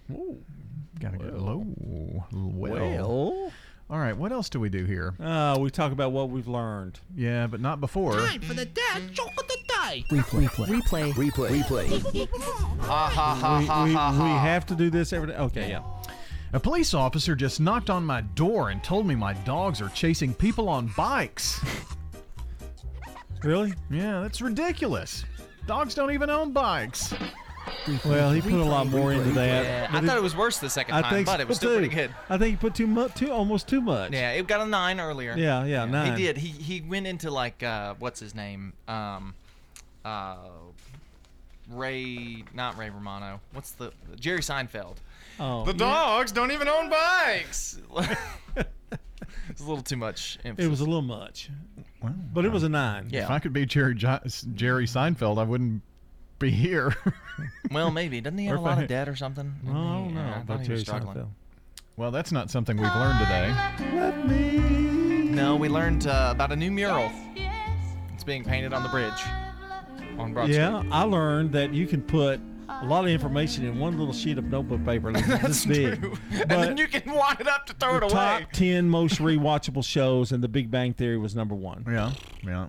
[1.00, 1.64] Gotta get low.
[2.30, 2.70] Well.
[2.72, 3.52] Well.
[3.90, 5.14] All right, what else do we do here?
[5.18, 7.00] Uh, we talk about what we've learned.
[7.16, 8.12] Yeah, but not before.
[8.18, 10.04] Time for the dad joke of the day.
[10.10, 10.46] Replay.
[10.46, 11.12] Replay.
[11.12, 11.12] Replay.
[11.12, 11.88] Replay.
[11.88, 12.28] Replay.
[12.80, 15.36] Ha ha ha we, ha we, ha we have to do this every day.
[15.36, 15.82] Okay, yeah.
[16.52, 20.34] A police officer just knocked on my door and told me my dogs are chasing
[20.34, 21.60] people on bikes.
[23.42, 23.72] really?
[23.90, 25.24] Yeah, that's ridiculous.
[25.66, 27.14] Dogs don't even own bikes.
[28.04, 29.64] Well, he put a lot more into that.
[29.64, 31.56] Yeah, but I thought it was worse the second I time, think but it was
[31.56, 31.94] so, still pretty too.
[31.96, 32.14] good.
[32.28, 34.12] I think he put too much, too almost too much.
[34.12, 35.34] Yeah, it got a nine earlier.
[35.36, 36.16] Yeah, yeah, nine.
[36.16, 36.36] He did.
[36.36, 38.72] He he went into like uh, what's his name?
[38.86, 39.34] Um,
[40.04, 40.36] uh,
[41.70, 43.40] Ray, not Ray Romano.
[43.52, 44.96] What's the Jerry Seinfeld?
[45.40, 45.78] Oh, the yeah.
[45.78, 47.78] dogs don't even own bikes.
[48.56, 50.38] it's a little too much.
[50.44, 50.66] Emphasis.
[50.66, 51.50] It was a little much,
[52.32, 53.08] but it was a nine.
[53.10, 53.24] yeah.
[53.24, 54.20] If I could be Jerry jo-
[54.54, 55.82] Jerry Seinfeld, I wouldn't
[56.38, 56.94] be here.
[57.70, 59.52] well, maybe doesn't he have a lot of debt or something?
[59.68, 61.16] I don't know I thought he was struggling.
[61.16, 61.28] Seinfeld.
[61.96, 63.54] Well, that's not something we've learned today.
[63.94, 64.58] Let me.
[65.30, 67.10] No, we learned uh, about a new mural.
[68.14, 69.12] It's being painted on the bridge
[70.18, 70.92] on Broad Yeah, Street.
[70.92, 74.44] I learned that you can put a lot of information in one little sheet of
[74.44, 75.10] notebook paper.
[75.12, 76.00] Like That's this big.
[76.00, 76.16] true.
[76.30, 78.12] But and then you can wind it up to throw it away.
[78.12, 81.84] top ten most rewatchable shows, and The Big Bang Theory was number one.
[81.88, 82.12] Yeah,
[82.44, 82.68] yeah.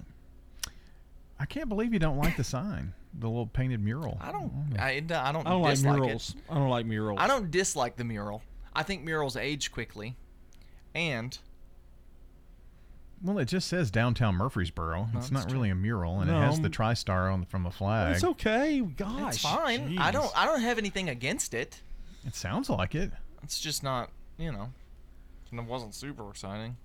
[1.40, 4.18] I can't believe you don't like the sign, the little painted mural.
[4.22, 4.52] I don't.
[4.78, 5.48] I, I don't.
[5.48, 6.36] I don't like dislike murals.
[6.38, 6.44] It.
[6.50, 7.20] I don't like murals.
[7.22, 8.42] I don't dislike the mural.
[8.74, 10.16] I think murals age quickly,
[10.94, 11.38] and
[13.24, 15.10] Well, it just says downtown Murfreesboro.
[15.12, 16.42] No, it's that's not really a mural, and it No.
[16.42, 18.16] has the TriStar on from the flag.
[18.16, 18.80] It's okay.
[18.82, 19.98] Gosh, it's fine.
[19.98, 20.14] I jeez.
[20.14, 20.32] don't.
[20.38, 21.82] I don't have anything against it.
[22.26, 23.12] It sounds like it.
[23.44, 24.12] It's just not.
[24.38, 24.70] You know,
[25.52, 26.78] it wasn't super exciting.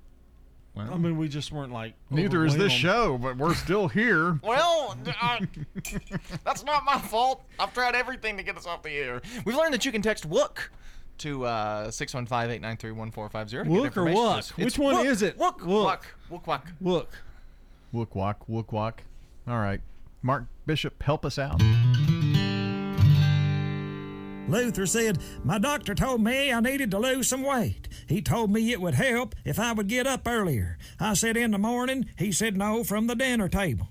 [0.75, 1.95] Well, I mean, we just weren't like.
[2.11, 4.41] neither is this show, but we're still here.
[4.43, 5.47] Well, I,
[6.45, 7.45] that's not my fault.
[7.59, 9.23] I've tried everything to get us off the air.
[9.45, 10.71] We've learned that you can text WOOK
[11.19, 14.17] to uh, 615-893-1450 Wook or information.
[14.17, 14.65] Wook?
[14.65, 15.39] Which one Wook, is it?
[15.39, 15.61] Wook.
[15.61, 16.01] Wook.
[16.31, 16.41] Wook.
[16.43, 16.43] Wook.
[16.47, 16.63] Wook.
[16.81, 17.11] Look,
[17.95, 19.03] Wook walk, wook walk.
[19.47, 19.81] All right,
[20.23, 21.63] Mark Bishop, help us out.
[24.49, 27.89] Luther said, My doctor told me I needed to lose some weight.
[28.07, 30.79] He told me it would help if I would get up earlier.
[31.01, 32.07] I said, In the morning.
[32.19, 33.89] He said, No, from the dinner table.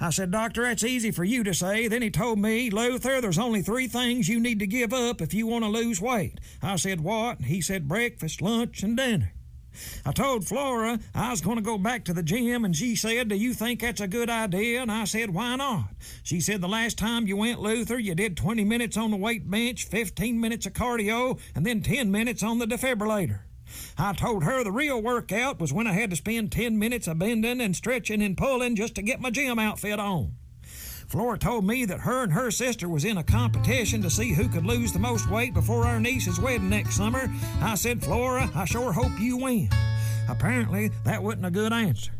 [0.00, 1.88] I said, Doctor, that's easy for you to say.
[1.88, 5.34] Then he told me, Luther, there's only three things you need to give up if
[5.34, 6.40] you want to lose weight.
[6.62, 7.42] I said, What?
[7.42, 9.32] He said, Breakfast, lunch, and dinner.
[10.04, 13.28] I told Flora I was going to go back to the gym, and she said,
[13.28, 14.82] Do you think that's a good idea?
[14.82, 15.88] And I said, Why not?
[16.22, 19.50] She said, The last time you went, Luther, you did 20 minutes on the weight
[19.50, 23.40] bench, 15 minutes of cardio, and then 10 minutes on the defibrillator.
[23.98, 27.18] I told her the real workout was when I had to spend 10 minutes of
[27.18, 30.34] bending and stretching and pulling just to get my gym outfit on.
[31.06, 34.48] Flora told me that her and her sister was in a competition to see who
[34.48, 37.30] could lose the most weight before our niece's wedding next summer.
[37.60, 39.68] I said, Flora, I sure hope you win.
[40.28, 42.12] Apparently, that wasn't a good answer.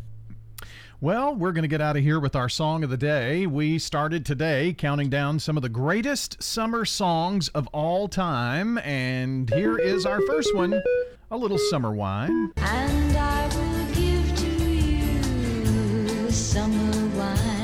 [1.01, 3.45] Well, we're going to get out of here with our song of the day.
[3.45, 9.49] We started today counting down some of the greatest summer songs of all time, and
[9.49, 10.81] here is our first one
[11.29, 12.51] a little summer wine.
[12.57, 17.56] And I will give to you summer wine.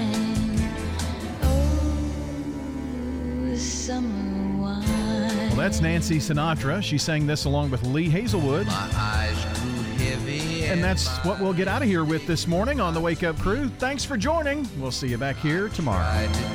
[5.53, 6.81] Well, that's Nancy Sinatra.
[6.81, 8.65] She sang this along with Lee Hazlewood.
[8.67, 10.65] My eyes grew heavy.
[10.65, 13.37] And that's what we'll get out of here with this morning on the Wake Up
[13.37, 13.69] Crew.
[13.77, 14.67] Thanks for joining.
[14.79, 16.03] We'll see you back here tomorrow.